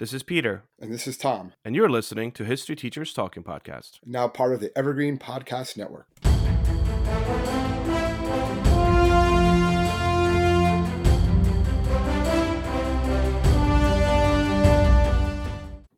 This 0.00 0.14
is 0.14 0.22
Peter. 0.22 0.62
And 0.78 0.90
this 0.90 1.06
is 1.06 1.18
Tom. 1.18 1.52
And 1.62 1.76
you're 1.76 1.90
listening 1.90 2.32
to 2.32 2.46
History 2.46 2.74
Teachers 2.74 3.12
Talking 3.12 3.42
Podcast. 3.42 3.98
Now 4.06 4.28
part 4.28 4.54
of 4.54 4.60
the 4.60 4.72
Evergreen 4.74 5.18
Podcast 5.18 5.76
Network. 5.76 6.06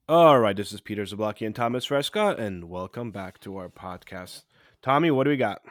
All 0.09 0.41
right, 0.41 0.57
this 0.57 0.73
is 0.73 0.81
Peter 0.81 1.05
Zablocki 1.05 1.47
and 1.47 1.55
Thomas 1.55 1.87
Rescott, 1.87 2.41
and 2.41 2.69
welcome 2.69 3.13
back 3.13 3.39
to 3.43 3.57
our 3.57 3.69
podcast. 3.69 4.43
Tommy, 4.83 5.13
what 5.13 5.23
do 5.23 5.31
we 5.31 5.37
got? 5.37 5.63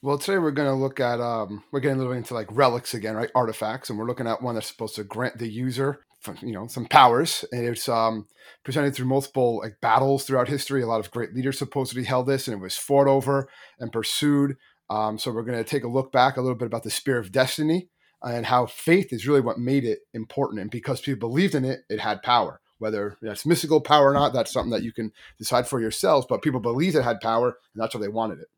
Well, 0.00 0.16
today 0.16 0.38
we're 0.38 0.50
going 0.52 0.70
to 0.70 0.74
look 0.74 0.98
at 0.98 1.20
um, 1.20 1.62
we're 1.70 1.80
getting 1.80 1.98
a 1.98 1.98
little 1.98 2.14
into 2.14 2.32
like 2.32 2.48
relics 2.50 2.94
again, 2.94 3.16
right? 3.16 3.30
Artifacts, 3.34 3.90
and 3.90 3.98
we're 3.98 4.06
looking 4.06 4.26
at 4.26 4.40
one 4.40 4.54
that's 4.54 4.66
supposed 4.66 4.94
to 4.94 5.04
grant 5.04 5.36
the 5.36 5.46
user 5.46 6.00
you 6.42 6.52
know 6.52 6.66
some 6.66 6.86
powers 6.86 7.44
and 7.52 7.66
it's 7.66 7.88
um, 7.88 8.26
presented 8.64 8.94
through 8.94 9.06
multiple 9.06 9.58
like 9.58 9.80
battles 9.80 10.24
throughout 10.24 10.48
history 10.48 10.82
a 10.82 10.86
lot 10.86 11.00
of 11.00 11.10
great 11.10 11.34
leaders 11.34 11.58
supposedly 11.58 12.04
held 12.04 12.26
this 12.26 12.46
and 12.46 12.56
it 12.56 12.62
was 12.62 12.76
fought 12.76 13.08
over 13.08 13.48
and 13.78 13.92
pursued. 13.92 14.56
Um, 14.88 15.18
so 15.18 15.30
we're 15.30 15.44
going 15.44 15.58
to 15.58 15.64
take 15.64 15.84
a 15.84 15.88
look 15.88 16.10
back 16.10 16.36
a 16.36 16.40
little 16.40 16.56
bit 16.56 16.66
about 16.66 16.82
the 16.82 16.90
spear 16.90 17.18
of 17.18 17.30
destiny 17.30 17.88
and 18.22 18.44
how 18.44 18.66
faith 18.66 19.12
is 19.12 19.26
really 19.26 19.40
what 19.40 19.58
made 19.58 19.84
it 19.84 20.00
important 20.12 20.60
and 20.60 20.70
because 20.70 21.00
people 21.00 21.28
believed 21.28 21.54
in 21.54 21.64
it 21.64 21.80
it 21.88 22.00
had 22.00 22.22
power. 22.22 22.60
Whether 22.78 23.18
that's 23.20 23.44
mystical 23.44 23.80
power 23.80 24.10
or 24.10 24.14
not 24.14 24.32
that's 24.32 24.52
something 24.52 24.70
that 24.70 24.82
you 24.82 24.92
can 24.92 25.12
decide 25.38 25.68
for 25.68 25.80
yourselves 25.80 26.26
but 26.28 26.42
people 26.42 26.60
believed 26.60 26.96
it 26.96 27.02
had 27.02 27.20
power 27.20 27.48
and 27.48 27.82
that's 27.82 27.94
why 27.94 28.00
they 28.00 28.08
wanted 28.08 28.40
it 28.40 28.48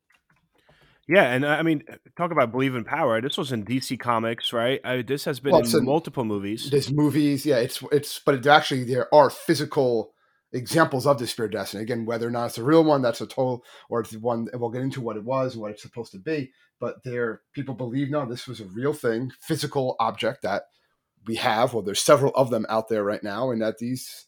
yeah, 1.07 1.31
and 1.33 1.43
uh, 1.43 1.49
I 1.49 1.63
mean, 1.63 1.83
talk 2.15 2.31
about 2.31 2.51
believe 2.51 2.75
in 2.75 2.85
power. 2.85 3.19
This 3.19 3.37
was 3.37 3.51
in 3.51 3.65
DC 3.65 3.99
Comics, 3.99 4.53
right? 4.53 4.79
I, 4.85 5.01
this 5.01 5.25
has 5.25 5.39
been 5.39 5.51
well, 5.51 5.61
in 5.61 5.85
multiple 5.85 6.23
movies. 6.23 6.69
There's 6.69 6.91
movies, 6.91 7.45
yeah. 7.45 7.57
It's 7.57 7.83
it's, 7.91 8.19
but 8.25 8.45
actually 8.47 8.85
there 8.85 9.13
are 9.13 9.29
physical 9.29 10.13
examples 10.53 11.05
of 11.05 11.19
the 11.19 11.27
Spear 11.27 11.45
of 11.45 11.51
Destiny. 11.51 11.83
Again, 11.83 12.05
whether 12.05 12.27
or 12.27 12.31
not 12.31 12.45
it's 12.45 12.57
a 12.57 12.63
real 12.63 12.83
one, 12.83 13.01
that's 13.01 13.19
a 13.19 13.27
total, 13.27 13.65
or 13.89 13.99
it's 13.99 14.15
one. 14.15 14.47
We'll 14.53 14.69
get 14.69 14.81
into 14.81 15.01
what 15.01 15.17
it 15.17 15.25
was 15.25 15.53
and 15.53 15.61
what 15.61 15.71
it's 15.71 15.81
supposed 15.81 16.13
to 16.13 16.19
be. 16.19 16.51
But 16.79 17.03
there, 17.03 17.41
people 17.53 17.75
believe 17.75 18.09
no, 18.09 18.25
this 18.25 18.47
was 18.47 18.61
a 18.61 18.65
real 18.65 18.93
thing, 18.93 19.31
physical 19.41 19.97
object 19.99 20.41
that 20.43 20.63
we 21.27 21.35
have. 21.35 21.73
Well, 21.73 21.83
there's 21.83 22.01
several 22.01 22.31
of 22.35 22.49
them 22.49 22.65
out 22.69 22.87
there 22.87 23.03
right 23.03 23.23
now, 23.23 23.51
and 23.51 23.61
that 23.61 23.77
these 23.77 24.25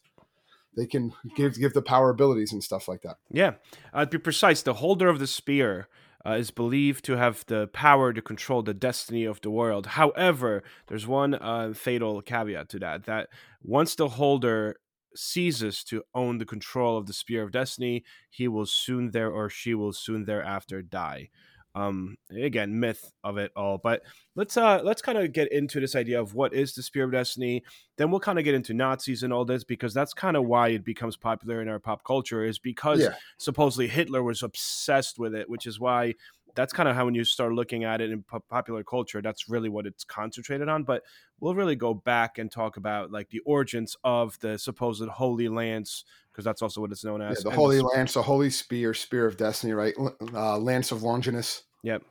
they 0.75 0.85
can 0.85 1.13
give 1.37 1.57
give 1.57 1.73
the 1.73 1.81
power 1.81 2.09
abilities 2.09 2.51
and 2.51 2.61
stuff 2.61 2.89
like 2.89 3.01
that. 3.03 3.15
Yeah, 3.31 3.53
uh, 3.93 4.03
to 4.03 4.11
be 4.11 4.17
precise, 4.17 4.61
the 4.61 4.73
holder 4.73 5.07
of 5.07 5.19
the 5.19 5.27
spear 5.27 5.87
uh, 6.25 6.33
is 6.33 6.51
believed 6.51 7.05
to 7.05 7.17
have 7.17 7.45
the 7.47 7.67
power 7.67 8.13
to 8.13 8.21
control 8.21 8.63
the 8.63 8.73
destiny 8.73 9.25
of 9.25 9.41
the 9.41 9.51
world. 9.51 9.85
However, 9.87 10.63
there's 10.87 11.07
one 11.07 11.35
uh, 11.35 11.73
fatal 11.75 12.21
caveat 12.21 12.69
to 12.69 12.79
that: 12.79 13.03
that 13.05 13.29
once 13.61 13.95
the 13.95 14.09
holder 14.09 14.77
ceases 15.15 15.83
to 15.85 16.03
own 16.13 16.37
the 16.39 16.45
control 16.45 16.97
of 16.97 17.05
the 17.05 17.13
spear 17.13 17.43
of 17.43 17.51
destiny, 17.51 18.03
he 18.29 18.47
will 18.47 18.65
soon 18.65 19.11
there 19.11 19.31
or 19.31 19.49
she 19.49 19.73
will 19.73 19.93
soon 19.93 20.25
thereafter 20.25 20.81
die 20.81 21.29
um 21.75 22.17
again 22.31 22.79
myth 22.79 23.11
of 23.23 23.37
it 23.37 23.51
all 23.55 23.77
but 23.77 24.01
let's 24.35 24.55
uh 24.55 24.79
let's 24.83 25.01
kind 25.01 25.17
of 25.17 25.31
get 25.33 25.51
into 25.51 25.79
this 25.79 25.95
idea 25.95 26.19
of 26.19 26.33
what 26.33 26.53
is 26.53 26.73
the 26.73 26.81
spear 26.81 27.03
of 27.03 27.11
destiny 27.11 27.61
then 27.97 28.09
we'll 28.09 28.19
kind 28.19 28.39
of 28.39 28.45
get 28.45 28.55
into 28.55 28.73
nazis 28.73 29.23
and 29.23 29.33
all 29.33 29.43
this 29.43 29.63
because 29.63 29.93
that's 29.93 30.13
kind 30.13 30.37
of 30.37 30.45
why 30.45 30.69
it 30.69 30.85
becomes 30.85 31.17
popular 31.17 31.61
in 31.61 31.67
our 31.67 31.79
pop 31.79 32.03
culture 32.05 32.43
is 32.45 32.57
because 32.57 33.01
yeah. 33.01 33.13
supposedly 33.37 33.87
hitler 33.87 34.23
was 34.23 34.41
obsessed 34.41 35.19
with 35.19 35.35
it 35.35 35.49
which 35.49 35.67
is 35.67 35.79
why 35.79 36.13
that's 36.55 36.71
kind 36.71 36.87
of 36.87 36.95
how 36.95 37.03
when 37.03 37.13
you 37.13 37.25
start 37.25 37.51
looking 37.51 37.83
at 37.83 37.99
it 37.99 38.09
in 38.09 38.23
popular 38.49 38.81
culture 38.81 39.21
that's 39.21 39.49
really 39.49 39.67
what 39.67 39.85
it's 39.85 40.05
concentrated 40.05 40.69
on 40.69 40.83
but 40.83 41.03
we'll 41.41 41.55
really 41.55 41.75
go 41.75 41.93
back 41.93 42.37
and 42.37 42.49
talk 42.49 42.77
about 42.77 43.11
like 43.11 43.29
the 43.29 43.39
origins 43.39 43.97
of 44.05 44.39
the 44.39 44.57
supposed 44.57 45.05
holy 45.09 45.49
lance 45.49 46.05
because 46.35 46.43
that's 46.43 46.61
also 46.61 46.81
what 46.81 46.91
it's 46.91 47.05
known 47.05 47.21
as. 47.21 47.37
Yeah, 47.37 47.49
the 47.49 47.55
Holy 47.55 47.77
the 47.77 47.85
Lance, 47.85 48.13
the 48.13 48.21
Holy 48.21 48.49
Spear, 48.49 48.93
Spear 48.93 49.25
of 49.25 49.37
Destiny, 49.37 49.71
right? 49.71 49.93
Uh, 50.33 50.57
Lance 50.57 50.91
of 50.91 51.01
Longinus. 51.01 51.63
Yep. 51.85 52.03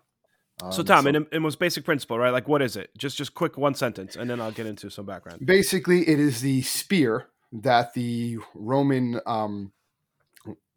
Um, 0.62 0.72
so 0.72 0.82
Tom, 0.82 1.04
so, 1.04 1.08
in, 1.08 1.26
in 1.32 1.42
most 1.42 1.58
basic 1.58 1.84
principle, 1.84 2.18
right? 2.18 2.32
Like, 2.32 2.48
what 2.48 2.62
is 2.62 2.76
it? 2.76 2.90
Just 2.96 3.16
just 3.16 3.34
quick 3.34 3.58
one 3.58 3.74
sentence, 3.74 4.14
and 4.16 4.30
then 4.30 4.40
I'll 4.40 4.52
get 4.52 4.66
into 4.66 4.88
some 4.88 5.04
background. 5.04 5.44
Basically, 5.44 6.08
it 6.08 6.20
is 6.20 6.40
the 6.40 6.62
spear 6.62 7.26
that 7.52 7.94
the 7.94 8.38
Roman 8.54 9.20
um, 9.26 9.72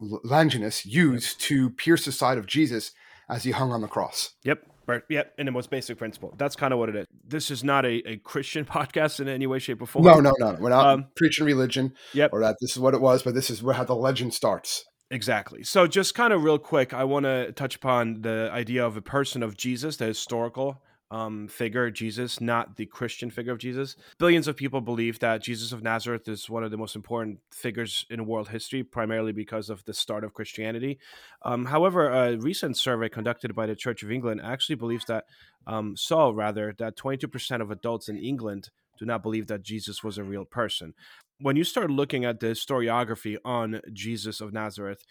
Longinus 0.00 0.84
used 0.84 1.40
yep. 1.40 1.48
to 1.48 1.70
pierce 1.70 2.04
the 2.04 2.12
side 2.12 2.38
of 2.38 2.46
Jesus 2.46 2.92
as 3.28 3.44
he 3.44 3.52
hung 3.52 3.72
on 3.72 3.80
the 3.80 3.88
cross. 3.88 4.32
Yep. 4.42 4.64
Right. 4.86 5.02
Yep. 5.10 5.34
In 5.38 5.46
the 5.46 5.52
most 5.52 5.70
basic 5.70 5.98
principle. 5.98 6.34
That's 6.38 6.56
kind 6.56 6.72
of 6.72 6.78
what 6.78 6.88
it 6.88 6.96
is. 6.96 7.06
This 7.26 7.50
is 7.50 7.62
not 7.62 7.84
a, 7.84 8.02
a 8.08 8.16
Christian 8.16 8.64
podcast 8.64 9.20
in 9.20 9.28
any 9.28 9.46
way, 9.46 9.58
shape, 9.58 9.82
or 9.82 9.86
form. 9.86 10.04
No, 10.04 10.18
no, 10.18 10.32
no. 10.38 10.56
We're 10.58 10.70
not 10.70 10.86
um, 10.86 11.06
preaching 11.14 11.44
religion. 11.46 11.92
Yep. 12.14 12.30
Or 12.32 12.40
that 12.40 12.56
this 12.60 12.72
is 12.72 12.78
what 12.78 12.94
it 12.94 13.00
was, 13.00 13.22
but 13.22 13.34
this 13.34 13.50
is 13.50 13.62
where 13.62 13.74
how 13.74 13.84
the 13.84 13.94
legend 13.94 14.34
starts. 14.34 14.84
Exactly. 15.10 15.62
So, 15.64 15.86
just 15.86 16.14
kind 16.14 16.32
of 16.32 16.44
real 16.44 16.58
quick, 16.58 16.92
I 16.92 17.04
want 17.04 17.24
to 17.24 17.52
touch 17.52 17.76
upon 17.76 18.20
the 18.20 18.50
idea 18.52 18.86
of 18.86 18.96
a 18.96 19.02
person 19.02 19.42
of 19.42 19.56
Jesus, 19.56 19.96
the 19.96 20.04
historical 20.04 20.82
um, 21.10 21.48
figure, 21.48 21.90
Jesus, 21.90 22.40
not 22.40 22.76
the 22.76 22.84
Christian 22.84 23.30
figure 23.30 23.52
of 23.52 23.58
Jesus. 23.58 23.96
Billions 24.18 24.46
of 24.46 24.56
people 24.56 24.82
believe 24.82 25.18
that 25.20 25.42
Jesus 25.42 25.72
of 25.72 25.82
Nazareth 25.82 26.28
is 26.28 26.50
one 26.50 26.62
of 26.62 26.70
the 26.70 26.76
most 26.76 26.94
important 26.94 27.38
figures 27.50 28.04
in 28.10 28.26
world 28.26 28.48
history, 28.48 28.82
primarily 28.82 29.32
because 29.32 29.70
of 29.70 29.82
the 29.86 29.94
start 29.94 30.24
of 30.24 30.34
Christianity. 30.34 30.98
Um, 31.42 31.64
however, 31.64 32.10
a 32.10 32.36
recent 32.36 32.76
survey 32.76 33.08
conducted 33.08 33.54
by 33.54 33.64
the 33.64 33.76
Church 33.76 34.02
of 34.02 34.12
England 34.12 34.42
actually 34.44 34.76
believes 34.76 35.06
that, 35.06 35.24
um, 35.66 35.96
saw 35.96 36.30
rather, 36.34 36.74
that 36.78 36.98
22% 36.98 37.62
of 37.62 37.70
adults 37.70 38.10
in 38.10 38.18
England 38.18 38.68
do 38.98 39.06
not 39.06 39.22
believe 39.22 39.46
that 39.46 39.62
Jesus 39.62 40.04
was 40.04 40.18
a 40.18 40.24
real 40.24 40.44
person. 40.44 40.92
When 41.40 41.56
you 41.56 41.64
start 41.64 41.90
looking 41.90 42.24
at 42.24 42.40
the 42.40 42.48
historiography 42.48 43.36
on 43.44 43.80
Jesus 43.92 44.40
of 44.40 44.52
Nazareth, 44.52 45.04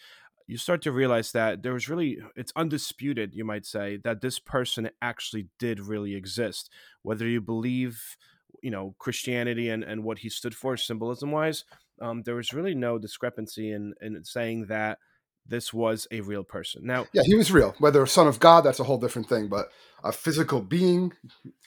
you 0.46 0.58
start 0.58 0.82
to 0.82 0.92
realize 0.92 1.32
that 1.32 1.62
there 1.62 1.72
was 1.72 1.88
really 1.88 2.18
it's 2.36 2.52
undisputed 2.56 3.34
you 3.34 3.44
might 3.44 3.66
say 3.66 3.98
that 4.04 4.20
this 4.20 4.38
person 4.38 4.90
actually 5.02 5.48
did 5.58 5.80
really 5.80 6.14
exist. 6.14 6.70
Whether 7.02 7.26
you 7.26 7.40
believe 7.40 8.16
you 8.62 8.70
know 8.70 8.94
christianity 8.98 9.68
and, 9.68 9.84
and 9.84 10.02
what 10.04 10.18
he 10.18 10.28
stood 10.28 10.54
for 10.54 10.76
symbolism 10.76 11.30
wise 11.30 11.64
um, 12.00 12.22
there 12.22 12.34
was 12.34 12.52
really 12.52 12.74
no 12.74 12.98
discrepancy 12.98 13.70
in 13.72 13.94
in 14.00 14.24
saying 14.24 14.66
that 14.66 14.98
this 15.48 15.72
was 15.72 16.06
a 16.10 16.20
real 16.20 16.44
person. 16.44 16.82
Now, 16.84 17.06
yeah, 17.12 17.22
he 17.24 17.34
was 17.34 17.50
real. 17.50 17.74
Whether 17.78 18.02
a 18.02 18.08
son 18.08 18.26
of 18.26 18.38
God, 18.38 18.62
that's 18.62 18.80
a 18.80 18.84
whole 18.84 18.98
different 18.98 19.28
thing. 19.28 19.48
But 19.48 19.68
a 20.04 20.12
physical 20.12 20.60
being 20.60 21.12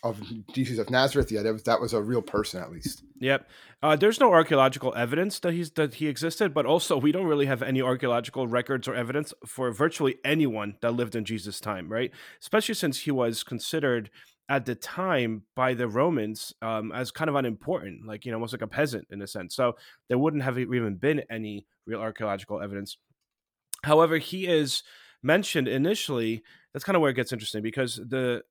of 0.04 0.22
Jesus 0.54 0.80
of 0.80 0.90
Nazareth, 0.90 1.32
yeah, 1.32 1.42
that 1.42 1.54
was, 1.54 1.64
that 1.64 1.82
was 1.82 1.94
a 1.94 2.02
real 2.02 2.22
person 2.22 2.62
at 2.62 2.72
least. 2.72 3.04
Yep. 3.20 3.50
Uh, 3.84 3.96
there's 3.96 4.20
no 4.20 4.32
archaeological 4.32 4.94
evidence 4.96 5.40
that 5.40 5.54
he's 5.54 5.72
that 5.72 5.96
he 5.96 6.08
existed, 6.08 6.54
but 6.54 6.66
also 6.66 6.98
we 6.98 7.12
don't 7.12 7.26
really 7.26 7.48
have 7.48 7.62
any 7.62 7.82
archaeological 7.82 8.48
records 8.48 8.88
or 8.88 8.96
evidence 8.96 9.34
for 9.46 9.72
virtually 9.72 10.16
anyone 10.24 10.76
that 10.82 10.92
lived 10.92 11.16
in 11.16 11.26
Jesus' 11.26 11.60
time, 11.60 11.92
right? 11.92 12.12
Especially 12.42 12.76
since 12.76 13.00
he 13.02 13.12
was 13.12 13.44
considered 13.44 14.10
at 14.50 14.66
the 14.66 14.76
time 14.76 15.44
by 15.56 15.74
the 15.74 15.88
Romans 15.88 16.54
um, 16.62 16.92
as 16.92 17.10
kind 17.10 17.30
of 17.30 17.36
unimportant, 17.36 18.06
like 18.06 18.26
you 18.26 18.32
know, 18.32 18.38
almost 18.38 18.54
like 18.54 18.62
a 18.62 18.68
peasant 18.68 19.08
in 19.10 19.22
a 19.22 19.28
sense. 19.28 19.56
So 19.56 19.74
there 20.10 20.18
wouldn't 20.18 20.44
have 20.44 20.60
even 20.60 20.96
been 20.96 21.24
any 21.30 21.66
real 21.86 22.02
archaeological 22.02 22.62
evidence 22.62 22.98
However, 23.84 24.18
he 24.18 24.48
is 24.48 24.84
mentioned 25.24 25.68
initially. 25.68 26.44
That's 26.74 26.86
kind 26.86 26.96
of 26.96 27.02
where 27.02 27.12
it 27.12 27.16
gets 27.16 27.32
interesting 27.32 27.62
because 27.62 27.96
the 27.96 28.44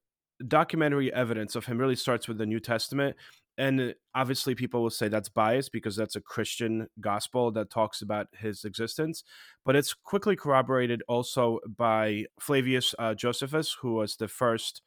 documentary 0.46 1.12
evidence 1.12 1.54
of 1.54 1.66
him 1.66 1.78
really 1.78 1.96
starts 1.96 2.28
with 2.28 2.38
the 2.38 2.46
New 2.46 2.60
Testament. 2.60 3.16
And 3.58 3.94
obviously, 4.14 4.54
people 4.54 4.82
will 4.82 4.90
say 4.90 5.08
that's 5.08 5.28
biased 5.28 5.72
because 5.72 5.94
that's 5.94 6.16
a 6.16 6.20
Christian 6.20 6.88
gospel 7.00 7.50
that 7.52 7.68
talks 7.68 8.00
about 8.00 8.28
his 8.38 8.64
existence. 8.64 9.22
But 9.66 9.76
it's 9.76 9.92
quickly 9.92 10.34
corroborated 10.34 11.02
also 11.08 11.58
by 11.76 12.24
Flavius 12.40 12.94
uh, 12.98 13.14
Josephus, 13.14 13.76
who 13.82 13.94
was 13.94 14.16
the 14.16 14.28
first 14.28 14.80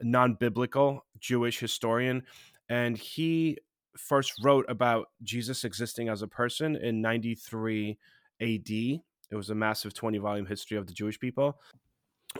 non 0.00 0.34
biblical 0.34 1.06
Jewish 1.20 1.60
historian. 1.60 2.24
And 2.68 2.98
he 2.98 3.58
first 3.96 4.32
wrote 4.42 4.66
about 4.68 5.06
Jesus 5.22 5.64
existing 5.64 6.08
as 6.08 6.22
a 6.22 6.28
person 6.28 6.74
in 6.74 7.00
93 7.00 7.96
AD 8.40 9.00
it 9.30 9.36
was 9.36 9.50
a 9.50 9.54
massive 9.54 9.94
20 9.94 10.18
volume 10.18 10.46
history 10.46 10.76
of 10.76 10.86
the 10.86 10.92
Jewish 10.92 11.18
people. 11.18 11.58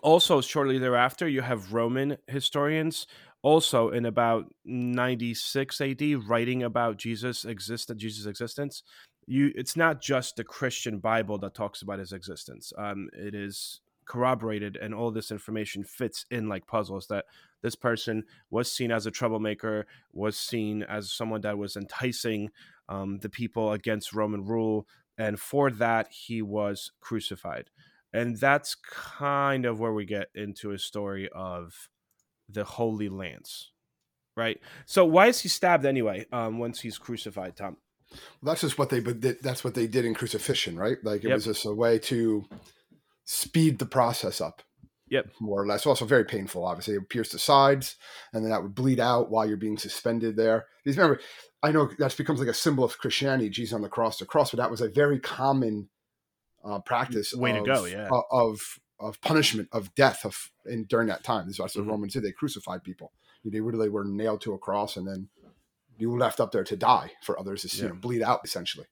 Also, 0.02 0.40
shortly 0.40 0.78
thereafter, 0.78 1.28
you 1.28 1.40
have 1.40 1.72
Roman 1.72 2.16
historians 2.26 3.06
also 3.42 3.90
in 3.90 4.06
about 4.06 4.52
96 4.64 5.80
AD 5.80 6.02
writing 6.28 6.64
about 6.64 6.96
Jesus 6.96 7.44
exist 7.44 7.92
Jesus' 7.96 8.26
existence. 8.26 8.82
You, 9.26 9.52
it's 9.54 9.76
not 9.76 10.00
just 10.00 10.36
the 10.36 10.44
Christian 10.44 10.98
Bible 10.98 11.38
that 11.38 11.54
talks 11.54 11.82
about 11.82 11.98
his 11.98 12.12
existence. 12.12 12.72
Um, 12.76 13.08
it 13.12 13.34
is 13.34 13.80
corroborated, 14.04 14.76
and 14.76 14.94
all 14.94 15.10
this 15.10 15.30
information 15.30 15.84
fits 15.84 16.26
in 16.30 16.48
like 16.48 16.66
puzzles. 16.66 17.06
That 17.08 17.24
this 17.62 17.74
person 17.74 18.24
was 18.50 18.70
seen 18.70 18.90
as 18.90 19.06
a 19.06 19.10
troublemaker, 19.10 19.86
was 20.12 20.36
seen 20.36 20.82
as 20.84 21.12
someone 21.12 21.40
that 21.42 21.58
was 21.58 21.76
enticing 21.76 22.50
um, 22.88 23.18
the 23.18 23.28
people 23.28 23.72
against 23.72 24.12
Roman 24.12 24.44
rule, 24.44 24.86
and 25.18 25.38
for 25.38 25.70
that 25.70 26.08
he 26.10 26.42
was 26.42 26.92
crucified. 27.00 27.70
And 28.12 28.38
that's 28.38 28.74
kind 28.74 29.66
of 29.66 29.78
where 29.78 29.92
we 29.92 30.04
get 30.04 30.28
into 30.34 30.72
a 30.72 30.78
story 30.78 31.28
of 31.34 31.88
the 32.48 32.64
Holy 32.64 33.08
Lance, 33.08 33.72
right? 34.36 34.60
So 34.86 35.04
why 35.04 35.26
is 35.26 35.40
he 35.40 35.48
stabbed 35.48 35.84
anyway? 35.84 36.26
Um, 36.32 36.58
once 36.58 36.80
he's 36.80 36.98
crucified, 36.98 37.56
Tom. 37.56 37.76
Well, 38.10 38.52
that's 38.52 38.60
just 38.60 38.78
what 38.78 38.88
they 38.88 39.00
but 39.00 39.20
that's 39.42 39.64
what 39.64 39.74
they 39.74 39.86
did 39.86 40.04
in 40.04 40.14
crucifixion, 40.14 40.78
right? 40.78 40.98
Like 41.02 41.24
it 41.24 41.28
yep. 41.28 41.34
was 41.34 41.44
just 41.44 41.66
a 41.66 41.74
way 41.74 41.98
to 42.00 42.44
speed 43.24 43.78
the 43.78 43.86
process 43.86 44.40
up. 44.40 44.62
Yep. 45.08 45.26
More 45.40 45.62
or 45.62 45.66
less. 45.66 45.86
Also 45.86 46.04
very 46.04 46.24
painful, 46.24 46.64
obviously. 46.64 46.94
It 46.94 46.98
would 46.98 47.08
pierce 47.08 47.30
the 47.30 47.38
sides 47.38 47.96
and 48.32 48.42
then 48.42 48.50
that 48.50 48.62
would 48.62 48.74
bleed 48.74 49.00
out 49.00 49.30
while 49.30 49.46
you're 49.46 49.56
being 49.56 49.78
suspended 49.78 50.36
there. 50.36 50.66
These 50.84 50.96
remember, 50.96 51.20
I 51.62 51.72
know 51.72 51.90
that 51.98 52.16
becomes 52.16 52.40
like 52.40 52.48
a 52.48 52.54
symbol 52.54 52.84
of 52.84 52.98
Christianity, 52.98 53.48
Jesus 53.50 53.74
on 53.74 53.82
the 53.82 53.88
cross, 53.88 54.18
the 54.18 54.26
cross, 54.26 54.50
but 54.50 54.58
that 54.58 54.70
was 54.70 54.80
a 54.80 54.88
very 54.88 55.20
common 55.20 55.88
uh, 56.64 56.80
practice 56.80 57.32
way 57.34 57.56
of, 57.56 57.64
to 57.64 57.72
go, 57.72 57.84
yeah. 57.84 58.08
Of 58.30 58.80
of 58.98 59.20
punishment, 59.20 59.68
of 59.72 59.94
death 59.94 60.24
of 60.24 60.50
in 60.64 60.84
during 60.84 61.08
that 61.08 61.22
time. 61.22 61.46
This 61.46 61.56
is 61.56 61.60
what 61.60 61.72
the 61.72 61.80
mm-hmm. 61.80 61.90
Romans 61.90 62.12
did. 62.14 62.24
They 62.24 62.32
crucified 62.32 62.82
people. 62.82 63.12
They 63.44 63.60
literally 63.60 63.88
were 63.88 64.04
nailed 64.04 64.40
to 64.40 64.54
a 64.54 64.58
cross 64.58 64.96
and 64.96 65.06
then 65.06 65.28
you 65.98 66.16
left 66.16 66.40
up 66.40 66.50
there 66.50 66.64
to 66.64 66.76
die 66.76 67.12
for 67.22 67.38
others 67.38 67.62
to 67.62 67.76
yeah. 67.76 67.84
you 67.84 67.88
know, 67.90 67.94
bleed 67.94 68.22
out 68.22 68.40
essentially. 68.44 68.86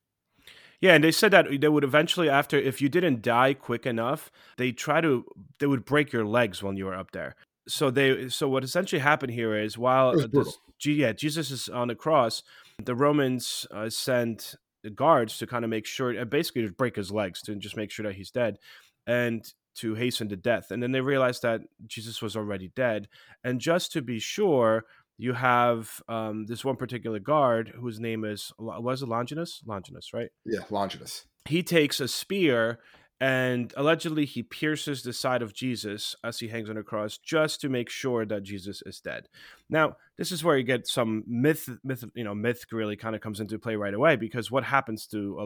Yeah, 0.85 0.93
and 0.93 1.03
they 1.03 1.13
said 1.13 1.31
that 1.31 1.47
they 1.63 1.69
would 1.71 1.83
eventually, 1.83 2.29
after 2.29 2.59
if 2.59 2.83
you 2.83 2.91
didn't 2.91 3.23
die 3.23 3.55
quick 3.55 3.87
enough, 3.87 4.31
they 4.59 4.71
try 4.71 5.01
to 5.01 5.25
they 5.59 5.67
would 5.67 5.87
break 5.87 6.13
your 6.13 6.27
legs 6.27 6.63
when 6.63 6.77
you 6.77 6.85
were 6.85 6.95
up 6.95 7.13
there. 7.13 7.37
So 7.67 7.91
they 7.91 8.29
so 8.29 8.51
what 8.51 8.65
essentially 8.65 9.01
happened 9.01 9.33
here 9.33 9.57
is 9.57 9.79
while 9.79 10.15
this, 10.29 10.59
yeah 10.85 11.15
Jesus 11.15 11.51
is 11.51 11.71
on 11.71 11.89
the 11.89 11.95
cross, 11.95 12.43
the 12.85 12.95
Romans 12.95 13.67
uh, 13.71 13.89
send 13.89 14.57
guards 14.95 15.39
to 15.39 15.47
kind 15.47 15.65
of 15.65 15.71
make 15.71 15.87
sure, 15.87 16.21
uh, 16.21 16.27
basically 16.27 16.67
to 16.67 16.73
break 16.73 16.97
his 16.97 17.11
legs 17.11 17.41
to 17.45 17.55
just 17.55 17.79
make 17.79 17.91
sure 17.91 18.05
that 18.05 18.17
he's 18.17 18.31
dead, 18.31 18.59
and 19.07 19.55
to 19.77 19.95
hasten 19.95 20.29
to 20.29 20.37
death. 20.37 20.71
And 20.71 20.83
then 20.83 20.93
they 20.93 21.01
realized 21.01 21.41
that 21.45 21.63
Jesus 21.87 22.21
was 22.21 22.37
already 22.37 22.69
dead, 22.77 23.09
and 23.43 23.59
just 23.59 23.91
to 23.93 24.03
be 24.03 24.19
sure, 24.19 24.85
you 25.17 25.33
have 25.33 26.01
um, 26.09 26.47
this 26.47 26.65
one 26.65 26.77
particular 26.77 27.19
guard 27.19 27.73
whose 27.81 28.01
name 28.01 28.25
is 28.25 28.53
was 28.59 29.03
it 29.03 29.09
Longinus? 29.09 29.63
Longinus, 29.67 30.13
right? 30.13 30.31
Yeah, 30.45 30.61
Longinus. 30.71 31.27
He 31.47 31.63
takes 31.63 32.01
a 32.01 32.09
spear 32.09 32.81
and 33.21 33.73
allegedly 33.77 34.25
he 34.25 34.43
pierces 34.43 35.03
the 35.03 35.13
side 35.13 35.41
of 35.41 35.55
Jesus 35.55 36.17
as 36.25 36.41
he 36.41 36.49
hangs 36.49 36.69
on 36.69 36.77
a 36.77 36.83
cross 36.83 37.17
just 37.17 37.61
to 37.61 37.69
make 37.69 37.89
sure 37.89 38.27
that 38.27 38.43
Jesus 38.43 38.83
is 38.85 39.01
dead. 39.01 39.29
Now, 39.71 39.97
this 40.19 40.33
is 40.33 40.43
where 40.43 40.59
you 40.59 40.65
get 40.65 40.89
some 40.89 41.23
myth, 41.27 41.69
myth, 41.85 42.05
you 42.15 42.25
know, 42.25 42.35
myth 42.35 42.65
really 42.73 42.97
kind 42.97 43.15
of 43.15 43.21
comes 43.21 43.39
into 43.39 43.59
play 43.59 43.77
right 43.77 43.95
away 43.95 44.17
because 44.17 44.51
what 44.51 44.65
happens 44.65 45.07
to 45.09 45.39
a 45.41 45.45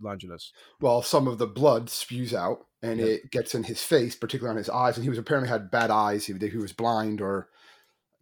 Longinus? 0.00 0.52
Well, 0.80 1.02
some 1.02 1.28
of 1.28 1.38
the 1.38 1.46
blood 1.46 1.90
spews 1.90 2.32
out 2.32 2.66
and 2.82 2.98
yep. 2.98 3.08
it 3.08 3.30
gets 3.30 3.54
in 3.54 3.64
his 3.64 3.82
face, 3.82 4.16
particularly 4.16 4.54
on 4.54 4.58
his 4.58 4.70
eyes, 4.70 4.96
and 4.96 5.04
he 5.04 5.10
was 5.10 5.18
apparently 5.18 5.50
had 5.50 5.70
bad 5.70 5.90
eyes. 5.90 6.26
He, 6.26 6.32
he 6.32 6.56
was 6.56 6.72
blind 6.72 7.20
or 7.20 7.48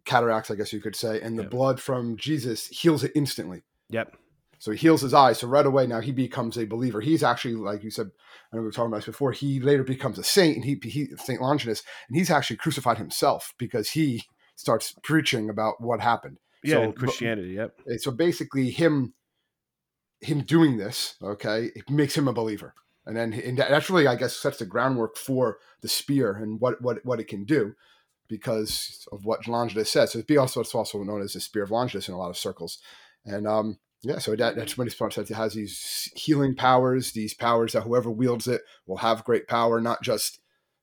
cataracts, 0.09 0.51
I 0.51 0.55
guess 0.55 0.73
you 0.73 0.81
could 0.81 0.97
say, 0.97 1.21
and 1.21 1.39
the 1.39 1.43
yep. 1.43 1.51
blood 1.51 1.81
from 1.81 2.17
Jesus 2.17 2.67
heals 2.67 3.05
it 3.05 3.13
instantly. 3.15 3.63
Yep. 3.91 4.17
So 4.59 4.73
he 4.73 4.79
heals 4.79 5.03
his 5.03 5.15
eyes. 5.15 5.39
So 5.39 5.47
right 5.47 5.65
away 5.65 5.87
now 5.87 6.01
he 6.01 6.11
becomes 6.11 6.59
a 6.59 6.65
believer. 6.65 7.01
He's 7.01 7.23
actually, 7.23 7.55
like 7.55 7.85
you 7.85 7.91
said, 7.91 8.11
I 8.53 8.57
know 8.57 8.63
we 8.63 8.67
were 8.67 8.73
talking 8.73 8.89
about 8.89 8.99
this 8.99 9.07
before. 9.07 9.31
He 9.31 9.61
later 9.61 9.85
becomes 9.85 10.19
a 10.19 10.25
saint, 10.25 10.57
and 10.57 10.65
he, 10.65 10.81
he 10.83 11.07
Saint 11.17 11.41
Longinus, 11.41 11.83
and 12.09 12.17
he's 12.17 12.31
actually 12.31 12.57
crucified 12.57 12.99
himself 12.99 13.55
because 13.59 13.91
he 13.91 14.25
starts 14.57 14.95
preaching 15.05 15.49
about 15.49 15.81
what 15.81 16.01
happened. 16.01 16.39
Yeah, 16.65 16.87
so, 16.87 16.93
Christianity. 16.93 17.51
Yep. 17.51 17.81
Eh, 17.89 17.97
so 17.99 18.11
basically, 18.11 18.71
him 18.71 19.15
him 20.21 20.43
doing 20.43 20.79
this, 20.79 21.15
okay, 21.23 21.71
it 21.77 21.89
makes 21.89 22.17
him 22.17 22.27
a 22.27 22.33
believer, 22.33 22.75
and 23.07 23.17
then 23.17 23.33
and 23.33 23.59
that's 23.59 23.89
really, 23.89 24.09
I 24.09 24.17
guess, 24.17 24.35
sets 24.35 24.59
the 24.59 24.67
groundwork 24.67 25.17
for 25.17 25.59
the 25.83 25.89
spear 25.89 26.33
and 26.33 26.61
what 26.61 26.83
what 26.83 27.05
what 27.05 27.21
it 27.21 27.29
can 27.29 27.45
do 27.45 27.75
because 28.29 29.07
of 29.13 29.25
what 29.25 29.49
Longinus 29.49 29.91
said. 29.91 30.09
So 30.09 30.19
it's 30.21 30.39
also 30.39 30.61
it's 30.61 30.75
also 30.75 31.03
known 31.03 31.23
as 31.23 31.33
the 31.33 31.41
spear 31.41 31.63
of 31.63 31.71
Longinus 31.71 32.09
in 32.09 32.15
a 32.15 32.19
lot 32.19 32.31
of 32.31 32.37
circles, 32.37 32.79
and 33.25 33.47
um, 33.47 33.79
yeah, 34.03 34.19
so 34.19 34.37
that, 34.37 34.55
that's 34.55 34.79
when 34.79 34.87
it's 34.87 34.97
said 34.97 35.29
it 35.29 35.35
has 35.35 35.55
these 35.55 36.11
healing 36.15 36.55
powers, 36.55 37.13
these 37.13 37.35
powers 37.35 37.73
that 37.73 37.83
whoever 37.83 38.11
wields 38.11 38.47
it 38.47 38.63
will 38.87 38.99
have 38.99 39.25
great 39.25 39.49
power, 39.49 39.81
not 39.81 40.03
just 40.03 40.41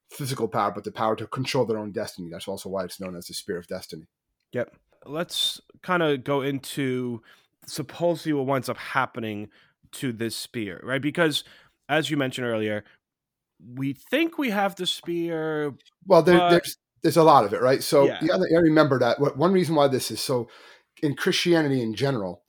physical 0.10 0.48
power, 0.48 0.72
but 0.72 0.84
the 0.84 0.92
power 0.92 1.16
to 1.16 1.28
control 1.28 1.66
their 1.66 1.78
own 1.78 1.92
destiny. 1.92 2.30
That's 2.30 2.48
also 2.48 2.70
why 2.70 2.84
it's 2.84 3.00
known 3.00 3.16
as 3.16 3.28
the 3.28 3.34
Spear 3.34 3.58
of 3.58 3.68
Destiny. 3.68 4.08
Yep. 4.52 4.76
Let's 5.06 5.62
kind 5.82 6.04
of 6.04 6.24
go 6.24 6.42
into 6.42 7.22
supposedly 7.66 8.34
what 8.34 8.48
winds 8.48 8.70
up 8.70 8.78
happening 8.78 9.50
to 9.94 10.12
this 10.12 10.36
spear, 10.36 10.82
right? 10.84 11.02
Because 11.02 11.44
as 11.88 12.10
you 12.10 12.18
mentioned 12.18 12.48
earlier, 12.48 12.84
we 13.76 13.94
think 13.94 14.38
we 14.38 14.50
have 14.50 14.76
the 14.76 14.86
spear. 14.86 15.74
Well, 16.06 16.22
there, 16.22 16.38
but... 16.38 16.50
there's 16.50 16.78
there's 17.06 17.18
a 17.18 17.24
lot 17.24 17.46
of 17.46 17.54
it, 17.54 17.62
right? 17.62 17.84
So 17.84 18.06
yeah. 18.06 18.20
got 18.26 18.38
to 18.38 18.58
remember 18.58 18.98
that 18.98 19.20
one 19.20 19.54
reason 19.54 19.76
why 19.76 19.88
this 19.88 20.10
is 20.10 20.20
so 20.20 20.50
in 21.04 21.16
Christianity 21.16 21.84
in 21.84 21.94
general 21.94 22.42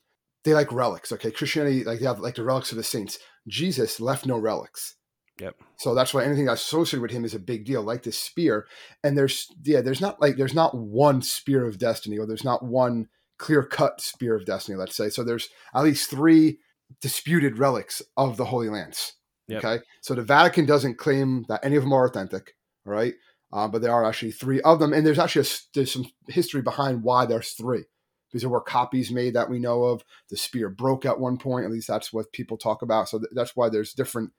they 0.44 0.54
like 0.54 0.72
relics. 0.72 1.12
Okay, 1.12 1.30
Christianity 1.30 1.84
like 1.84 1.98
they 1.98 2.06
have 2.06 2.20
like 2.20 2.36
the 2.36 2.44
relics 2.44 2.70
of 2.70 2.78
the 2.78 2.82
saints. 2.82 3.18
Jesus 3.46 4.00
left 4.00 4.24
no 4.24 4.38
relics. 4.38 4.96
Yep. 5.40 5.56
So 5.76 5.94
that's 5.94 6.14
why 6.14 6.24
anything 6.24 6.48
associated 6.48 7.02
with 7.02 7.10
him 7.10 7.26
is 7.26 7.34
a 7.34 7.38
big 7.38 7.66
deal, 7.66 7.82
like 7.82 8.02
this 8.02 8.16
spear. 8.16 8.66
And 9.04 9.18
there's 9.18 9.52
yeah, 9.62 9.82
there's 9.82 10.00
not 10.00 10.22
like 10.22 10.36
there's 10.36 10.54
not 10.54 10.74
one 10.74 11.20
spear 11.20 11.66
of 11.66 11.78
destiny, 11.78 12.16
or 12.16 12.26
there's 12.26 12.44
not 12.44 12.64
one 12.64 13.08
clear 13.38 13.62
cut 13.62 14.00
spear 14.00 14.34
of 14.34 14.46
destiny. 14.46 14.78
Let's 14.78 14.96
say 14.96 15.10
so. 15.10 15.22
There's 15.22 15.50
at 15.74 15.84
least 15.84 16.08
three 16.08 16.60
disputed 17.02 17.58
relics 17.58 18.00
of 18.16 18.38
the 18.38 18.46
Holy 18.46 18.70
Lance. 18.70 19.12
Yep. 19.48 19.64
Okay, 19.64 19.84
so 20.00 20.14
the 20.14 20.22
Vatican 20.22 20.64
doesn't 20.64 20.96
claim 20.96 21.44
that 21.50 21.60
any 21.62 21.76
of 21.76 21.82
them 21.82 21.92
are 21.92 22.06
authentic. 22.06 22.54
All 22.86 22.94
right, 22.94 23.14
uh, 23.52 23.68
but 23.68 23.82
there 23.82 23.92
are 23.92 24.04
actually 24.04 24.32
three 24.32 24.60
of 24.62 24.78
them, 24.78 24.92
and 24.92 25.06
there's 25.06 25.18
actually 25.18 25.46
a, 25.46 25.52
there's 25.74 25.92
some 25.92 26.06
history 26.28 26.62
behind 26.62 27.02
why 27.02 27.26
there's 27.26 27.52
three 27.52 27.84
because 28.28 28.42
there 28.42 28.50
were 28.50 28.60
copies 28.60 29.10
made 29.10 29.34
that 29.34 29.48
we 29.48 29.58
know 29.58 29.84
of. 29.84 30.02
The 30.30 30.36
spear 30.36 30.68
broke 30.68 31.06
at 31.06 31.20
one 31.20 31.38
point, 31.38 31.64
at 31.64 31.70
least 31.70 31.88
that's 31.88 32.12
what 32.12 32.32
people 32.32 32.58
talk 32.58 32.82
about. 32.82 33.08
So 33.08 33.18
th- 33.18 33.30
that's 33.32 33.54
why 33.54 33.68
there's 33.68 33.92
different, 33.92 34.32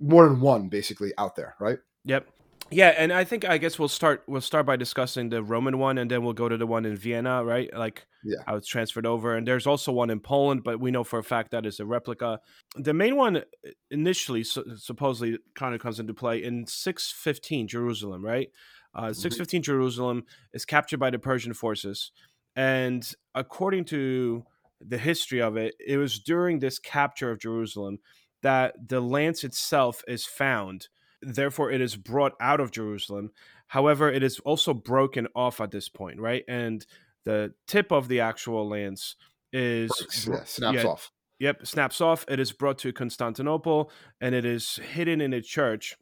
more 0.00 0.28
than 0.28 0.40
one 0.40 0.68
basically 0.68 1.12
out 1.18 1.36
there, 1.36 1.54
right? 1.60 1.78
Yep. 2.04 2.26
Yeah, 2.70 2.94
and 2.96 3.12
I 3.12 3.24
think 3.24 3.44
I 3.44 3.58
guess 3.58 3.78
we'll 3.78 3.88
start 3.88 4.22
we'll 4.26 4.40
start 4.40 4.66
by 4.66 4.76
discussing 4.76 5.28
the 5.28 5.42
Roman 5.42 5.78
one, 5.78 5.98
and 5.98 6.10
then 6.10 6.24
we'll 6.24 6.32
go 6.32 6.48
to 6.48 6.56
the 6.56 6.66
one 6.66 6.84
in 6.84 6.96
Vienna, 6.96 7.44
right? 7.44 7.72
Like 7.72 8.06
yeah. 8.24 8.38
how 8.46 8.56
it's 8.56 8.68
transferred 8.68 9.06
over, 9.06 9.36
and 9.36 9.46
there's 9.46 9.66
also 9.66 9.92
one 9.92 10.10
in 10.10 10.20
Poland, 10.20 10.64
but 10.64 10.80
we 10.80 10.90
know 10.90 11.04
for 11.04 11.18
a 11.18 11.24
fact 11.24 11.50
that 11.50 11.66
is 11.66 11.78
a 11.78 11.86
replica. 11.86 12.40
The 12.76 12.94
main 12.94 13.16
one 13.16 13.42
initially 13.90 14.44
supposedly 14.44 15.38
kind 15.54 15.74
of 15.74 15.80
comes 15.80 16.00
into 16.00 16.14
play 16.14 16.42
in 16.42 16.66
615 16.66 17.68
Jerusalem, 17.68 18.24
right? 18.24 18.48
Uh, 18.94 19.02
mm-hmm. 19.02 19.12
615 19.12 19.62
Jerusalem 19.62 20.24
is 20.52 20.64
captured 20.64 20.98
by 21.00 21.10
the 21.10 21.18
Persian 21.18 21.52
forces. 21.52 22.12
And 22.56 23.08
according 23.34 23.84
to 23.86 24.44
the 24.80 24.98
history 24.98 25.40
of 25.40 25.56
it, 25.56 25.74
it 25.84 25.96
was 25.96 26.18
during 26.18 26.58
this 26.58 26.78
capture 26.78 27.30
of 27.30 27.40
Jerusalem 27.40 27.98
that 28.42 28.74
the 28.88 29.00
lance 29.00 29.42
itself 29.42 30.02
is 30.06 30.26
found. 30.26 30.88
Therefore, 31.26 31.70
it 31.70 31.80
is 31.80 31.96
brought 31.96 32.32
out 32.40 32.60
of 32.60 32.70
Jerusalem. 32.70 33.30
However, 33.68 34.10
it 34.10 34.22
is 34.22 34.38
also 34.40 34.74
broken 34.74 35.28
off 35.34 35.60
at 35.60 35.70
this 35.70 35.88
point, 35.88 36.20
right? 36.20 36.44
And 36.48 36.84
the 37.24 37.54
tip 37.66 37.90
of 37.92 38.08
the 38.08 38.20
actual 38.20 38.68
lance 38.68 39.16
is 39.52 39.90
yeah, 40.28 40.44
snaps 40.44 40.82
yeah, 40.82 40.90
off. 40.90 41.10
Yep, 41.38 41.66
snaps 41.66 42.00
off. 42.00 42.24
It 42.28 42.38
is 42.38 42.52
brought 42.52 42.78
to 42.78 42.92
Constantinople 42.92 43.90
and 44.20 44.34
it 44.34 44.44
is 44.44 44.76
hidden 44.76 45.20
in 45.20 45.32
a 45.32 45.40
church, 45.40 45.96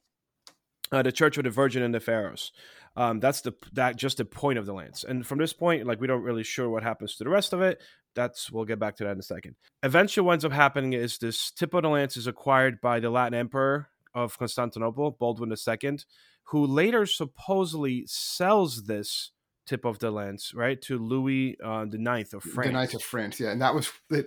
uh, 0.91 1.03
the 1.03 1.13
church 1.13 1.39
of 1.39 1.45
the 1.45 1.51
Virgin 1.51 1.83
and 1.83 1.95
the 1.95 2.01
Pharos. 2.01 2.53
Um, 2.95 3.21
that's 3.21 3.41
the 3.41 3.55
that 3.73 3.97
just 3.97 4.19
the 4.19 4.25
point 4.25 4.59
of 4.59 4.67
the 4.67 4.75
lance. 4.75 5.05
And 5.05 5.27
from 5.27 5.39
this 5.39 5.55
point, 5.55 5.87
like 5.87 6.01
we 6.01 6.07
don't 6.07 6.23
really 6.23 6.43
sure 6.43 6.69
what 6.69 6.83
happens 6.83 7.17
to 7.17 7.25
the 7.25 7.31
rest 7.31 7.55
of 7.55 7.63
it. 7.63 7.81
That's 8.15 8.53
we'll 8.53 8.67
get 8.67 8.79
back 8.79 8.97
to 8.97 9.05
that 9.05 9.13
in 9.13 9.19
a 9.19 9.23
second. 9.23 9.55
Eventually, 9.83 10.27
what 10.27 10.35
ends 10.35 10.45
up 10.45 10.53
happening 10.53 10.93
is 10.93 11.17
this 11.17 11.51
tip 11.51 11.73
of 11.73 11.83
the 11.83 11.89
lance 11.89 12.19
is 12.19 12.27
acquired 12.27 12.83
by 12.83 13.01
the 13.01 13.09
Latin 13.09 13.39
Emperor 13.39 13.89
of 14.15 14.39
Constantinople, 14.39 15.13
Baldwin 15.13 15.53
II, 15.53 15.99
who 16.45 16.67
later 16.67 17.07
supposedly 17.07 18.05
sells 18.07 18.85
this 18.85 19.31
tip 19.67 19.85
of 19.85 19.99
the 20.01 20.11
lance 20.11 20.53
right 20.55 20.83
to 20.83 20.99
Louis 20.99 21.57
uh, 21.65 21.85
the 21.85 21.99
Ninth 21.99 22.35
of 22.35 22.43
France. 22.43 22.67
The 22.69 22.73
Ninth 22.73 22.95
of 22.95 23.03
France, 23.03 23.41
yeah, 23.41 23.51
and 23.53 23.63
that 23.63 23.75
was 23.75 23.91
it, 24.11 24.27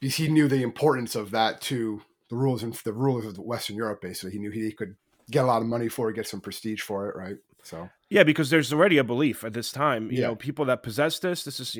because 0.00 0.16
he 0.16 0.28
knew 0.28 0.48
the 0.48 0.62
importance 0.62 1.14
of 1.14 1.30
that 1.30 1.60
to 1.62 2.02
the 2.28 2.36
rulers 2.36 2.62
and 2.62 2.74
the 2.74 2.92
rulers 2.92 3.26
of 3.26 3.38
Western 3.38 3.76
Europe. 3.76 4.00
Basically, 4.00 4.32
he 4.32 4.38
knew 4.38 4.50
he 4.50 4.72
could 4.72 4.96
get 5.30 5.44
a 5.44 5.46
lot 5.46 5.62
of 5.62 5.68
money 5.68 5.88
for 5.88 6.10
it, 6.10 6.14
get 6.14 6.26
some 6.26 6.40
prestige 6.40 6.82
for 6.82 7.08
it, 7.08 7.16
right? 7.16 7.36
So 7.62 7.88
Yeah, 8.10 8.24
because 8.24 8.50
there's 8.50 8.72
already 8.72 8.98
a 8.98 9.04
belief 9.04 9.44
at 9.44 9.52
this 9.52 9.72
time. 9.72 10.10
You 10.10 10.20
Yeah. 10.20 10.26
know, 10.28 10.36
people 10.36 10.64
that 10.66 10.82
possess 10.82 11.18
this. 11.18 11.44
This 11.44 11.60
is 11.60 11.78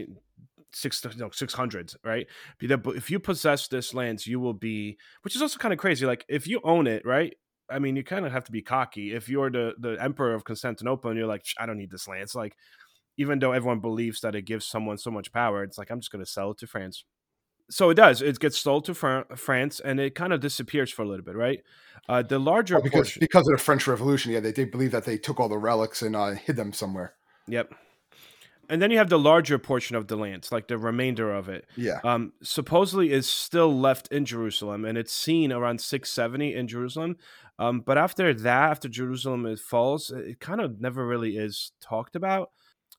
six 0.72 1.04
no 1.16 1.30
six 1.30 1.54
hundreds, 1.54 1.96
right? 2.04 2.26
If 2.60 3.10
you 3.10 3.18
possess 3.18 3.68
this 3.68 3.94
lands, 3.94 4.26
you 4.26 4.40
will 4.40 4.54
be, 4.54 4.98
which 5.22 5.36
is 5.36 5.42
also 5.42 5.58
kind 5.58 5.72
of 5.72 5.78
crazy. 5.78 6.06
Like 6.06 6.24
if 6.28 6.46
you 6.46 6.60
own 6.64 6.86
it, 6.86 7.04
right? 7.04 7.34
I 7.70 7.78
mean, 7.78 7.96
you 7.96 8.04
kind 8.04 8.26
of 8.26 8.32
have 8.32 8.44
to 8.44 8.52
be 8.52 8.62
cocky. 8.62 9.14
If 9.14 9.28
you're 9.28 9.50
the 9.50 9.74
the 9.78 9.96
emperor 10.02 10.34
of 10.34 10.44
Constantinople 10.44 11.10
and 11.10 11.18
you're 11.18 11.28
like, 11.28 11.44
I 11.58 11.66
don't 11.66 11.78
need 11.78 11.90
this 11.90 12.08
land. 12.08 12.22
It's 12.22 12.34
like, 12.34 12.56
even 13.16 13.38
though 13.38 13.52
everyone 13.52 13.80
believes 13.80 14.20
that 14.20 14.34
it 14.34 14.42
gives 14.42 14.66
someone 14.66 14.98
so 14.98 15.10
much 15.10 15.32
power, 15.32 15.62
it's 15.62 15.78
like 15.78 15.90
I'm 15.90 16.00
just 16.00 16.12
going 16.12 16.24
to 16.24 16.30
sell 16.30 16.50
it 16.50 16.58
to 16.58 16.66
France. 16.66 17.04
So 17.70 17.88
it 17.88 17.94
does. 17.94 18.20
It 18.20 18.38
gets 18.38 18.58
sold 18.58 18.84
to 18.86 18.94
Fran- 18.94 19.24
France, 19.36 19.80
and 19.80 19.98
it 20.00 20.14
kind 20.14 20.32
of 20.32 20.40
disappears 20.40 20.90
for 20.90 21.02
a 21.02 21.06
little 21.06 21.24
bit, 21.24 21.36
right? 21.36 21.60
Uh, 22.08 22.20
the 22.20 22.38
larger 22.38 22.76
Oh, 22.76 22.82
because 22.82 23.12
portion, 23.12 23.20
because 23.20 23.48
of 23.48 23.56
the 23.56 23.62
French 23.62 23.86
Revolution, 23.86 24.32
yeah, 24.32 24.40
they, 24.40 24.52
they 24.52 24.64
believe 24.64 24.90
that 24.90 25.04
they 25.04 25.16
took 25.16 25.40
all 25.40 25.48
the 25.48 25.56
relics 25.56 26.02
and 26.02 26.14
uh, 26.14 26.32
hid 26.32 26.56
them 26.56 26.72
somewhere. 26.72 27.14
Yep. 27.46 27.72
And 28.69 28.81
then 28.81 28.90
you 28.90 28.99
have 28.99 29.11
the 29.11 29.19
larger 29.19 29.59
portion 29.59 29.97
of 29.97 30.07
the 30.07 30.16
lance, 30.16 30.50
like 30.52 30.69
the 30.69 30.78
remainder 30.78 31.33
of 31.33 31.49
it. 31.49 31.66
Yeah, 31.76 32.00
Um, 32.04 32.33
supposedly 32.42 33.12
is 33.12 33.28
still 33.28 33.76
left 33.78 34.09
in 34.12 34.25
Jerusalem, 34.25 34.85
and 34.85 34.97
it's 34.97 35.12
seen 35.12 35.52
around 35.52 35.81
670 35.81 36.54
in 36.54 36.69
Jerusalem. 36.69 37.16
Um, 37.59 37.81
but 37.81 37.99
after 37.99 38.33
that, 38.33 38.71
after 38.71 38.88
Jerusalem 38.88 39.47
it 39.47 39.59
falls, 39.59 40.11
it 40.11 40.40
kind 40.40 40.61
of 40.61 40.81
never 40.81 41.07
really 41.07 41.37
is 41.37 41.73
talked 41.81 42.16
about. 42.16 42.50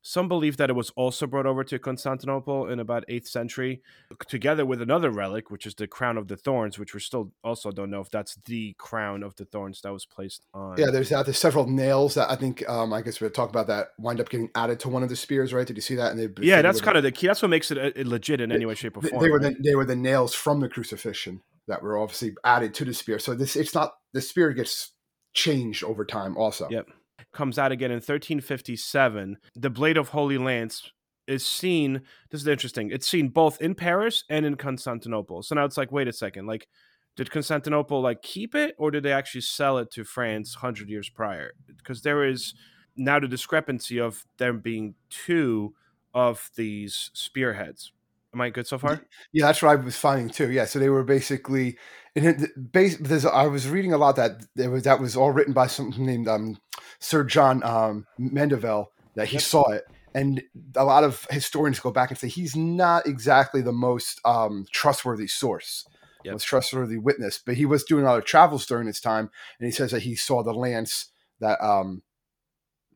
Some 0.06 0.28
believe 0.28 0.58
that 0.58 0.70
it 0.70 0.74
was 0.74 0.90
also 0.98 1.26
brought 1.26 1.46
over 1.46 1.64
to 1.64 1.80
Constantinople 1.80 2.68
in 2.68 2.80
about 2.80 3.06
8th 3.08 3.28
century, 3.28 3.82
together 4.28 4.66
with 4.66 4.82
another 4.82 5.10
relic, 5.10 5.50
which 5.50 5.66
is 5.66 5.76
the 5.76 5.88
crown 5.88 6.18
of 6.18 6.28
the 6.28 6.36
thorns, 6.36 6.78
which 6.78 6.94
we 6.94 7.00
still 7.00 7.32
also 7.42 7.72
don't 7.72 7.90
know 7.90 8.02
if 8.02 8.10
that's 8.10 8.36
the 8.46 8.76
crown 8.78 9.24
of 9.24 9.36
the 9.38 9.46
thorns 9.46 9.80
that 9.82 9.94
was 9.94 10.06
placed 10.06 10.46
on. 10.54 10.78
yeah. 10.78 10.92
There's 10.92 11.08
that. 11.10 11.26
There's 11.26 11.38
several 11.38 11.68
nails 11.68 12.16
that 12.16 12.30
I 12.30 12.36
think 12.36 12.68
um, 12.68 12.92
I 12.92 13.02
guess 13.02 13.22
we'll 13.22 13.30
talk 13.30 13.50
about 13.50 13.68
that 13.68 13.88
wind 13.98 14.20
up 14.20 14.30
getting 14.30 14.50
added 14.56 14.82
to 14.82 14.90
one 14.90 15.04
of 15.04 15.10
the 15.10 15.16
spears, 15.16 15.54
right? 15.54 15.66
Did 15.66 15.78
you 15.78 15.82
see 15.82 15.96
that? 15.96 16.12
And 16.12 16.20
they 16.20 16.46
yeah, 16.46 16.62
that's 16.62 16.82
kind 16.82 16.98
of 16.98 17.04
the 17.04 17.12
key. 17.12 17.28
That's 17.28 17.42
what 17.42 17.48
makes 17.48 17.72
it 17.72 17.78
uh, 17.78 17.92
legit 18.04 18.42
in 18.42 18.52
any 18.52 18.66
way, 18.66 18.76
shape, 18.76 18.98
or 18.98 19.02
form. 19.02 19.24
they 19.24 19.30
were 19.30 19.40
right? 19.40 19.56
the 19.58 19.70
they 19.70 19.76
were 19.76 19.86
the 19.86 19.96
nails 19.96 20.36
from 20.36 20.60
the 20.60 20.68
crucifixion 20.68 21.42
that 21.68 21.82
were 21.82 21.98
obviously 21.98 22.34
added 22.44 22.74
to 22.74 22.86
the 22.86 22.94
spear. 22.94 23.20
So 23.20 23.36
this 23.36 23.56
it's 23.56 23.74
not 23.74 23.94
the 24.12 24.22
spear 24.22 24.52
gets 24.52 24.92
changed 25.34 25.84
over 25.84 26.06
time. 26.06 26.38
Also, 26.38 26.68
Yep. 26.70 26.88
Comes 27.34 27.58
out 27.58 27.72
again 27.72 27.92
in 27.92 27.96
1357. 27.96 29.38
The 29.56 29.70
Blade 29.70 29.98
of 29.98 30.10
Holy 30.10 30.38
Lance 30.38 30.92
is 31.28 31.46
seen. 31.46 32.02
This 32.30 32.42
is 32.42 32.48
interesting. 32.48 32.92
It's 32.92 33.08
seen 33.08 33.30
both 33.30 33.62
in 33.62 33.76
Paris 33.76 34.24
and 34.30 34.46
in 34.46 34.56
Constantinople. 34.56 35.44
So 35.44 35.56
now 35.56 35.66
it's 35.66 35.78
like, 35.78 35.92
wait 35.92 36.08
a 36.08 36.14
second. 36.14 36.46
Like, 36.46 36.68
did 37.16 37.32
Constantinople 37.32 38.02
like 38.02 38.22
keep 38.22 38.56
it, 38.56 38.76
or 38.78 38.92
did 38.92 39.04
they 39.04 39.12
actually 39.12 39.42
sell 39.42 39.78
it 39.78 39.92
to 39.92 40.04
France 40.04 40.56
hundred 40.56 40.90
years 40.90 41.10
prior? 41.10 41.52
Because 41.68 42.02
there 42.02 42.26
is 42.26 42.54
now 42.96 43.20
the 43.20 43.28
discrepancy 43.28 44.00
of 44.00 44.26
there 44.38 44.54
being 44.54 44.96
two 45.10 45.76
of 46.14 46.50
these 46.56 47.12
spearheads. 47.14 47.92
Am 48.34 48.42
I 48.42 48.50
good 48.50 48.66
so 48.66 48.80
far? 48.80 49.04
Yeah, 49.32 49.46
that's 49.46 49.62
what 49.62 49.70
I 49.70 49.76
was 49.76 49.96
finding 49.96 50.30
too. 50.30 50.52
Yeah, 50.52 50.66
so 50.66 50.80
they 50.80 50.90
were 50.90 51.04
basically, 51.04 51.78
and 52.16 52.26
it, 52.26 52.72
base. 52.72 52.98
I 53.26 53.46
was 53.46 53.70
reading 53.70 53.94
a 53.94 53.98
lot 53.98 54.16
that 54.16 54.44
there 54.56 54.72
was 54.72 54.84
that 54.84 55.00
was 55.00 55.16
all 55.16 55.32
written 55.32 55.54
by 55.54 55.68
someone 55.68 56.04
named 56.04 56.28
um, 56.28 56.58
Sir 57.04 57.24
John 57.24 57.64
um, 57.64 58.08
Mandeville. 58.18 58.92
That 59.16 59.28
he 59.28 59.36
Yep. 59.36 59.44
saw 59.44 59.70
it, 59.70 59.84
and 60.16 60.42
a 60.76 60.84
lot 60.84 61.04
of 61.04 61.28
historians 61.30 61.80
go 61.80 61.92
back 61.92 62.10
and 62.10 62.18
say 62.18 62.28
he's 62.28 62.56
not 62.56 63.06
exactly 63.06 63.62
the 63.62 63.72
most 63.72 64.20
um, 64.26 64.66
trustworthy 64.72 65.28
source, 65.28 65.86
Yep. 66.24 66.34
most 66.34 66.46
trustworthy 66.46 66.98
witness. 66.98 67.40
But 67.46 67.58
he 67.58 67.68
was 67.68 67.84
doing 67.84 68.04
a 68.06 68.08
lot 68.08 68.18
of 68.18 68.26
travels 68.26 68.66
during 68.66 68.88
his 68.88 69.00
time, 69.00 69.30
and 69.60 69.68
he 69.68 69.72
says 69.72 69.92
that 69.92 70.02
he 70.02 70.16
saw 70.16 70.42
the 70.42 70.52
lance 70.52 71.12
that 71.40 71.64
um, 71.64 72.02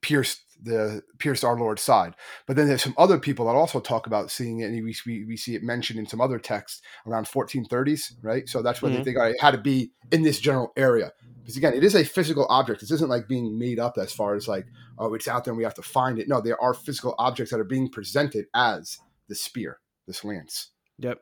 pierced 0.02 0.42
the 0.62 1.02
pierced 1.20 1.44
our 1.44 1.58
Lord's 1.58 1.82
side. 1.82 2.16
But 2.46 2.56
then 2.56 2.68
there's 2.68 2.82
some 2.84 2.96
other 2.98 3.20
people 3.20 3.46
that 3.46 3.56
also 3.56 3.80
talk 3.80 4.08
about 4.08 4.32
seeing 4.32 4.60
it, 4.60 4.66
and 4.66 4.84
we, 4.84 4.96
we, 5.06 5.26
we 5.26 5.38
see 5.38 5.56
it 5.56 5.64
mentioned 5.64 6.00
in 6.00 6.08
some 6.08 6.22
other 6.22 6.40
texts 6.40 6.82
around 7.06 7.26
1430s, 7.26 8.14
right? 8.22 8.48
So 8.50 8.62
that's 8.62 8.82
where 8.82 8.92
Mhm. 8.92 8.96
they 8.98 9.04
think 9.04 9.18
all 9.18 9.24
right, 9.24 9.36
it 9.36 9.42
had 9.42 9.52
to 9.52 9.58
be 9.58 9.92
in 10.12 10.24
this 10.24 10.40
general 10.40 10.72
area. 10.76 11.12
Because 11.42 11.58
again, 11.58 11.74
it 11.74 11.84
is 11.84 11.96
a 11.96 12.04
physical 12.04 12.46
object. 12.50 12.82
This 12.82 12.92
isn't 12.92 13.10
like 13.10 13.28
being 13.28 13.58
made 13.58 13.80
up 13.80 13.98
as 13.98 14.12
far 14.12 14.36
as 14.36 14.48
like, 14.48 14.66
oh, 15.00 15.14
it's 15.14 15.28
out 15.28 15.46
there 15.46 15.54
and 15.54 15.58
we 15.58 15.64
have 15.64 15.76
to 15.76 15.82
find 15.82 16.20
it. 16.20 16.28
No, 16.28 16.42
there 16.42 16.62
are 16.62 16.74
physical 16.74 17.16
objects 17.18 17.52
that 17.52 17.60
are 17.60 17.64
being 17.64 17.90
presented 17.90 18.48
as 18.54 18.98
the 19.30 19.36
spear, 19.36 19.80
this 20.08 20.26
lance. 20.26 20.72
Yep. 20.98 21.20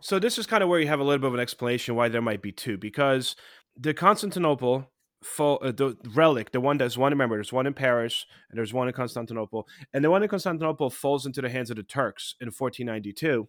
So 0.00 0.18
this 0.18 0.38
is 0.38 0.46
kind 0.46 0.62
of 0.62 0.68
where 0.68 0.80
you 0.80 0.88
have 0.88 1.00
a 1.00 1.04
little 1.04 1.20
bit 1.20 1.28
of 1.28 1.34
an 1.34 1.40
explanation 1.40 1.94
why 1.94 2.08
there 2.08 2.20
might 2.20 2.42
be 2.42 2.50
two, 2.50 2.76
because 2.76 3.36
the 3.76 3.94
Constantinople 3.94 4.90
full, 5.24 5.58
uh, 5.62 5.72
the 5.72 5.96
relic, 6.14 6.52
the 6.52 6.60
one 6.60 6.78
that's 6.78 6.96
one. 6.96 7.12
Remember, 7.12 7.36
there's 7.36 7.52
one 7.52 7.66
in 7.66 7.74
Paris 7.74 8.26
and 8.50 8.58
there's 8.58 8.72
one 8.72 8.88
in 8.88 8.94
Constantinople, 8.94 9.66
and 9.92 10.04
the 10.04 10.10
one 10.10 10.22
in 10.22 10.28
Constantinople 10.28 10.90
falls 10.90 11.26
into 11.26 11.40
the 11.40 11.48
hands 11.48 11.70
of 11.70 11.76
the 11.76 11.82
Turks 11.82 12.34
in 12.40 12.46
1492, 12.46 13.48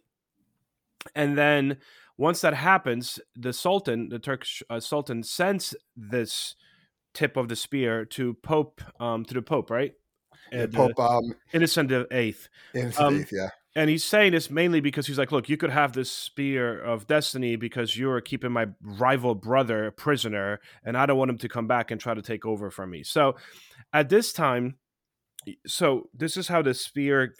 and 1.14 1.36
then 1.36 1.78
once 2.16 2.40
that 2.40 2.54
happens, 2.54 3.20
the 3.34 3.52
Sultan, 3.52 4.08
the 4.08 4.18
Turkish 4.18 4.62
uh, 4.70 4.80
Sultan, 4.80 5.22
sends 5.22 5.76
this 5.96 6.54
tip 7.12 7.36
of 7.36 7.48
the 7.48 7.56
spear 7.56 8.04
to 8.04 8.34
Pope, 8.34 8.80
um, 9.00 9.24
to 9.24 9.34
the 9.34 9.42
Pope, 9.42 9.70
right? 9.70 9.92
Yeah, 10.52 10.62
Uh, 10.62 10.66
the 10.66 10.76
Pope 10.76 11.00
um, 11.00 11.34
Innocent 11.52 11.88
the 11.88 12.06
Eighth. 12.10 12.48
Innocent 12.74 13.04
Um, 13.04 13.20
Eighth, 13.20 13.32
yeah. 13.32 13.50
And 13.76 13.90
he's 13.90 14.04
saying 14.04 14.32
this 14.32 14.50
mainly 14.50 14.80
because 14.80 15.06
he's 15.06 15.18
like, 15.18 15.30
look, 15.30 15.50
you 15.50 15.58
could 15.58 15.70
have 15.70 15.92
this 15.92 16.10
spear 16.10 16.82
of 16.82 17.06
destiny 17.06 17.56
because 17.56 17.94
you're 17.94 18.22
keeping 18.22 18.50
my 18.50 18.68
rival 18.80 19.34
brother 19.34 19.84
a 19.84 19.92
prisoner, 19.92 20.60
and 20.82 20.96
I 20.96 21.04
don't 21.04 21.18
want 21.18 21.30
him 21.30 21.38
to 21.38 21.48
come 21.48 21.66
back 21.66 21.90
and 21.90 22.00
try 22.00 22.14
to 22.14 22.22
take 22.22 22.46
over 22.46 22.70
from 22.70 22.90
me. 22.90 23.02
So 23.02 23.36
at 23.92 24.08
this 24.08 24.32
time, 24.32 24.76
so 25.66 26.08
this 26.14 26.38
is 26.38 26.48
how 26.48 26.62
the 26.62 26.72
spear 26.72 27.34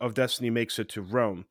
of 0.00 0.14
destiny 0.14 0.50
makes 0.50 0.78
it 0.78 0.88
to 0.90 1.02
Rome. 1.02 1.46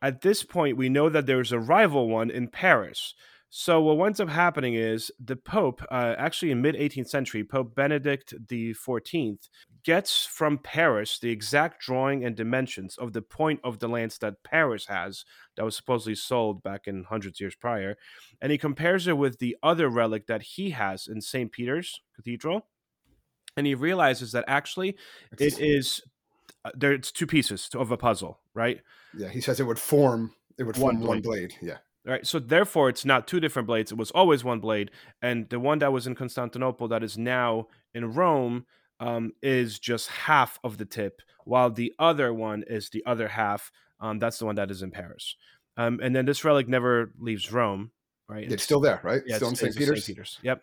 At 0.00 0.22
this 0.22 0.42
point, 0.42 0.78
we 0.78 0.88
know 0.88 1.10
that 1.10 1.26
there's 1.26 1.52
a 1.52 1.58
rival 1.58 2.08
one 2.08 2.30
in 2.30 2.48
Paris. 2.48 3.14
So 3.52 3.80
what 3.80 3.98
winds 3.98 4.20
up 4.20 4.28
happening 4.28 4.74
is 4.74 5.10
the 5.18 5.34
Pope, 5.34 5.82
uh, 5.90 6.14
actually 6.16 6.52
in 6.52 6.62
mid 6.62 6.76
18th 6.76 7.08
century, 7.08 7.42
Pope 7.42 7.74
Benedict 7.74 8.32
the 8.48 8.74
14th 8.74 9.48
gets 9.82 10.24
from 10.24 10.56
Paris 10.58 11.18
the 11.18 11.30
exact 11.30 11.80
drawing 11.80 12.24
and 12.24 12.36
dimensions 12.36 12.96
of 12.96 13.12
the 13.12 13.22
point 13.22 13.58
of 13.64 13.80
the 13.80 13.88
lance 13.88 14.18
that 14.18 14.44
Paris 14.44 14.86
has 14.86 15.24
that 15.56 15.64
was 15.64 15.74
supposedly 15.74 16.14
sold 16.14 16.62
back 16.62 16.86
in 16.86 17.02
hundreds 17.04 17.38
of 17.38 17.40
years 17.40 17.56
prior, 17.56 17.96
and 18.40 18.52
he 18.52 18.58
compares 18.58 19.08
it 19.08 19.16
with 19.18 19.40
the 19.40 19.56
other 19.64 19.88
relic 19.88 20.26
that 20.28 20.42
he 20.42 20.70
has 20.70 21.08
in 21.08 21.20
St. 21.20 21.50
Peter's 21.50 22.00
Cathedral, 22.14 22.66
and 23.56 23.66
he 23.66 23.74
realizes 23.74 24.30
that 24.30 24.44
actually 24.46 24.90
it 25.32 25.40
It's- 25.58 26.00
uh, 26.64 26.70
there. 26.74 26.92
It's 26.92 27.10
two 27.10 27.26
pieces 27.26 27.68
of 27.74 27.90
a 27.90 27.96
puzzle, 27.96 28.38
right? 28.54 28.80
yeah, 29.16 29.28
he 29.28 29.40
says 29.40 29.58
it 29.58 29.64
would 29.64 29.78
form 29.78 30.34
it 30.56 30.62
would 30.62 30.76
One 30.76 30.96
form 30.98 31.08
one 31.08 31.20
blade. 31.20 31.54
Yeah. 31.60 31.78
Right. 32.04 32.26
So 32.26 32.38
therefore, 32.38 32.88
it's 32.88 33.04
not 33.04 33.28
two 33.28 33.40
different 33.40 33.66
blades. 33.66 33.92
It 33.92 33.98
was 33.98 34.10
always 34.12 34.42
one 34.42 34.60
blade, 34.60 34.90
and 35.20 35.48
the 35.50 35.60
one 35.60 35.80
that 35.80 35.92
was 35.92 36.06
in 36.06 36.14
Constantinople 36.14 36.88
that 36.88 37.02
is 37.02 37.18
now 37.18 37.66
in 37.92 38.14
Rome 38.14 38.64
um, 39.00 39.32
is 39.42 39.78
just 39.78 40.08
half 40.08 40.58
of 40.64 40.78
the 40.78 40.86
tip, 40.86 41.20
while 41.44 41.70
the 41.70 41.92
other 41.98 42.32
one 42.32 42.64
is 42.66 42.88
the 42.88 43.04
other 43.04 43.28
half. 43.28 43.70
Um, 44.00 44.18
that's 44.18 44.38
the 44.38 44.46
one 44.46 44.54
that 44.54 44.70
is 44.70 44.82
in 44.82 44.90
Paris. 44.90 45.36
Um, 45.76 46.00
and 46.02 46.16
then 46.16 46.24
this 46.24 46.44
relic 46.44 46.68
never 46.68 47.12
leaves 47.18 47.52
Rome, 47.52 47.90
right? 48.28 48.50
It's 48.50 48.62
still 48.62 48.80
there, 48.80 49.00
right? 49.02 49.22
yeah, 49.26 49.36
still 49.36 49.48
in 49.48 49.56
St. 49.56 49.68
it's 49.68 49.78
Peter's. 49.78 50.04
St. 50.04 50.16
Peter's. 50.16 50.38
Yep. 50.42 50.62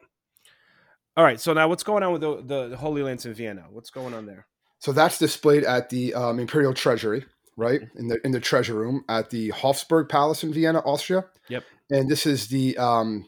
All 1.15 1.23
right. 1.23 1.39
So 1.39 1.53
now, 1.53 1.67
what's 1.67 1.83
going 1.83 2.03
on 2.03 2.13
with 2.13 2.21
the, 2.21 2.41
the, 2.43 2.67
the 2.69 2.77
Holy 2.77 3.01
Lance 3.01 3.25
in 3.25 3.33
Vienna? 3.33 3.65
What's 3.69 3.89
going 3.89 4.13
on 4.13 4.25
there? 4.25 4.47
So 4.79 4.91
that's 4.91 5.17
displayed 5.17 5.63
at 5.63 5.89
the 5.89 6.13
um, 6.13 6.39
Imperial 6.39 6.73
Treasury, 6.73 7.25
right 7.57 7.81
in 7.95 8.07
the 8.07 8.19
in 8.23 8.31
the 8.31 8.39
treasure 8.39 8.75
room 8.75 9.03
at 9.09 9.29
the 9.31 9.49
Hofsburg 9.49 10.07
Palace 10.07 10.43
in 10.43 10.53
Vienna, 10.53 10.79
Austria. 10.79 11.25
Yep. 11.49 11.63
And 11.89 12.09
this 12.09 12.25
is 12.25 12.47
the 12.47 12.77
um, 12.77 13.27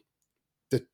the 0.69 0.86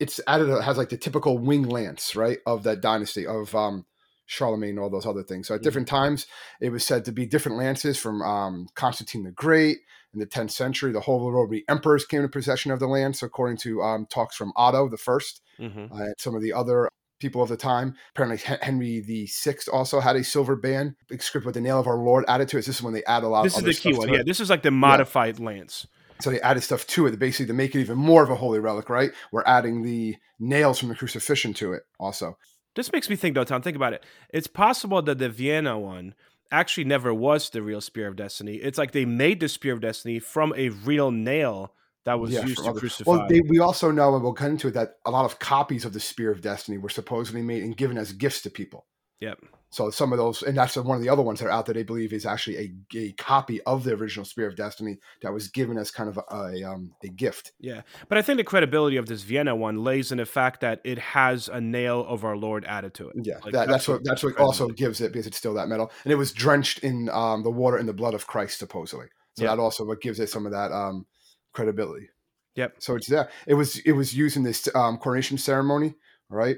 it's 0.00 0.20
added 0.26 0.48
it 0.48 0.62
has 0.62 0.76
like 0.78 0.88
the 0.88 0.96
typical 0.96 1.38
wing 1.38 1.64
lance, 1.68 2.16
right, 2.16 2.38
of 2.46 2.64
that 2.64 2.80
dynasty 2.80 3.26
of 3.26 3.54
um, 3.54 3.84
Charlemagne 4.26 4.70
and 4.70 4.78
all 4.80 4.90
those 4.90 5.06
other 5.06 5.22
things. 5.22 5.48
So 5.48 5.54
at 5.54 5.60
Mhm. 5.60 5.64
different 5.64 5.88
times, 5.88 6.26
it 6.60 6.70
was 6.70 6.84
said 6.84 7.04
to 7.04 7.12
be 7.12 7.26
different 7.26 7.58
lances 7.58 7.98
from 7.98 8.22
um, 8.22 8.68
Constantine 8.74 9.24
the 9.24 9.32
Great 9.32 9.78
in 10.14 10.20
the 10.20 10.26
10th 10.26 10.50
century. 10.52 10.92
The 10.92 11.00
whole 11.00 11.30
Roman 11.30 11.62
emperors 11.68 12.04
came 12.04 12.20
into 12.20 12.30
possession 12.30 12.70
of 12.70 12.80
the 12.80 12.86
lance, 12.86 13.22
according 13.22 13.58
to 13.58 13.82
um, 13.82 14.06
talks 14.06 14.36
from 14.36 14.52
Otto 14.56 14.88
the 14.88 14.96
First 14.96 15.42
Mm-hmm. 15.60 15.92
uh, 15.92 16.04
and 16.04 16.14
some 16.18 16.34
of 16.34 16.40
the 16.42 16.52
other 16.52 16.88
people 17.22 17.42
of 17.42 17.48
the 17.48 17.56
time. 17.56 17.94
Apparently, 18.14 18.36
Henry 18.60 19.00
the 19.00 19.26
Sixth 19.26 19.68
also 19.72 20.00
had 20.00 20.16
a 20.16 20.22
silver 20.24 20.56
band 20.56 20.94
script 21.20 21.46
with 21.46 21.54
the 21.54 21.60
nail 21.60 21.80
of 21.80 21.86
our 21.86 21.96
Lord 21.96 22.26
added 22.28 22.48
to 22.48 22.58
it. 22.58 22.66
This 22.66 22.76
is 22.76 22.82
when 22.82 22.92
they 22.92 23.04
add 23.04 23.22
a 23.22 23.28
lot. 23.28 23.44
This 23.44 23.56
is 23.56 23.62
the 23.64 23.72
key 23.72 23.96
one. 23.96 24.12
Yeah, 24.12 24.22
this 24.24 24.40
is 24.40 24.50
like 24.50 24.62
the 24.62 24.70
modified 24.70 25.40
lance. 25.40 25.86
So 26.20 26.30
they 26.30 26.40
added 26.42 26.62
stuff 26.62 26.86
to 26.88 27.06
it, 27.06 27.18
basically 27.18 27.46
to 27.46 27.54
make 27.54 27.74
it 27.74 27.80
even 27.80 27.96
more 27.96 28.22
of 28.22 28.28
a 28.28 28.34
holy 28.34 28.58
relic. 28.58 28.90
Right? 28.90 29.12
We're 29.32 29.44
adding 29.46 29.82
the 29.82 30.16
nails 30.38 30.78
from 30.78 30.90
the 30.90 30.94
crucifixion 30.94 31.54
to 31.54 31.72
it 31.72 31.84
also. 31.98 32.36
This 32.74 32.92
makes 32.92 33.08
me 33.08 33.16
think, 33.16 33.34
though, 33.34 33.44
Tom. 33.44 33.62
Think 33.62 33.76
about 33.76 33.92
it. 33.92 34.04
It's 34.30 34.46
possible 34.46 35.00
that 35.02 35.18
the 35.18 35.28
Vienna 35.28 35.78
one 35.78 36.14
actually 36.50 36.84
never 36.84 37.14
was 37.14 37.50
the 37.50 37.62
real 37.62 37.80
Spear 37.80 38.08
of 38.08 38.16
Destiny. 38.16 38.56
It's 38.56 38.78
like 38.78 38.92
they 38.92 39.04
made 39.04 39.40
the 39.40 39.48
Spear 39.48 39.72
of 39.72 39.80
Destiny 39.80 40.18
from 40.18 40.52
a 40.56 40.68
real 40.68 41.10
nail 41.10 41.74
that 42.04 42.18
was 42.18 42.32
Yeah, 42.32 42.44
used 42.46 42.64
to 42.64 42.72
crucify. 42.72 43.10
Well, 43.10 43.26
they, 43.28 43.40
we 43.48 43.58
also 43.60 43.90
know, 43.90 44.14
and 44.14 44.22
we'll 44.22 44.32
get 44.32 44.50
into 44.50 44.68
it, 44.68 44.74
that 44.74 44.96
a 45.06 45.10
lot 45.10 45.24
of 45.24 45.38
copies 45.38 45.84
of 45.84 45.92
the 45.92 46.00
Spear 46.00 46.30
of 46.30 46.40
Destiny 46.40 46.78
were 46.78 46.88
supposedly 46.88 47.42
made 47.42 47.62
and 47.62 47.76
given 47.76 47.98
as 47.98 48.12
gifts 48.12 48.42
to 48.42 48.50
people. 48.50 48.86
yep. 49.20 49.38
So 49.70 49.88
some 49.88 50.12
of 50.12 50.18
those, 50.18 50.42
and 50.42 50.56
that's 50.56 50.76
one 50.76 50.98
of 50.98 51.02
the 51.02 51.08
other 51.08 51.22
ones 51.22 51.40
that 51.40 51.46
are 51.46 51.50
out 51.50 51.64
there. 51.64 51.72
They 51.74 51.82
believe 51.82 52.12
is 52.12 52.26
actually 52.26 52.58
a, 52.58 52.98
a 52.98 53.12
copy 53.12 53.62
of 53.62 53.84
the 53.84 53.94
original 53.94 54.26
Spear 54.26 54.46
of 54.48 54.54
Destiny 54.54 54.98
that 55.22 55.32
was 55.32 55.48
given 55.48 55.78
as 55.78 55.90
kind 55.90 56.10
of 56.10 56.18
a, 56.18 56.34
a, 56.34 56.62
um, 56.64 56.92
a 57.02 57.08
gift. 57.08 57.52
Yeah, 57.58 57.80
but 58.10 58.18
I 58.18 58.22
think 58.22 58.36
the 58.36 58.44
credibility 58.44 58.98
of 58.98 59.06
this 59.06 59.22
Vienna 59.22 59.56
one 59.56 59.82
lays 59.82 60.12
in 60.12 60.18
the 60.18 60.26
fact 60.26 60.60
that 60.60 60.82
it 60.84 60.98
has 60.98 61.48
a 61.48 61.58
nail 61.58 62.04
of 62.06 62.22
our 62.22 62.36
Lord 62.36 62.66
added 62.66 62.92
to 62.94 63.08
it. 63.08 63.16
Yeah, 63.24 63.36
Like, 63.42 63.54
that, 63.54 63.68
that's, 63.68 63.88
what 63.88 64.04
gives 64.04 64.08
that's 64.10 64.22
what 64.22 64.36
also 64.38 64.68
gives 64.68 65.00
it 65.00 65.10
because 65.10 65.26
it's 65.26 65.38
still 65.38 65.54
that 65.54 65.68
metal, 65.68 65.90
and 66.04 66.12
it 66.12 66.16
was 66.16 66.32
drenched 66.32 66.80
in 66.80 67.08
um, 67.08 67.42
the 67.42 67.50
water 67.50 67.78
and 67.78 67.88
the 67.88 67.94
blood 67.94 68.12
of 68.12 68.26
Christ 68.26 68.58
supposedly. 68.58 69.06
So 69.36 69.44
Yeah. 69.44 69.56
that 69.56 69.62
also 69.62 69.86
what 69.86 70.02
gives 70.02 70.20
it 70.20 70.28
some 70.28 70.44
of 70.44 70.52
that 70.52 70.70
um, 70.70 71.06
credibility. 71.52 72.08
Yep. 72.56 72.76
So 72.80 72.96
it's 72.96 73.08
there. 73.08 73.30
It 73.46 73.54
was 73.54 73.78
it 73.78 73.92
was 73.92 74.14
used 74.14 74.36
in 74.36 74.42
this 74.42 74.68
um, 74.74 74.98
coronation 74.98 75.38
ceremony, 75.38 75.94
right? 76.28 76.56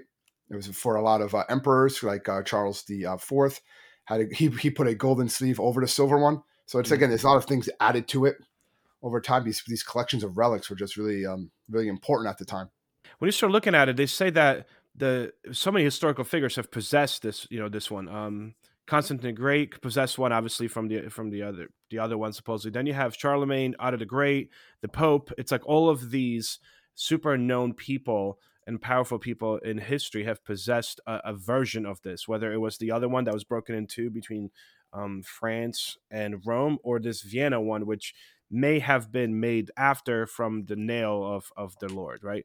It 0.50 0.56
was 0.56 0.66
for 0.68 0.96
a 0.96 1.02
lot 1.02 1.20
of 1.20 1.34
uh, 1.34 1.44
emperors 1.48 2.02
like 2.02 2.28
uh, 2.28 2.42
Charles 2.42 2.82
the 2.84 3.06
uh, 3.06 3.16
Fourth. 3.16 3.60
Had 4.06 4.20
a, 4.22 4.34
he 4.34 4.48
he 4.48 4.70
put 4.70 4.86
a 4.88 4.94
golden 4.94 5.28
sleeve 5.28 5.60
over 5.60 5.80
the 5.80 5.88
silver 5.88 6.18
one. 6.18 6.42
So 6.66 6.78
it's 6.78 6.90
Mhm. 6.90 6.94
again, 6.94 7.08
there's 7.10 7.24
a 7.24 7.28
lot 7.28 7.36
of 7.36 7.44
things 7.46 7.68
added 7.80 8.08
to 8.08 8.24
it 8.26 8.36
over 9.02 9.20
time. 9.20 9.44
These 9.44 9.62
these 9.66 9.82
collections 9.82 10.24
of 10.24 10.36
relics 10.38 10.68
were 10.70 10.76
just 10.76 10.96
really 10.96 11.24
um, 11.26 11.50
really 11.70 11.88
important 11.88 12.28
at 12.30 12.38
the 12.38 12.44
time. 12.44 12.70
when 13.18 13.28
you 13.28 13.32
start 13.32 13.52
looking 13.52 13.74
at 13.74 13.88
it, 13.88 13.96
they 13.96 14.06
say 14.06 14.30
that 14.30 14.66
the 14.94 15.32
so 15.52 15.70
many 15.72 15.84
historical 15.84 16.24
figures 16.24 16.56
have 16.56 16.70
possessed 16.70 17.22
this, 17.22 17.46
you 17.50 17.58
know, 17.58 17.68
this 17.68 17.90
one. 17.90 18.08
Um, 18.08 18.54
Constantine 18.86 19.28
the 19.28 19.32
Great 19.32 19.80
possessed 19.80 20.18
one, 20.18 20.32
obviously 20.32 20.68
from 20.68 20.88
the 20.88 21.08
from 21.08 21.30
the 21.30 21.42
other 21.42 21.68
the 21.90 21.98
other 21.98 22.18
one 22.18 22.32
supposedly. 22.32 22.70
Then 22.70 22.86
you 22.86 22.92
have 22.92 23.14
Charlemagne, 23.14 23.74
Otto 23.78 23.96
the 23.96 24.06
Great, 24.06 24.50
the 24.82 24.88
Pope. 24.88 25.30
It's 25.38 25.52
like 25.52 25.66
all 25.66 25.88
of 25.88 26.10
these 26.10 26.58
super 26.94 27.38
known 27.38 27.72
people 27.72 28.38
and 28.66 28.80
powerful 28.80 29.18
people 29.18 29.58
in 29.58 29.78
history 29.78 30.24
have 30.24 30.44
possessed 30.44 31.00
a, 31.06 31.20
a 31.24 31.34
version 31.34 31.86
of 31.86 32.02
this. 32.02 32.28
Whether 32.28 32.52
it 32.52 32.60
was 32.60 32.76
the 32.76 32.90
other 32.90 33.08
one 33.08 33.24
that 33.24 33.34
was 33.34 33.44
broken 33.44 33.74
in 33.74 33.86
two 33.86 34.10
between 34.10 34.50
um, 34.92 35.22
France 35.22 35.96
and 36.10 36.42
Rome, 36.46 36.78
or 36.82 37.00
this 37.00 37.22
Vienna 37.22 37.60
one, 37.60 37.86
which 37.86 38.14
may 38.50 38.78
have 38.78 39.10
been 39.10 39.40
made 39.40 39.70
after 39.76 40.26
from 40.26 40.66
the 40.66 40.76
nail 40.76 41.24
of 41.24 41.50
of 41.56 41.74
the 41.80 41.88
Lord, 41.88 42.22
right? 42.22 42.44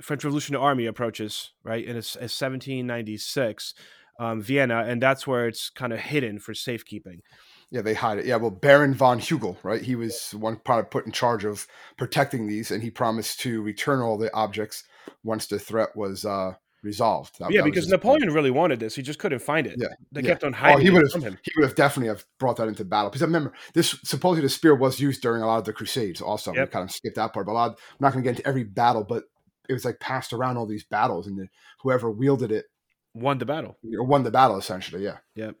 French 0.00 0.24
Revolutionary 0.24 0.64
Army 0.64 0.86
approaches, 0.86 1.52
right, 1.62 1.86
it's 1.86 2.16
1796, 2.16 3.74
um, 4.20 4.40
Vienna, 4.42 4.84
and 4.86 5.02
that's 5.02 5.26
where 5.26 5.48
it's 5.48 5.70
kind 5.70 5.92
of 5.92 5.98
hidden 5.98 6.38
for 6.38 6.54
safekeeping. 6.54 7.22
Yeah, 7.70 7.82
they 7.82 7.94
hide 7.94 8.18
it. 8.18 8.26
Yeah, 8.26 8.36
well, 8.36 8.50
Baron 8.50 8.94
von 8.94 9.18
Hugel, 9.20 9.56
right? 9.62 9.80
He 9.80 9.94
was 9.94 10.34
one 10.34 10.56
part 10.56 10.90
put 10.90 11.06
in 11.06 11.12
charge 11.12 11.44
of 11.44 11.66
protecting 11.96 12.46
these, 12.46 12.70
and 12.70 12.82
he 12.82 12.90
promised 12.90 13.40
to 13.40 13.62
return 13.62 14.00
all 14.00 14.18
the 14.18 14.32
objects 14.34 14.84
once 15.24 15.46
the 15.46 15.58
threat 15.58 15.90
was 15.94 16.24
uh, 16.24 16.54
resolved. 16.82 17.38
That- 17.38 17.52
yeah, 17.52 17.60
that 17.62 17.66
because 17.70 17.88
Napoleon 17.88 18.30
really 18.32 18.50
wanted 18.50 18.80
this; 18.80 18.96
he 18.96 19.02
just 19.02 19.20
couldn't 19.20 19.38
find 19.38 19.66
it. 19.68 19.76
Yeah, 19.78 19.86
they 20.12 20.20
yeah. 20.20 20.30
kept 20.30 20.44
on 20.44 20.52
Oh, 20.52 20.58
hiding 20.58 20.80
he 20.80 20.88
it 20.88 20.92
would 20.92 21.12
from 21.12 21.22
have 21.22 21.32
him. 21.34 21.38
he 21.44 21.52
would 21.56 21.64
have 21.66 21.76
definitely 21.76 22.08
have 22.08 22.24
brought 22.38 22.56
that 22.56 22.66
into 22.68 22.84
battle. 22.84 23.08
Because 23.08 23.22
I 23.22 23.26
remember, 23.26 23.52
this 23.72 23.96
supposedly 24.04 24.42
the 24.42 24.48
spear 24.50 24.74
was 24.74 24.98
used 25.00 25.22
during 25.22 25.40
a 25.42 25.46
lot 25.46 25.58
of 25.58 25.64
the 25.64 25.72
Crusades. 25.72 26.20
Also, 26.20 26.52
Yep. 26.52 26.68
we 26.68 26.72
kind 26.72 26.84
of 26.84 26.90
skipped 26.90 27.16
that 27.16 27.32
part. 27.32 27.46
But 27.46 27.52
a 27.52 27.54
lot, 27.54 27.70
I'm 27.70 27.76
not 28.00 28.12
going 28.12 28.24
to 28.24 28.28
get 28.30 28.36
into 28.38 28.48
every 28.48 28.64
battle, 28.64 29.04
but 29.04 29.24
it 29.68 29.72
was 29.72 29.84
like 29.84 30.00
passed 30.00 30.32
around 30.32 30.56
all 30.56 30.66
these 30.66 30.84
battles, 30.84 31.26
and 31.28 31.38
the, 31.38 31.46
whoever 31.82 32.10
wielded 32.10 32.50
it 32.50 32.64
Won 33.14 33.38
the 33.38 33.46
battle. 33.46 33.76
or 33.98 34.04
won 34.04 34.22
the 34.22 34.30
battle 34.30 34.56
essentially. 34.56 35.02
Yeah. 35.04 35.18
Yep. 35.34 35.56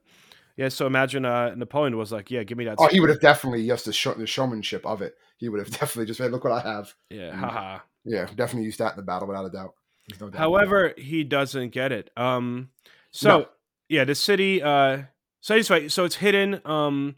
Yeah. 0.56 0.68
So 0.68 0.86
imagine 0.86 1.24
uh, 1.24 1.54
Napoleon 1.56 1.96
was 1.96 2.12
like, 2.12 2.30
"Yeah, 2.30 2.42
give 2.44 2.56
me 2.58 2.64
that." 2.66 2.76
Oh, 2.78 2.86
he 2.86 3.00
would 3.00 3.08
have 3.10 3.20
definitely 3.20 3.66
just 3.66 3.86
the, 3.86 3.92
show, 3.92 4.14
the 4.14 4.26
showmanship 4.26 4.84
of 4.86 5.02
it. 5.02 5.14
He 5.38 5.48
would 5.48 5.58
have 5.60 5.70
definitely 5.80 6.06
just 6.06 6.18
said, 6.18 6.30
"Look 6.30 6.44
what 6.44 6.52
I 6.52 6.60
have." 6.60 6.94
Yeah. 7.10 7.34
Haha. 7.34 7.78
Yeah, 8.04 8.26
definitely 8.34 8.64
used 8.64 8.78
that 8.78 8.92
in 8.92 8.96
the 8.96 9.02
battle 9.02 9.28
without 9.28 9.44
a 9.46 9.50
doubt. 9.50 9.74
No 10.20 10.30
doubt 10.30 10.38
However, 10.38 10.94
he 10.96 11.22
doesn't 11.24 11.70
get 11.70 11.92
it. 11.92 12.10
Um, 12.16 12.70
so 13.10 13.28
No. 13.40 13.46
yeah, 13.88 14.04
the 14.04 14.14
city. 14.14 14.62
Uh, 14.62 15.02
so 15.40 15.54
anyway, 15.54 15.88
so 15.88 16.04
it's 16.04 16.16
hidden. 16.16 16.60
Um, 16.64 17.16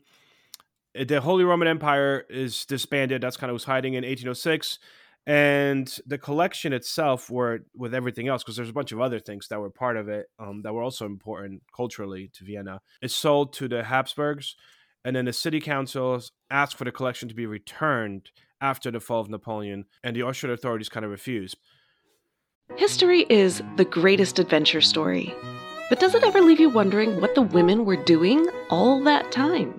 the 0.94 1.20
Holy 1.20 1.44
Roman 1.44 1.68
Empire 1.68 2.24
is 2.28 2.64
disbanded. 2.66 3.22
That's 3.22 3.36
kind 3.36 3.50
of 3.50 3.54
was 3.54 3.64
hiding 3.64 3.94
in 3.94 4.04
1806, 4.04 4.78
and 5.26 5.98
the 6.06 6.18
collection 6.18 6.72
itself, 6.72 7.30
were 7.30 7.60
with 7.74 7.94
everything 7.94 8.28
else, 8.28 8.42
because 8.42 8.56
there's 8.56 8.68
a 8.68 8.74
bunch 8.74 8.92
of 8.92 9.00
other 9.00 9.20
things 9.20 9.48
that 9.48 9.60
were 9.60 9.70
part 9.70 9.96
of 9.96 10.08
it 10.08 10.26
um, 10.38 10.62
that 10.62 10.72
were 10.72 10.82
also 10.82 11.06
important 11.06 11.62
culturally 11.74 12.30
to 12.34 12.44
Vienna. 12.44 12.80
Is 13.00 13.14
sold 13.14 13.52
to 13.54 13.68
the 13.68 13.84
Habsburgs, 13.84 14.56
and 15.04 15.14
then 15.14 15.24
the 15.24 15.32
city 15.32 15.60
councils 15.60 16.32
asked 16.50 16.76
for 16.76 16.84
the 16.84 16.92
collection 16.92 17.28
to 17.28 17.34
be 17.34 17.46
returned 17.46 18.30
after 18.60 18.90
the 18.90 19.00
fall 19.00 19.20
of 19.20 19.28
Napoleon, 19.28 19.84
and 20.02 20.14
the 20.14 20.22
Austrian 20.22 20.54
authorities 20.54 20.88
kind 20.88 21.04
of 21.04 21.10
refused. 21.10 21.56
History 22.76 23.26
is 23.28 23.62
the 23.76 23.84
greatest 23.84 24.38
adventure 24.38 24.80
story. 24.80 25.34
But 25.88 26.00
does 26.00 26.14
it 26.14 26.24
ever 26.24 26.40
leave 26.40 26.58
you 26.58 26.70
wondering 26.70 27.20
what 27.20 27.34
the 27.34 27.42
women 27.42 27.84
were 27.84 28.02
doing 28.02 28.48
all 28.70 29.02
that 29.02 29.30
time? 29.30 29.78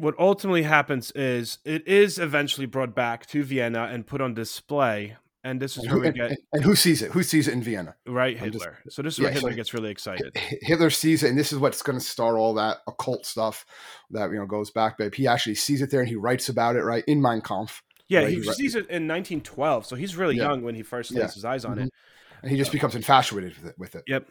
What 0.00 0.14
ultimately 0.18 0.62
happens 0.62 1.10
is 1.12 1.58
it 1.64 1.86
is 1.86 2.18
eventually 2.18 2.66
brought 2.66 2.94
back 2.94 3.26
to 3.26 3.42
Vienna 3.42 3.88
and 3.92 4.06
put 4.06 4.20
on 4.20 4.34
display. 4.34 5.16
And 5.42 5.58
this 5.60 5.78
is 5.78 5.84
where 5.84 5.92
who, 5.94 6.00
we 6.00 6.10
get 6.12 6.36
and- 6.52 6.62
who 6.64 6.76
sees 6.76 7.00
it? 7.00 7.12
Who 7.12 7.22
sees 7.22 7.48
it 7.48 7.54
in 7.54 7.62
Vienna? 7.62 7.94
right 8.06 8.36
I'm 8.42 8.52
just- 8.52 8.62
Hitler. 8.64 8.78
so 8.90 9.00
this 9.02 9.14
is 9.14 9.20
where 9.20 9.28
yeah, 9.30 9.34
so- 9.36 9.40
Hitler 9.46 9.54
gets 9.56 9.72
really 9.72 9.90
excited. 9.90 10.36
Hitler 10.36 10.90
sees 10.90 11.22
it, 11.22 11.30
and 11.30 11.38
this 11.38 11.50
is 11.52 11.58
what's 11.58 11.80
going 11.82 11.98
to 11.98 12.04
start 12.04 12.36
all 12.36 12.52
that 12.54 12.78
occult 12.86 13.24
stuff 13.24 13.64
that 14.10 14.30
you 14.30 14.36
know 14.36 14.44
goes 14.46 14.70
back. 14.70 14.98
But 14.98 15.14
he 15.14 15.26
actually 15.26 15.54
sees 15.54 15.80
it 15.80 15.90
there, 15.90 16.00
and 16.00 16.08
he 16.08 16.16
writes 16.16 16.48
about 16.50 16.76
it 16.76 16.82
right 16.82 17.04
in 17.06 17.22
Mein 17.22 17.40
Kampf, 17.40 17.82
Yeah, 18.08 18.20
right, 18.20 18.28
he 18.28 18.34
he 18.42 18.52
sees 18.52 18.74
it 18.74 18.86
in 18.90 19.06
1912, 19.08 19.86
so 19.86 19.96
he's 19.96 20.14
really 20.16 20.36
Yeah. 20.36 20.48
young 20.48 20.62
when 20.62 20.74
he 20.74 20.82
first 20.82 21.10
lays 21.10 21.20
Yeah. 21.22 21.32
his 21.32 21.44
eyes 21.44 21.64
on 21.64 21.78
Mhm. 21.78 21.86
it. 21.86 21.92
and 22.42 22.50
he 22.50 22.56
just 22.58 22.72
becomes 22.72 22.94
infatuated 22.94 23.54
with 23.58 23.66
it. 23.70 23.78
With 23.78 23.94
it. 23.96 24.02
Yep. 24.06 24.26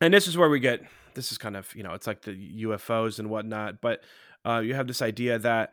And 0.00 0.12
this 0.14 0.26
is 0.26 0.36
where 0.36 0.48
we 0.50 0.60
get 0.60 0.82
this 1.14 1.32
is 1.32 1.38
kind 1.38 1.56
of 1.56 1.74
you 1.74 1.82
know 1.82 1.94
it's 1.94 2.06
like 2.06 2.22
the 2.22 2.32
UFOs 2.64 3.18
and 3.18 3.28
whatnot, 3.30 3.80
but 3.80 4.02
uh, 4.48 4.60
you 4.60 4.74
have 4.74 4.86
this 4.86 5.02
idea 5.02 5.38
that 5.38 5.72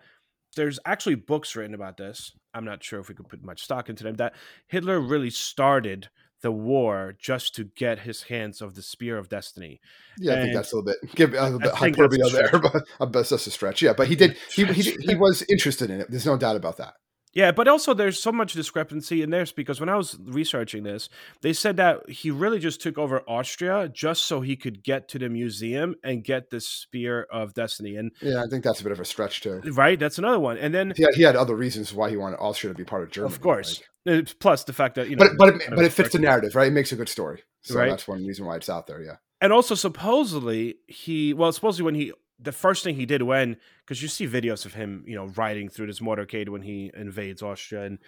there's 0.55 0.79
actually 0.85 1.15
books 1.15 1.55
written 1.55 1.73
about 1.73 1.97
this. 1.97 2.31
I'm 2.53 2.65
not 2.65 2.83
sure 2.83 2.99
if 2.99 3.09
we 3.09 3.15
could 3.15 3.29
put 3.29 3.43
much 3.43 3.61
stock 3.61 3.89
into 3.89 4.03
them. 4.03 4.15
That 4.15 4.35
Hitler 4.67 4.99
really 4.99 5.29
started 5.29 6.09
the 6.41 6.51
war 6.51 7.15
just 7.19 7.55
to 7.55 7.63
get 7.75 7.99
his 7.99 8.23
hands 8.23 8.61
of 8.61 8.75
the 8.75 8.81
spear 8.81 9.17
of 9.17 9.29
destiny. 9.29 9.79
Yeah, 10.17 10.33
I 10.33 10.41
think 10.41 10.53
that's 10.53 10.73
a 10.73 10.77
little 10.77 10.93
bit 11.01 11.15
give 11.15 11.33
a 11.33 11.43
little 11.43 11.59
bit 11.59 11.73
hyperbole 11.73 12.29
there, 12.31 12.51
but 12.51 12.83
I 12.99 13.05
bet 13.05 13.27
that's 13.29 13.47
a 13.47 13.51
stretch. 13.51 13.81
Yeah, 13.81 13.93
but 13.93 14.07
he 14.07 14.15
did. 14.15 14.37
He 14.51 14.65
he, 14.65 14.97
he 14.99 15.15
was 15.15 15.43
interested 15.49 15.89
in 15.89 16.01
it. 16.01 16.11
There's 16.11 16.25
no 16.25 16.37
doubt 16.37 16.55
about 16.55 16.77
that. 16.77 16.95
Yeah, 17.35 17.51
but 17.51 17.67
also 17.67 17.93
there's 17.93 18.17
so 18.23 18.31
much 18.31 18.53
discrepancy 18.53 19.21
in 19.21 19.29
this 19.29 19.51
because 19.51 19.79
when 19.81 19.89
I 19.89 19.95
was 19.97 20.17
researching 20.23 20.83
this, 20.83 21.09
they 21.41 21.51
said 21.53 21.75
that 21.77 22.09
he 22.09 22.31
really 22.31 22.59
just 22.59 22.81
took 22.81 22.97
over 22.97 23.21
Austria 23.27 23.89
just 23.89 24.23
so 24.25 24.39
he 24.41 24.55
could 24.55 24.81
get 24.83 25.09
to 25.09 25.19
the 25.19 25.27
museum 25.29 25.95
and 26.01 26.23
get 26.23 26.49
the 26.49 26.61
spear 26.61 27.27
of 27.31 27.53
destiny. 27.53 27.97
And 27.97 28.11
Yeah, 28.21 28.41
I 28.41 28.47
think 28.49 28.63
that's 28.63 28.79
a 28.79 28.83
bit 28.83 28.93
of 28.93 29.01
a 29.01 29.05
stretch 29.05 29.41
too. 29.41 29.61
right, 29.73 29.99
that's 29.99 30.17
another 30.17 30.39
one. 30.39 30.57
And 30.57 30.73
then 30.73 30.93
He 30.95 31.03
had, 31.03 31.13
he 31.15 31.23
had 31.23 31.35
other 31.35 31.55
reasons 31.55 31.93
why 31.93 32.09
he 32.09 32.15
wanted 32.17 32.37
Austria 32.37 32.73
to 32.73 32.77
be 32.77 32.85
part 32.85 33.03
of 33.03 33.11
Germany. 33.11 33.35
of 33.35 33.41
course, 33.41 33.81
like- 34.07 34.29
uh, 34.29 34.31
plus 34.39 34.63
the 34.63 34.71
fact 34.73 34.95
that 34.95 35.09
you 35.09 35.15
know, 35.17 35.25
but 35.27 35.31
but 35.37 35.49
it, 35.55 35.69
but 35.71 35.83
it 35.83 35.91
fits 35.91 36.11
the 36.13 36.19
narrative, 36.19 36.55
right? 36.55 36.67
It 36.67 36.73
makes 36.73 36.91
a 36.91 36.95
good 36.95 37.09
story. 37.09 37.43
So 37.63 37.75
Right. 37.75 37.89
that's 37.89 38.07
one 38.07 38.23
reason 38.25 38.45
why 38.45 38.55
it's 38.55 38.69
out 38.69 38.87
there. 38.87 39.01
Yeah. 39.01 39.15
and 39.41 39.51
also 39.51 39.75
supposedly 39.75 40.75
he 40.87 41.33
well 41.33 41.51
supposedly 41.51 41.83
when 41.85 41.95
he 41.95 42.13
the 42.39 42.51
first 42.51 42.83
thing 42.83 42.95
he 42.95 43.05
did 43.05 43.21
when 43.21 43.57
because 43.85 44.01
you 44.01 44.07
see 44.07 44.27
videos 44.27 44.65
of 44.65 44.73
him 44.73 45.03
you 45.07 45.15
know 45.15 45.27
riding 45.35 45.69
through 45.69 45.87
this 45.87 45.99
motorcade 45.99 46.49
when 46.49 46.61
he 46.61 46.91
invades 46.95 47.41
austria 47.41 47.83
and 47.83 47.99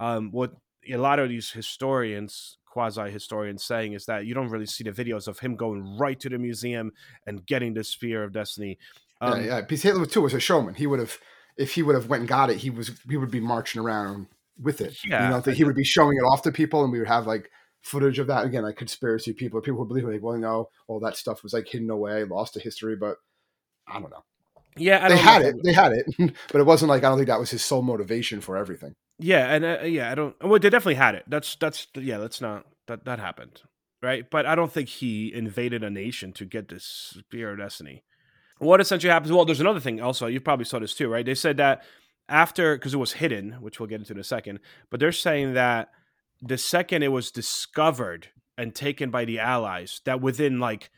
um 0.00 0.30
what 0.32 0.52
a 0.90 0.96
lot 0.96 1.18
of 1.18 1.28
these 1.28 1.50
historians 1.50 2.58
quasi 2.66 3.10
historians 3.10 3.62
saying 3.62 3.92
is 3.92 4.06
that 4.06 4.26
you 4.26 4.34
don't 4.34 4.50
really 4.50 4.66
see 4.66 4.84
the 4.84 4.90
videos 4.90 5.28
of 5.28 5.38
him 5.38 5.56
going 5.56 5.96
right 5.98 6.18
to 6.18 6.28
the 6.28 6.38
museum 6.38 6.90
and 7.26 7.46
getting 7.46 7.74
the 7.74 7.84
spear 7.84 8.24
of 8.24 8.32
destiny 8.32 8.76
um, 9.20 9.40
yeah, 9.40 9.46
yeah. 9.46 9.60
Because 9.62 9.82
Hitler 9.82 10.06
too 10.06 10.22
was 10.22 10.34
a 10.34 10.40
showman. 10.40 10.74
He 10.74 10.86
would 10.86 11.00
have, 11.00 11.18
if 11.56 11.74
he 11.74 11.82
would 11.82 11.94
have 11.94 12.08
went 12.08 12.20
and 12.20 12.28
got 12.28 12.50
it, 12.50 12.58
he 12.58 12.70
was 12.70 12.90
he 13.08 13.16
would 13.16 13.30
be 13.30 13.40
marching 13.40 13.80
around 13.80 14.26
with 14.60 14.80
it. 14.80 14.98
Yeah, 15.04 15.24
you 15.24 15.30
know, 15.30 15.40
that 15.40 15.56
he 15.56 15.64
would 15.64 15.74
be 15.74 15.84
showing 15.84 16.16
it 16.16 16.26
off 16.26 16.42
to 16.42 16.52
people, 16.52 16.82
and 16.82 16.92
we 16.92 16.98
would 16.98 17.08
have 17.08 17.26
like 17.26 17.50
footage 17.82 18.18
of 18.18 18.26
that 18.26 18.44
again, 18.44 18.64
like 18.64 18.76
conspiracy 18.76 19.32
people, 19.32 19.60
people 19.60 19.78
who 19.78 19.86
believe 19.86 20.04
like, 20.04 20.22
well, 20.22 20.36
no, 20.36 20.68
all 20.88 21.00
that 21.00 21.16
stuff 21.16 21.42
was 21.42 21.52
like 21.52 21.68
hidden 21.68 21.90
away, 21.90 22.24
lost 22.24 22.54
to 22.54 22.60
history. 22.60 22.96
But 22.96 23.16
I 23.88 24.00
don't 24.00 24.10
know. 24.10 24.24
Yeah, 24.76 25.04
I 25.04 25.08
they 25.08 25.16
had 25.16 25.42
know. 25.42 25.48
it. 25.48 25.56
They 25.62 25.72
had 25.72 25.92
it, 25.92 26.06
but 26.52 26.60
it 26.60 26.64
wasn't 26.64 26.90
like 26.90 27.02
I 27.02 27.08
don't 27.08 27.18
think 27.18 27.28
that 27.28 27.40
was 27.40 27.50
his 27.50 27.64
sole 27.64 27.82
motivation 27.82 28.40
for 28.40 28.56
everything. 28.56 28.94
Yeah, 29.18 29.52
and 29.52 29.64
uh, 29.64 29.84
yeah, 29.84 30.12
I 30.12 30.14
don't. 30.14 30.36
Well, 30.42 30.58
they 30.58 30.68
definitely 30.68 30.94
had 30.96 31.14
it. 31.14 31.24
That's 31.26 31.56
that's 31.56 31.86
yeah. 31.94 32.18
That's 32.18 32.40
not 32.40 32.66
that 32.86 33.04
that 33.06 33.18
happened, 33.18 33.62
right? 34.02 34.28
But 34.28 34.44
I 34.44 34.54
don't 34.54 34.72
think 34.72 34.88
he 34.88 35.32
invaded 35.32 35.82
a 35.82 35.90
nation 35.90 36.32
to 36.34 36.44
get 36.44 36.68
this 36.68 36.84
spear 37.18 37.52
of 37.52 37.58
destiny. 37.58 38.04
What 38.58 38.80
essentially 38.80 39.10
happens? 39.10 39.32
Well, 39.32 39.44
there's 39.44 39.60
another 39.60 39.80
thing. 39.80 40.00
Also, 40.00 40.26
you 40.26 40.40
probably 40.40 40.64
saw 40.64 40.78
this 40.78 40.94
too, 40.94 41.08
right? 41.08 41.24
They 41.24 41.34
said 41.34 41.56
that 41.56 41.82
after 42.28 42.76
because 42.76 42.94
it 42.94 42.98
was 42.98 43.12
hidden, 43.12 43.52
which 43.60 43.80
we'll 43.80 43.88
get 43.88 44.00
into 44.00 44.12
in 44.12 44.18
a 44.18 44.24
second. 44.24 44.60
But 44.90 45.00
they're 45.00 45.12
saying 45.12 45.54
that 45.54 45.88
the 46.42 46.58
second 46.58 47.02
it 47.02 47.08
was 47.08 47.30
discovered 47.30 48.28
and 48.58 48.74
taken 48.74 49.10
by 49.10 49.24
the 49.24 49.38
Allies, 49.38 50.00
that 50.04 50.20
within 50.20 50.60
like 50.60 50.90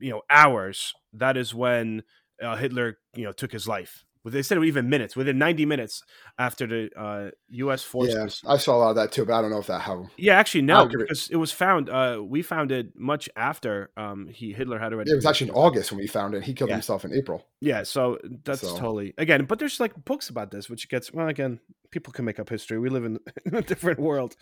you 0.00 0.10
know 0.10 0.22
hours, 0.30 0.94
that 1.14 1.36
is 1.36 1.54
when 1.54 2.02
uh, 2.42 2.56
Hitler 2.56 2.98
you 3.14 3.24
know 3.24 3.32
took 3.32 3.52
his 3.52 3.66
life. 3.68 4.02
They 4.28 4.42
said 4.42 4.58
even 4.64 4.88
minutes, 4.90 5.14
within 5.14 5.38
90 5.38 5.66
minutes 5.66 6.02
after 6.36 6.66
the 6.66 6.90
uh, 7.00 7.30
U.S. 7.50 7.84
forces. 7.84 8.40
Yeah, 8.44 8.50
I 8.54 8.56
saw 8.56 8.74
a 8.76 8.78
lot 8.78 8.90
of 8.90 8.96
that 8.96 9.12
too, 9.12 9.24
but 9.24 9.34
I 9.34 9.40
don't 9.40 9.52
know 9.52 9.60
if 9.60 9.68
that 9.68 9.82
how. 9.82 10.08
Yeah, 10.16 10.36
actually, 10.36 10.62
no, 10.62 10.82
Accurate. 10.84 11.06
because 11.06 11.28
it 11.30 11.36
was 11.36 11.52
found. 11.52 11.88
Uh, 11.88 12.20
we 12.26 12.42
found 12.42 12.72
it 12.72 12.88
much 12.98 13.28
after 13.36 13.92
um, 13.96 14.26
he 14.26 14.52
Hitler 14.52 14.80
had 14.80 14.92
already. 14.92 15.12
It 15.12 15.14
was 15.14 15.26
actually 15.26 15.50
in 15.50 15.54
August 15.54 15.92
when 15.92 16.00
we 16.00 16.08
found 16.08 16.34
it. 16.34 16.42
He 16.42 16.54
killed 16.54 16.70
Yeah. 16.70 16.74
himself 16.74 17.04
in 17.04 17.12
April. 17.14 17.46
Yeah, 17.60 17.84
so 17.84 18.18
that's 18.44 18.62
So- 18.62 18.76
totally 18.76 19.14
again. 19.16 19.44
But 19.44 19.60
there's 19.60 19.78
like 19.78 19.94
books 20.04 20.28
about 20.28 20.50
this, 20.50 20.68
which 20.68 20.88
gets 20.88 21.12
well. 21.12 21.28
Again, 21.28 21.60
people 21.92 22.12
can 22.12 22.24
make 22.24 22.40
up 22.40 22.48
history. 22.48 22.80
We 22.80 22.88
live 22.88 23.04
in, 23.04 23.20
in 23.44 23.54
a 23.54 23.62
different 23.62 24.00
world. 24.00 24.34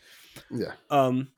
Yeah, 0.50 0.72
Um, 0.88 1.28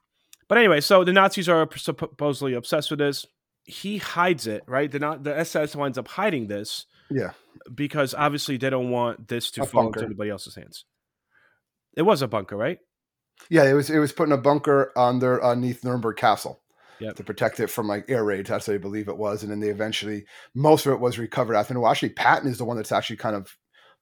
but 0.46 0.56
anyway, 0.58 0.80
so 0.82 1.02
the 1.02 1.12
Nazis 1.12 1.48
are 1.48 1.68
supposedly 1.74 2.54
obsessed 2.54 2.90
with 2.90 3.00
this. 3.00 3.26
He 3.66 3.98
hides 3.98 4.46
it, 4.46 4.62
right? 4.66 4.90
The 4.90 4.98
not 4.98 5.24
the 5.24 5.36
SS 5.38 5.74
winds 5.76 5.98
up 5.98 6.08
hiding 6.08 6.46
this 6.46 6.86
yeah. 7.10 7.32
because 7.74 8.14
obviously 8.14 8.56
they 8.56 8.70
don't 8.70 8.90
want 8.90 9.28
this 9.28 9.50
to 9.52 9.62
A 9.62 9.66
fall 9.66 9.84
bunker. 9.84 10.00
into 10.00 10.06
anybody 10.06 10.30
else's 10.30 10.54
hands. 10.54 10.84
It 11.96 12.02
was 12.02 12.22
a 12.22 12.28
bunker, 12.28 12.56
right? 12.56 12.78
Yeah, 13.50 13.64
it 13.64 13.74
was 13.74 13.90
it 13.90 13.98
was 13.98 14.12
put 14.12 14.28
in 14.28 14.32
a 14.32 14.38
bunker 14.38 14.92
under 14.96 15.42
uh, 15.42 15.50
underneath 15.50 15.84
Nuremberg 15.84 16.16
Castle 16.16 16.60
Yep. 16.98 17.16
to 17.16 17.24
protect 17.24 17.60
it 17.60 17.66
from 17.68 17.88
like 17.88 18.08
air 18.08 18.24
raids. 18.24 18.48
That's 18.48 18.66
what 18.66 18.72
they 18.72 18.78
believe 18.78 19.08
it 19.08 19.18
was, 19.18 19.42
and 19.42 19.52
then 19.52 19.60
they 19.60 19.68
eventually 19.68 20.24
most 20.54 20.86
of 20.86 20.92
it 20.92 21.00
was 21.00 21.18
recovered 21.18 21.54
after. 21.54 21.78
Well, 21.78 21.90
actually, 21.90 22.10
Patton 22.10 22.48
is 22.48 22.56
the 22.56 22.64
one 22.64 22.78
that's 22.78 22.92
actually 22.92 23.16
kind 23.16 23.36
of 23.36 23.54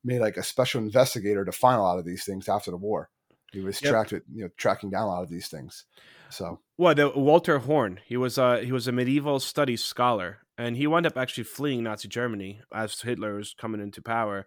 made 0.05 0.21
like 0.21 0.37
a 0.37 0.45
special 0.45 0.81
investigator 0.81 1.45
to 1.45 1.51
find 1.51 1.79
a 1.79 1.83
lot 1.83 1.99
of 1.99 2.05
these 2.05 2.25
things 2.25 2.49
after 2.49 2.71
the 2.71 2.77
war. 2.77 3.11
He 3.55 3.61
was 3.61 3.81
Yep. 3.81 3.91
tracked, 3.91 4.13
with, 4.13 4.23
you 4.33 4.45
know, 4.45 4.51
tracking 4.57 4.91
down 4.91 5.05
a 5.05 5.07
lot 5.07 5.23
of 5.23 5.31
these 5.31 5.49
things. 5.49 5.85
So 6.31 6.61
Well, 6.77 6.95
the, 6.95 7.11
Walter 7.11 7.59
Horn. 7.61 8.01
He 8.05 8.17
was 8.17 8.39
a 8.39 8.65
he 8.65 8.73
was 8.73 8.89
a 8.89 8.93
medieval 8.93 9.39
studies 9.41 9.85
scholar, 9.85 10.39
and 10.59 10.77
he 10.77 10.87
wound 10.87 11.07
up 11.07 11.17
actually 11.17 11.45
fleeing 11.45 11.83
Nazi 11.85 12.09
Germany 12.09 12.61
as 12.73 13.01
Hitler 13.01 13.37
was 13.37 13.55
coming 13.55 13.81
into 13.81 14.03
power. 14.03 14.47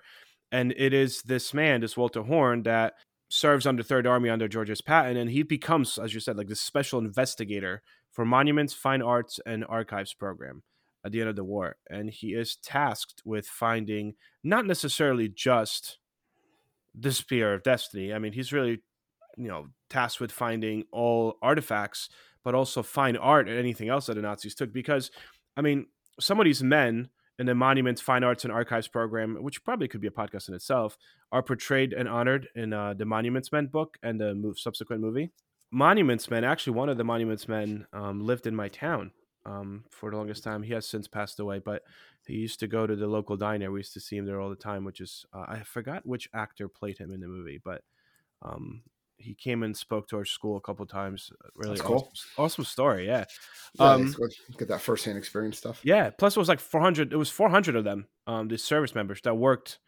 And 0.51 0.73
it 0.77 0.93
is 0.93 1.23
this 1.23 1.53
man, 1.53 1.81
this 1.81 1.97
Walter 1.97 2.23
Horn, 2.23 2.63
that 2.63 2.93
serves 3.29 3.65
under 3.65 3.83
Third 3.83 4.07
Army 4.07 4.29
under 4.29 4.47
Georges 4.47 4.81
Patton, 4.81 5.17
and 5.17 5.29
he 5.29 5.43
becomes, 5.43 5.97
as 5.97 6.13
you 6.13 6.19
said, 6.19 6.37
like 6.37 6.47
this 6.47 6.61
special 6.61 6.99
investigator 6.99 7.81
for 8.11 8.25
monuments, 8.25 8.73
fine 8.73 9.01
arts, 9.01 9.39
and 9.45 9.65
archives 9.67 10.13
program 10.13 10.63
at 11.05 11.11
the 11.11 11.19
end 11.19 11.29
of 11.29 11.35
the 11.35 11.43
war. 11.43 11.75
And 11.89 12.09
he 12.09 12.33
is 12.33 12.55
tasked 12.55 13.21
with 13.25 13.45
finding 13.45 14.15
not 14.43 14.65
necessarily 14.65 15.29
just 15.29 15.99
the 16.95 17.11
spear 17.11 17.53
of 17.53 17.63
destiny. 17.63 18.13
I 18.13 18.19
mean, 18.19 18.33
he's 18.33 18.51
really, 18.51 18.81
you 19.37 19.47
know, 19.47 19.67
tasked 19.89 20.19
with 20.19 20.31
finding 20.31 20.83
all 20.91 21.37
artifacts, 21.41 22.09
but 22.43 22.55
also 22.55 22.83
fine 22.83 23.15
art 23.15 23.47
and 23.47 23.57
anything 23.57 23.89
else 23.89 24.07
that 24.07 24.15
the 24.15 24.21
Nazis 24.21 24.55
took. 24.55 24.73
Because, 24.73 25.11
I 25.55 25.61
mean, 25.61 25.85
some 26.19 26.39
of 26.39 26.45
these 26.45 26.63
men 26.63 27.09
in 27.39 27.45
the 27.45 27.55
Monuments, 27.55 28.01
Fine 28.01 28.23
Arts, 28.23 28.43
and 28.43 28.51
Archives 28.51 28.87
program, 28.87 29.41
which 29.43 29.63
probably 29.63 29.87
could 29.87 30.01
be 30.01 30.07
a 30.07 30.11
podcast 30.11 30.47
in 30.47 30.55
itself, 30.55 30.97
are 31.31 31.43
portrayed 31.43 31.93
and 31.93 32.09
honored 32.09 32.47
in 32.55 32.73
uh, 32.73 32.93
the 32.95 33.05
Monuments 33.05 33.51
Men 33.51 33.67
book 33.67 33.97
and 34.01 34.19
the 34.19 34.33
move, 34.33 34.57
subsequent 34.57 35.01
movie. 35.01 35.31
Monuments 35.71 36.29
Men, 36.29 36.43
actually, 36.43 36.73
one 36.73 36.89
of 36.89 36.97
the 36.97 37.03
Monuments 37.03 37.47
Men 37.47 37.85
um, 37.93 38.25
lived 38.25 38.47
in 38.47 38.55
my 38.55 38.69
town 38.69 39.11
um, 39.45 39.83
for 39.91 40.09
the 40.09 40.17
longest 40.17 40.43
time. 40.43 40.63
He 40.63 40.73
has 40.73 40.87
since 40.87 41.07
passed 41.07 41.39
away, 41.39 41.59
but 41.59 41.83
he 42.25 42.33
used 42.33 42.59
to 42.61 42.67
go 42.67 42.87
to 42.87 42.95
the 42.95 43.07
local 43.07 43.37
diner. 43.37 43.71
We 43.71 43.79
used 43.79 43.93
to 43.93 43.99
see 43.99 44.17
him 44.17 44.25
there 44.25 44.41
all 44.41 44.49
the 44.49 44.55
time, 44.55 44.83
which 44.83 44.99
is, 44.99 45.25
uh, 45.33 45.45
I 45.47 45.61
forgot 45.63 46.05
which 46.05 46.29
actor 46.33 46.67
played 46.67 46.97
him 46.97 47.11
in 47.11 47.19
the 47.19 47.27
movie, 47.27 47.61
but 47.63 47.83
um, 48.41 48.81
he 49.17 49.33
came 49.33 49.63
and 49.63 49.75
spoke 49.75 50.07
to 50.09 50.17
our 50.17 50.25
school 50.25 50.57
a 50.57 50.61
couple 50.61 50.85
times. 50.85 51.31
Really 51.55 51.77
That's 51.77 51.81
awesome, 51.89 51.97
cool. 52.35 52.45
awesome 52.45 52.63
story. 52.63 53.07
Yeah. 53.07 53.25
yeah, 53.79 53.91
Um, 53.91 54.15
get 54.57 54.67
that 54.67 54.81
firsthand 54.81 55.17
experience 55.17 55.57
stuff. 55.57 55.81
Yeah. 55.83 56.11
Plus, 56.11 56.35
it 56.35 56.39
was 56.39 56.49
like 56.49 56.59
400. 56.59 57.13
It 57.13 57.17
was 57.17 57.29
400 57.29 57.75
of 57.75 57.83
them, 57.83 58.07
um, 58.27 58.47
the 58.47 58.57
service 58.57 58.93
members 58.95 59.21
that 59.23 59.35
worked 59.35 59.79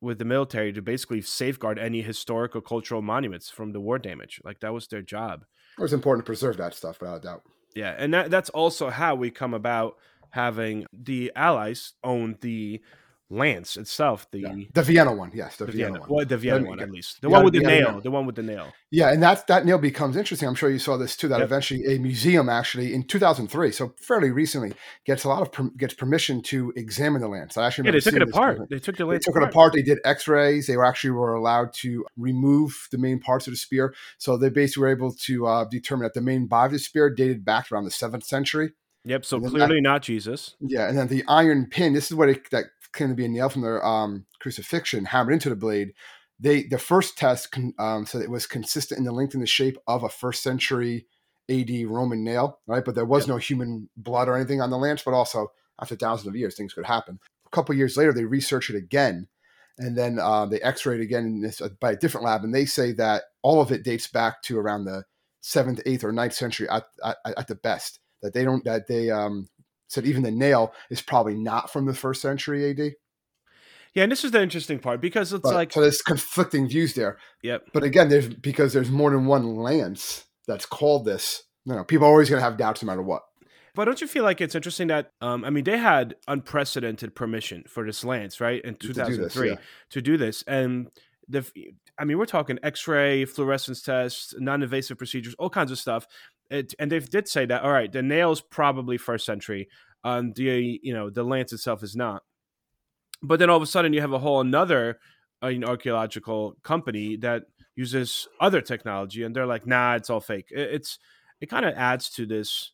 with 0.00 0.18
the 0.18 0.24
military 0.24 0.72
to 0.72 0.82
basically 0.82 1.22
safeguard 1.22 1.78
any 1.78 2.02
historical 2.02 2.60
cultural 2.60 3.02
monuments 3.02 3.50
from 3.50 3.72
the 3.72 3.80
war 3.80 3.98
damage. 3.98 4.40
Like 4.44 4.60
that 4.60 4.72
was 4.72 4.86
their 4.88 5.02
job. 5.02 5.44
It 5.78 5.82
was 5.82 5.92
important 5.92 6.24
to 6.24 6.28
preserve 6.28 6.56
that 6.58 6.74
stuff, 6.74 7.00
without 7.00 7.16
a 7.16 7.20
doubt. 7.20 7.42
Yeah, 7.74 7.94
and 7.98 8.14
that, 8.14 8.30
that's 8.30 8.50
also 8.50 8.88
how 8.88 9.14
we 9.14 9.30
come 9.30 9.52
about 9.52 9.96
having 10.30 10.86
the 10.92 11.32
Allies 11.34 11.94
own 12.04 12.36
the 12.40 12.80
lance 13.28 13.76
itself. 13.76 14.26
The 14.30 14.38
Yeah. 14.40 14.54
The 14.72 14.82
Vienna 14.82 15.12
one, 15.12 15.30
yes, 15.34 15.56
the, 15.56 15.66
the 15.66 15.72
Vienna, 15.72 15.86
Vienna, 15.86 16.00
one. 16.00 16.08
well, 16.10 16.24
the 16.26 16.36
Vienna 16.36 16.68
one 16.68 16.80
at 16.80 16.90
least. 16.90 17.20
The 17.22 17.28
one 17.28 17.44
with 17.44 17.54
the 17.54 17.60
nail. 17.60 18.00
The 18.00 18.10
one 18.10 18.24
with 18.26 18.36
the 18.36 18.42
nail. 18.42 18.72
Yeah, 18.90 19.10
and 19.12 19.22
that 19.22 19.46
that 19.48 19.66
nail 19.66 19.78
becomes 19.78 20.16
interesting. 20.16 20.48
I'm 20.48 20.54
sure 20.54 20.70
you 20.70 20.78
saw 20.78 20.96
this 20.96 21.16
too. 21.16 21.28
That 21.28 21.38
Yep. 21.40 21.46
eventually 21.46 21.84
a 21.94 21.98
museum 21.98 22.48
actually 22.48 22.94
in 22.94 23.02
2003, 23.02 23.72
so 23.72 23.94
fairly 24.00 24.30
recently, 24.30 24.74
gets 25.04 25.24
a 25.24 25.28
lot 25.28 25.42
of 25.42 25.50
per, 25.50 25.64
gets 25.76 25.94
permission 25.94 26.40
to 26.42 26.72
examine 26.76 27.20
the 27.20 27.28
lance. 27.28 27.56
I 27.56 27.66
actually 27.66 27.86
Yeah, 27.86 27.92
they 27.92 28.00
took 28.00 28.14
it 28.14 28.22
apart. 28.22 28.60
They 28.70 28.78
took 28.78 28.96
the 28.96 29.04
They 29.04 29.10
lance 29.10 29.24
took 29.24 29.36
it 29.36 29.42
apart. 29.42 29.72
They 29.72 29.82
did 29.82 29.98
X-rays. 30.04 30.66
They 30.68 30.76
were 30.76 30.84
actually 30.84 31.10
were 31.10 31.34
allowed 31.34 31.72
to 31.74 32.04
remove 32.16 32.88
the 32.92 32.98
main 32.98 33.18
parts 33.18 33.46
of 33.46 33.52
the 33.52 33.56
spear. 33.56 33.94
So 34.18 34.36
they 34.36 34.50
basically 34.50 34.82
were 34.82 34.88
able 34.88 35.12
to 35.12 35.46
uh, 35.46 35.64
determine 35.64 36.04
that 36.04 36.14
the 36.14 36.20
main 36.20 36.46
body 36.46 36.66
of 36.66 36.72
the 36.72 36.78
spear 36.78 37.10
dated 37.10 37.44
back 37.44 37.72
around 37.72 37.84
the 37.84 37.90
seventh 37.90 38.24
century. 38.24 38.72
Yep. 39.04 39.24
So 39.24 39.38
clearly 39.40 39.80
not 39.80 40.02
Jesus. 40.02 40.56
Yeah, 40.60 40.88
and 40.88 40.98
then 40.98 41.06
the 41.06 41.22
iron 41.28 41.66
pin. 41.66 41.92
This 41.92 42.06
is 42.10 42.16
what 42.16 42.28
it, 42.28 42.50
that 42.50 42.64
came 42.96 43.08
to 43.08 43.14
be 43.14 43.24
a 43.24 43.28
nail 43.28 43.48
from 43.48 43.62
their 43.62 43.84
um, 43.84 44.26
crucifixion 44.40 45.06
hammered 45.06 45.34
into 45.34 45.48
the 45.48 45.56
blade. 45.56 45.92
They 46.38 46.64
the 46.64 46.78
first 46.78 47.16
test 47.16 47.52
con, 47.52 47.72
um, 47.78 48.06
said 48.06 48.22
it 48.22 48.30
was 48.30 48.46
consistent 48.46 48.98
in 48.98 49.04
the 49.04 49.12
length 49.12 49.34
and 49.34 49.42
the 49.42 49.46
shape 49.46 49.78
of 49.86 50.02
a 50.02 50.08
first 50.08 50.42
century 50.42 51.06
A.D. 51.48 51.84
Roman 51.86 52.24
nail, 52.24 52.60
right? 52.66 52.84
But 52.84 52.94
there 52.94 53.04
was 53.06 53.26
no 53.26 53.36
human 53.36 53.88
blood 53.96 54.28
or 54.28 54.36
anything 54.36 54.60
on 54.60 54.70
the 54.70 54.78
lance. 54.78 55.02
But 55.02 55.14
also 55.14 55.52
after 55.80 55.96
thousands 55.96 56.28
of 56.28 56.36
years, 56.36 56.56
things 56.56 56.74
could 56.74 56.86
happen. 56.86 57.18
A 57.46 57.50
couple 57.50 57.74
years 57.74 57.96
later, 57.96 58.12
they 58.12 58.24
researched 58.24 58.70
it 58.70 58.76
again, 58.76 59.28
and 59.78 59.96
then 59.96 60.18
uh, 60.18 60.46
they 60.46 60.60
X-rayed 60.60 61.00
again 61.00 61.24
in 61.24 61.40
this, 61.40 61.60
uh, 61.60 61.68
by 61.80 61.92
a 61.92 61.96
different 61.96 62.24
lab, 62.24 62.44
and 62.44 62.54
they 62.54 62.64
say 62.64 62.92
that 62.92 63.24
all 63.42 63.60
of 63.60 63.72
it 63.72 63.84
dates 63.84 64.08
back 64.08 64.42
to 64.42 64.58
around 64.58 64.84
the 64.84 65.04
seventh, 65.40 65.80
eighth, 65.86 66.04
or 66.04 66.12
ninth 66.12 66.34
century 66.34 66.68
at, 66.68 66.84
at, 67.04 67.16
at 67.24 67.48
the 67.48 67.54
best. 67.54 68.00
That 68.22 68.32
they 68.32 68.44
don't 68.44 68.64
that 68.64 68.88
they 68.88 69.10
um, 69.10 69.48
said 69.88 70.06
even 70.06 70.22
the 70.22 70.30
nail 70.30 70.72
is 70.90 71.02
probably 71.02 71.34
not 71.34 71.72
from 71.72 71.86
the 71.86 71.94
first 71.94 72.20
century 72.20 72.70
AD. 72.70 72.92
Yeah, 73.94 74.02
and 74.02 74.12
this 74.12 74.24
is 74.24 74.30
the 74.30 74.42
interesting 74.42 74.78
part 74.78 75.00
because 75.00 75.32
it's 75.32 75.42
But, 75.42 75.54
like, 75.54 75.72
so 75.72 75.80
there's 75.80 76.02
conflicting 76.02 76.68
views 76.68 76.94
there. 76.94 77.18
yep. 77.42 77.62
But 77.72 77.82
again, 77.82 78.10
there's 78.10 78.28
because 78.28 78.74
there's 78.74 78.90
more 78.90 79.10
than 79.10 79.24
one 79.24 79.56
lance 79.56 80.24
that's 80.46 80.66
called 80.66 81.06
this. 81.06 81.42
You 81.64 81.74
know, 81.74 81.84
people 81.84 82.06
are 82.06 82.10
always 82.10 82.28
going 82.28 82.38
to 82.38 82.44
have 82.44 82.58
doubts 82.58 82.82
no 82.82 82.86
matter 82.86 83.02
what. 83.02 83.22
But 83.74 83.84
don't 83.84 84.00
you 84.00 84.06
feel 84.06 84.24
like 84.24 84.40
it's 84.40 84.54
interesting 84.54 84.88
that 84.88 85.12
um, 85.20 85.44
I 85.44 85.50
mean 85.50 85.64
they 85.64 85.78
had 85.78 86.16
unprecedented 86.28 87.14
permission 87.14 87.64
for 87.68 87.84
this 87.84 88.04
lance, 88.04 88.40
right, 88.40 88.62
in 88.64 88.74
do 88.74 88.92
this, 88.92 89.36
yeah. 89.36 89.56
to 89.90 90.02
do 90.02 90.16
this, 90.16 90.42
and 90.46 90.88
the 91.28 91.44
I 91.98 92.04
mean 92.04 92.18
we're 92.18 92.26
talking 92.26 92.58
X-ray, 92.62 93.24
fluorescence 93.26 93.82
tests, 93.82 94.34
non-invasive 94.38 94.96
procedures, 94.96 95.34
all 95.38 95.50
kinds 95.50 95.70
of 95.70 95.78
stuff. 95.78 96.06
It, 96.50 96.74
and 96.78 96.90
they 96.90 97.00
did 97.00 97.28
say 97.28 97.46
that 97.46 97.62
all 97.62 97.72
right, 97.72 97.90
the 97.90 98.02
nail's 98.02 98.40
probably 98.40 98.98
first 98.98 99.26
century. 99.26 99.68
Um, 100.04 100.32
the 100.34 100.78
you 100.82 100.94
know 100.94 101.10
the 101.10 101.24
lance 101.24 101.52
itself 101.52 101.82
is 101.82 101.96
not. 101.96 102.22
But 103.22 103.38
then 103.38 103.50
all 103.50 103.56
of 103.56 103.62
a 103.62 103.66
sudden 103.66 103.92
you 103.92 104.00
have 104.00 104.12
a 104.12 104.18
whole 104.18 104.40
another 104.40 104.98
uh, 105.42 105.48
you 105.48 105.58
know, 105.58 105.68
archaeological 105.68 106.56
company 106.62 107.16
that 107.16 107.44
uses 107.74 108.28
other 108.40 108.60
technology, 108.60 109.22
and 109.22 109.34
they're 109.34 109.46
like, 109.46 109.66
nah, 109.66 109.94
it's 109.94 110.10
all 110.10 110.20
fake. 110.20 110.48
It, 110.50 110.74
it's 110.74 110.98
it 111.40 111.46
kind 111.46 111.64
of 111.64 111.74
adds 111.74 112.10
to 112.10 112.26
this. 112.26 112.72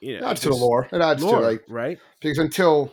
You 0.00 0.16
It 0.16 0.20
know, 0.20 0.28
adds 0.28 0.40
to 0.42 0.50
the 0.50 0.56
lore. 0.56 0.88
It 0.92 1.00
adds 1.00 1.22
lore, 1.22 1.40
to 1.40 1.46
like 1.46 1.64
right? 1.68 1.98
because 2.20 2.38
until 2.38 2.92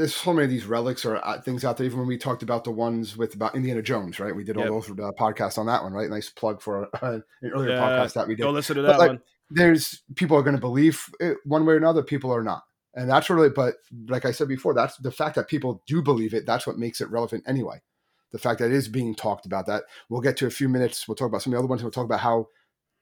there's 0.00 0.14
so 0.14 0.32
many 0.32 0.44
of 0.44 0.50
these 0.50 0.64
relics 0.64 1.04
or 1.04 1.16
uh, 1.26 1.40
things 1.42 1.62
out 1.62 1.76
there. 1.76 1.84
Even 1.84 1.98
when 1.98 2.08
we 2.08 2.16
talked 2.16 2.42
about 2.42 2.64
the 2.64 2.70
ones 2.70 3.18
with 3.18 3.34
about 3.34 3.54
Indiana 3.54 3.82
Jones, 3.82 4.18
right? 4.18 4.34
We 4.34 4.44
did 4.44 4.56
all 4.56 4.64
Yep. 4.64 4.72
those 4.72 4.90
uh, 4.90 5.12
podcasts 5.12 5.58
on 5.58 5.66
that 5.66 5.82
one, 5.82 5.92
right? 5.92 6.08
Nice 6.08 6.30
plug 6.30 6.62
for 6.62 6.88
uh, 7.02 7.20
an 7.42 7.50
earlier 7.52 7.70
Yeah, 7.70 7.90
podcast 7.90 8.14
that 8.14 8.26
we 8.26 8.34
did. 8.34 8.44
Go 8.44 8.50
listen 8.50 8.76
to 8.76 8.82
But, 8.82 8.92
that 8.92 8.98
like, 8.98 9.08
one. 9.08 9.20
there's 9.50 10.02
people 10.16 10.38
are 10.38 10.42
going 10.42 10.56
to 10.56 10.60
believe 10.60 11.04
it 11.20 11.36
one 11.44 11.66
way 11.66 11.74
or 11.74 11.76
another. 11.76 12.02
People 12.02 12.32
are 12.34 12.42
not, 12.42 12.62
and 12.94 13.10
that's 13.10 13.28
really. 13.28 13.50
But 13.50 13.74
like 14.08 14.24
I 14.24 14.30
said 14.30 14.48
before, 14.48 14.72
that's 14.72 14.96
the 14.96 15.12
fact 15.12 15.34
that 15.34 15.48
people 15.48 15.82
do 15.86 16.00
believe 16.00 16.32
it. 16.32 16.46
That's 16.46 16.66
what 16.66 16.78
makes 16.78 17.02
it 17.02 17.10
relevant 17.10 17.44
anyway. 17.46 17.82
The 18.32 18.38
fact 18.38 18.60
that 18.60 18.70
it 18.70 18.72
is 18.72 18.88
being 18.88 19.14
talked 19.14 19.44
about. 19.44 19.66
That 19.66 19.84
we'll 20.08 20.22
get 20.22 20.38
to 20.38 20.46
a 20.46 20.50
few 20.50 20.70
minutes. 20.70 21.06
We'll 21.06 21.14
talk 21.16 21.28
about 21.28 21.42
some 21.42 21.52
of 21.52 21.56
the 21.56 21.60
other 21.60 21.68
ones. 21.68 21.82
We'll 21.82 21.92
talk 21.92 22.06
about 22.06 22.20
how 22.20 22.46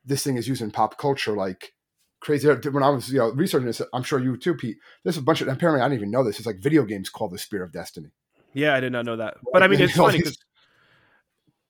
this 0.05 0.25
thing 0.25 0.37
is 0.37 0.49
used 0.49 0.63
in 0.63 0.73
pop 0.73 0.99
culture, 0.99 1.37
like 1.37 1.75
crazy. 2.21 2.49
When 2.49 2.83
I 2.83 2.91
was 2.91 3.11
you 3.11 3.19
know 3.19 3.31
researching 3.33 3.67
this, 3.67 3.83
I'm 3.93 4.03
sure 4.03 4.19
you 4.19 4.37
too, 4.37 4.55
Pete. 4.55 4.77
There's 5.05 5.17
a 5.17 5.23
bunch 5.23 5.41
of 5.41 5.49
apparently 5.49 5.81
I 5.83 5.85
didn't 5.89 6.01
even 6.01 6.11
know 6.11 6.25
this. 6.25 6.39
It's 6.39 6.47
like 6.47 6.61
video 6.61 6.85
games 6.85 7.09
called 7.11 7.33
the 7.33 7.39
Spear 7.39 7.63
of 7.65 7.73
Destiny. 7.73 8.11
Yeah, 8.55 8.75
I 8.75 8.81
did 8.81 8.93
not 8.93 9.05
know 9.05 9.17
that. 9.17 9.37
But 9.53 9.63
I 9.63 9.69
mean, 9.69 9.81
it's 9.81 9.95
funny 9.97 10.19
because 10.19 10.39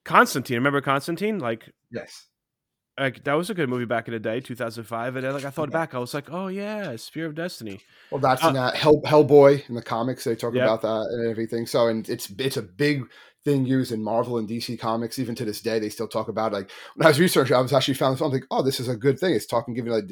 Constantine. 0.05 0.57
Remember 0.57 0.81
Constantine? 0.81 1.39
Like, 1.39 1.71
yes, 1.91 2.27
like 2.99 3.25
that 3.25 3.35
was 3.35 3.51
a 3.51 3.55
good 3.55 3.69
movie 3.69 3.85
back 3.85 4.09
in 4.09 4.13
the 4.15 4.21
day, 4.21 4.41
2005. 4.41 5.17
And 5.17 5.25
then 5.25 5.33
like 5.33 5.45
I 5.45 5.51
thought 5.51 5.71
back, 5.71 5.95
I 5.95 5.99
was 5.99 6.15
like, 6.15 6.33
oh 6.33 6.49
yeah, 6.49 6.97
Spear 6.97 7.27
of 7.27 7.35
Destiny. 7.35 7.81
Well, 8.11 8.21
that's 8.21 8.45
uh, 8.45 8.49
in 8.49 8.55
that 8.55 8.75
Hell 8.75 9.01
Hellboy 9.03 9.69
in 9.69 9.75
the 9.75 9.83
comics. 9.83 10.25
They 10.25 10.35
talk 10.35 10.55
Yep. 10.55 10.65
about 10.65 10.83
that 10.83 11.09
and 11.13 11.31
everything. 11.31 11.67
So, 11.67 11.89
and 11.89 12.09
it's 12.09 12.31
it's 12.39 12.57
a 12.57 12.63
big 12.63 13.05
thing 13.45 13.67
used 13.67 13.93
in 13.93 14.03
Marvel 14.03 14.39
and 14.39 14.49
DC 14.49 14.79
comics. 14.79 15.19
Even 15.19 15.35
to 15.37 15.45
this 15.45 15.61
day, 15.61 15.79
they 15.79 15.91
still 15.91 16.09
talk 16.09 16.29
about 16.29 16.53
it. 16.53 16.57
like 16.57 16.71
when 16.97 17.07
I 17.07 17.11
was 17.11 17.21
researching. 17.21 17.57
I 17.57 17.61
was 17.61 17.73
actually 17.73 17.95
found 17.95 18.19
something. 18.19 18.43
Oh, 18.51 18.63
this 18.63 18.81
is 18.81 18.89
a 18.89 18.97
good 18.97 19.19
thing. 19.19 19.35
It's 19.35 19.47
talking, 19.47 19.75
giving 19.75 19.93
like 19.93 20.09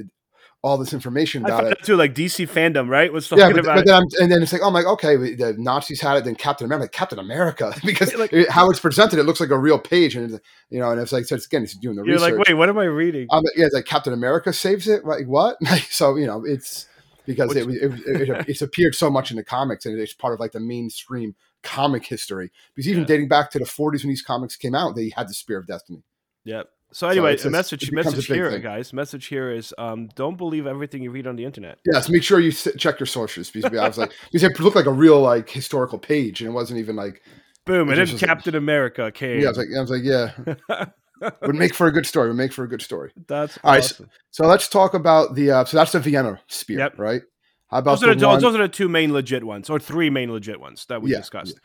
all 0.63 0.77
this 0.79 0.93
information 0.93 1.45
about 1.45 1.65
it. 1.65 1.79
too, 1.85 1.95
like 1.97 2.13
DC 2.15 2.49
fandom, 2.49 2.89
right? 2.89 3.13
Was 3.13 3.31
Yeah, 3.31 3.51
but, 3.51 3.61
about 3.61 3.77
but 3.77 3.87
then 3.87 4.03
and 4.21 4.33
then 4.33 4.43
it's 4.43 4.53
like, 4.53 4.63
oh, 4.63 4.69
I'm 4.69 4.75
like, 4.75 4.87
okay, 4.87 5.17
the 5.17 5.55
Nazis 5.59 6.01
had 6.01 6.17
it, 6.17 6.25
then 6.25 6.35
Captain 6.35 6.65
America, 6.65 6.83
like, 6.85 6.93
Captain 6.93 7.19
America, 7.21 7.73
because 7.85 8.15
Like- 8.17 8.33
it- 8.33 8.51
how 8.51 8.69
it's 8.71 8.81
presented, 8.81 9.19
it 9.19 9.25
looks 9.25 9.39
like 9.41 9.51
a 9.51 9.59
real 9.59 9.79
page, 9.79 10.17
and 10.17 10.41
you 10.71 10.81
know, 10.81 10.91
and 10.91 11.01
it's 11.01 11.13
like, 11.13 11.25
so 11.27 11.37
it's 11.37 11.47
again, 11.47 11.63
it's 11.63 11.77
doing 11.77 11.95
the 11.97 12.03
research. 12.03 12.21
You're 12.21 12.29
research. 12.31 12.39
like, 12.39 12.49
wait, 12.49 12.55
what 12.55 12.69
am 12.69 12.79
I 12.79 12.85
reading? 12.85 13.29
Um, 13.31 13.45
yeah, 13.55 13.67
it's 13.67 13.75
like 13.75 13.85
Captain 13.85 14.13
America 14.13 14.53
saves 14.53 14.89
it. 14.89 15.05
Like 15.05 15.27
what? 15.27 15.57
so 15.91 16.17
you 16.17 16.27
know, 16.27 16.45
it's 16.45 16.87
because 17.27 17.49
Which- 17.55 17.59
it, 17.59 17.69
it, 18.07 18.29
it 18.31 18.49
it's 18.49 18.63
appeared 18.63 18.95
so 18.97 19.09
much 19.11 19.31
in 19.31 19.37
the 19.37 19.45
comics, 19.45 19.87
and 19.87 19.97
it's 19.99 20.15
part 20.15 20.35
of 20.35 20.41
like 20.41 20.53
the 20.53 20.61
mainstream 20.61 21.37
comic 21.63 22.07
history. 22.07 22.51
Because 22.75 22.89
even 22.89 23.03
Yeah. 23.03 23.07
dating 23.09 23.29
back 23.29 23.51
to 23.53 23.59
the 23.59 23.65
40s 23.65 24.03
when 24.03 24.09
these 24.09 24.23
comics 24.23 24.57
came 24.57 24.75
out, 24.75 24.95
they 24.97 25.11
had 25.15 25.29
the 25.29 25.35
Spear 25.35 25.59
of 25.59 25.67
Destiny. 25.67 26.03
Yep. 26.45 26.69
So 26.93 27.09
anyway, 27.09 27.35
it's 27.35 27.43
the 27.43 27.49
just- 27.51 27.53
message 27.53 27.89
a 27.91 27.95
message 27.95 28.27
here, 28.27 28.51
thing. 28.51 28.63
guys. 28.63 28.93
Message 28.93 29.27
here 29.27 29.51
is 29.51 29.75
um, 29.77 30.09
don't 30.15 30.37
believe 30.39 30.67
everything 30.67 31.03
you 31.03 31.11
read 31.11 31.27
on 31.27 31.37
the 31.37 31.45
internet. 31.45 31.79
Yes, 31.85 32.09
make 32.09 32.23
sure 32.23 32.41
you 32.41 32.53
check 32.53 33.01
your 33.01 33.07
sources. 33.07 33.51
Because 33.51 33.77
I 33.77 33.87
was 33.89 33.99
like, 33.99 34.13
because 34.33 34.43
it 34.45 34.59
looked 34.61 34.77
like 34.77 34.87
a 34.87 34.93
real 34.93 35.21
like 35.21 35.51
historical 35.51 35.99
page, 35.99 36.41
and 36.41 36.49
it 36.49 36.53
wasn't 36.53 36.79
even 36.81 36.97
like. 36.97 37.23
Boom, 37.65 37.89
and 37.91 37.99
then 37.99 38.19
Captain 38.19 38.55
America 38.55 39.11
came. 39.11 39.41
Yeah, 39.41 39.47
I 39.47 39.49
was 39.49 39.59
like, 39.59 39.67
I 39.77 39.81
was 39.81 39.91
like, 39.91 40.03
yeah, 40.05 41.31
would 41.43 41.57
make 41.57 41.75
for 41.75 41.89
a 41.89 41.93
good 41.93 42.07
story. 42.07 42.29
Would 42.29 42.37
make 42.37 42.53
for 42.53 42.63
a 42.63 42.69
good 42.69 42.81
story. 42.83 43.11
That's 43.27 43.59
All 43.65 43.73
right, 43.73 43.83
so- 43.85 43.95
awesome. 43.95 44.11
So 44.31 44.47
let's 44.47 44.69
talk 44.69 44.95
about 44.95 45.35
the. 45.35 45.51
Uh, 45.51 45.65
so 45.65 45.77
that's 45.77 45.91
the 45.93 45.99
Vienna 46.01 46.41
spear, 46.47 46.79
Yep. 46.79 46.99
right? 46.99 47.23
How 47.69 47.79
about 47.79 47.99
Those 47.99 48.05
are, 48.11 48.15
the 48.15 48.27
one? 48.29 48.41
those 48.41 48.55
are 48.55 48.59
the 48.63 48.69
two 48.69 48.89
main 48.89 49.13
legit 49.13 49.43
ones, 49.43 49.69
or 49.69 49.81
three 49.81 50.09
main 50.09 50.31
legit 50.33 50.61
ones 50.61 50.87
that 50.89 51.03
we 51.03 51.11
Yeah, 51.11 51.19
discussed. 51.19 51.59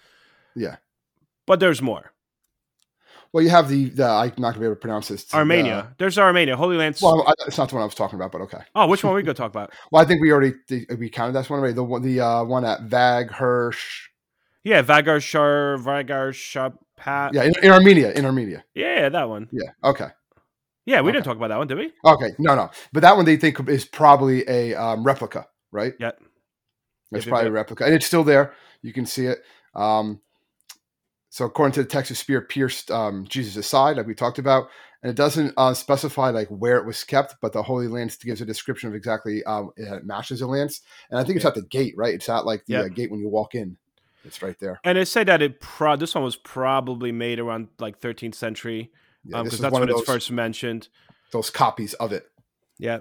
yeah. 0.55 0.77
But 1.45 1.59
there's 1.59 1.79
more. 1.81 2.11
Well, 3.33 3.43
you 3.43 3.49
have 3.49 3.69
the. 3.69 3.89
the 3.89 4.05
I'm 4.05 4.29
not 4.37 4.51
gonna 4.53 4.59
be 4.59 4.65
able 4.65 4.75
to 4.75 4.79
pronounce 4.81 5.07
this. 5.07 5.33
Armenia. 5.33 5.93
there's 5.97 6.17
Armenia. 6.17 6.55
Holy 6.57 6.77
Land. 6.77 6.97
Well, 7.01 7.23
I, 7.27 7.33
it's 7.47 7.57
not 7.57 7.69
the 7.69 7.75
one 7.75 7.81
I 7.81 7.85
was 7.85 7.95
talking 7.95 8.17
about, 8.17 8.31
but 8.31 8.41
okay. 8.41 8.59
oh, 8.75 8.87
which 8.87 9.03
one 9.03 9.13
are 9.13 9.15
we 9.15 9.23
going 9.23 9.35
to 9.35 9.39
talk 9.41 9.51
about? 9.51 9.71
Well, 9.91 10.01
I 10.01 10.05
think 10.05 10.21
we 10.21 10.31
already 10.31 10.53
we 10.97 11.09
counted 11.09 11.33
that 11.33 11.49
one 11.49 11.59
already. 11.59 11.73
The 11.73 11.83
one, 11.83 12.01
the 12.01 12.19
uh, 12.19 12.43
one 12.43 12.65
at 12.65 12.81
Vag 12.83 13.31
Hirsch. 13.31 14.09
Yeah, 14.63 14.83
Vagar 14.83 15.21
Shar, 15.21 15.77
Vagar 15.77 16.31
Shapat. 16.31 17.33
Yeah, 17.33 17.43
in, 17.43 17.53
in 17.63 17.71
Armenia. 17.71 18.11
In 18.13 18.25
Armenia. 18.25 18.63
yeah, 18.75 19.09
that 19.09 19.27
one. 19.27 19.49
Yeah. 19.51 19.71
Okay. 19.83 20.07
Yeah, 20.85 21.01
we 21.01 21.09
Okay. 21.09 21.17
didn't 21.17 21.25
talk 21.25 21.37
about 21.37 21.49
that 21.49 21.57
one, 21.57 21.67
did 21.67 21.77
we? 21.77 21.91
Okay. 22.05 22.31
No, 22.37 22.55
no. 22.55 22.69
But 22.91 23.01
that 23.01 23.15
one 23.15 23.25
they 23.25 23.37
think 23.37 23.59
is 23.69 23.85
probably 23.85 24.47
a 24.47 24.73
um, 24.75 25.03
replica, 25.03 25.47
right? 25.71 25.93
Yeah. 25.99 26.11
It's 27.11 27.25
Yep, 27.25 27.31
probably 27.31 27.47
a 27.49 27.51
replica, 27.51 27.85
and 27.85 27.93
it's 27.93 28.05
still 28.05 28.23
there. 28.23 28.53
You 28.81 28.93
can 28.93 29.05
see 29.05 29.25
it. 29.25 29.39
Um, 29.75 30.21
so 31.31 31.45
according 31.45 31.71
to 31.73 31.81
the 31.83 31.89
text, 31.89 32.09
the 32.09 32.15
spear 32.15 32.41
pierced 32.41 32.91
um, 32.91 33.25
Jesus' 33.27 33.65
side, 33.65 33.97
like 33.97 34.05
we 34.05 34.13
talked 34.13 34.37
about, 34.37 34.67
and 35.01 35.09
it 35.09 35.15
doesn't 35.15 35.53
uh, 35.57 35.73
specify 35.73 36.29
like 36.29 36.47
where 36.49 36.77
it 36.77 36.85
was 36.85 37.03
kept, 37.03 37.37
but 37.41 37.53
the 37.53 37.63
Holy 37.63 37.87
Lance 37.87 38.17
gives 38.17 38.41
a 38.41 38.45
description 38.45 38.89
of 38.89 38.95
exactly 38.95 39.43
um, 39.45 39.71
it 39.77 40.05
matches 40.05 40.41
a 40.41 40.47
lance, 40.47 40.81
and 41.09 41.19
I 41.19 41.23
think 41.23 41.37
it's 41.37 41.43
Yeah. 41.45 41.49
at 41.49 41.55
the 41.55 41.63
gate, 41.63 41.95
right? 41.97 42.13
It's 42.13 42.29
at 42.29 42.45
like 42.45 42.65
the 42.67 42.75
uh, 42.75 42.87
gate 42.89 43.09
when 43.09 43.19
you 43.21 43.29
walk 43.29 43.55
in. 43.55 43.77
It's 44.23 44.43
right 44.43 44.59
there. 44.59 44.79
And 44.83 44.99
it 44.99 45.07
said 45.07 45.27
that 45.29 45.41
it 45.41 45.59
pro- 45.61 45.95
this 45.95 46.13
one 46.13 46.23
was 46.23 46.35
probably 46.35 47.11
made 47.11 47.39
around 47.39 47.69
like 47.79 47.99
13th 47.99 48.35
century 48.35 48.91
because 49.25 49.45
this 49.45 49.53
is 49.55 49.59
that's 49.61 49.73
when 49.73 49.81
of 49.83 49.89
it's 49.89 50.03
first 50.03 50.29
mentioned. 50.31 50.89
those 51.31 51.49
copies 51.49 51.93
of 51.95 52.11
it. 52.11 52.25
Yeah. 52.77 52.99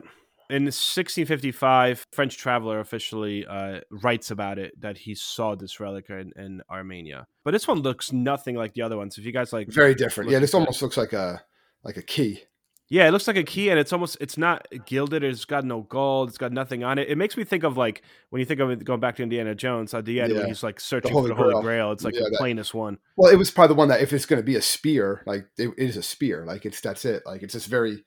In 0.50 0.64
1655, 0.64 2.06
French 2.12 2.36
traveler 2.36 2.80
officially 2.80 3.46
uh, 3.46 3.80
writes 3.90 4.30
about 4.30 4.58
it 4.58 4.78
that 4.80 4.98
he 4.98 5.14
saw 5.14 5.54
this 5.54 5.80
relic 5.80 6.10
in, 6.10 6.32
in 6.36 6.62
Armenia. 6.70 7.26
But 7.44 7.52
this 7.52 7.68
one 7.68 7.80
looks 7.80 8.12
nothing 8.12 8.56
like 8.56 8.74
the 8.74 8.82
other 8.82 8.96
ones. 8.96 9.16
If 9.18 9.24
you 9.24 9.32
guys 9.32 9.52
like, 9.52 9.68
Very 9.68 9.94
different. 9.94 10.30
Yeah, 10.30 10.38
this 10.40 10.52
that. 10.52 10.58
almost 10.58 10.82
looks 10.82 10.96
like 10.96 11.12
a 11.12 11.42
like 11.84 11.96
a 11.96 12.02
key. 12.02 12.42
yeah, 12.88 13.06
it 13.08 13.12
looks 13.12 13.26
like 13.26 13.36
a 13.36 13.42
key, 13.44 13.70
and 13.70 13.78
it's 13.78 13.92
almost 13.92 14.16
it's 14.20 14.36
not 14.36 14.66
gilded. 14.86 15.22
It's 15.24 15.44
got 15.44 15.64
no 15.64 15.82
gold. 15.82 16.28
It's 16.28 16.38
got 16.38 16.52
nothing 16.52 16.84
on 16.84 16.98
it. 16.98 17.08
It 17.08 17.16
makes 17.16 17.36
me 17.36 17.44
think 17.44 17.62
of 17.64 17.76
like 17.76 18.02
when 18.30 18.40
you 18.40 18.46
think 18.46 18.60
of 18.60 18.70
it 18.70 18.84
going 18.84 19.00
back 19.00 19.16
to 19.16 19.22
Indiana 19.22 19.54
Jones 19.54 19.94
at 19.94 20.04
the 20.04 20.20
end 20.20 20.34
when 20.34 20.46
he's 20.48 20.62
like 20.62 20.80
searching 20.80 21.12
Holy 21.12 21.28
for 21.30 21.34
the 21.34 21.34
Holy 21.36 21.52
Grail. 21.52 21.62
Grail. 21.62 21.92
It's 21.92 22.04
like 22.04 22.14
Yeah, 22.14 22.22
the 22.24 22.30
that- 22.30 22.38
plainest 22.38 22.74
one. 22.74 22.98
Well, 23.16 23.32
it 23.32 23.36
was 23.36 23.50
probably 23.50 23.74
the 23.74 23.78
one 23.78 23.88
that 23.88 24.00
if 24.02 24.12
it's 24.12 24.26
going 24.26 24.40
to 24.42 24.46
be 24.46 24.56
a 24.56 24.62
spear, 24.62 25.22
like 25.26 25.46
it, 25.56 25.68
it 25.78 25.88
is 25.88 25.96
a 25.96 26.02
spear. 26.02 26.44
Like 26.44 26.66
it's 26.66 26.80
that's 26.80 27.04
it. 27.04 27.22
Like 27.24 27.42
it's 27.42 27.52
just 27.54 27.68
very 27.68 28.04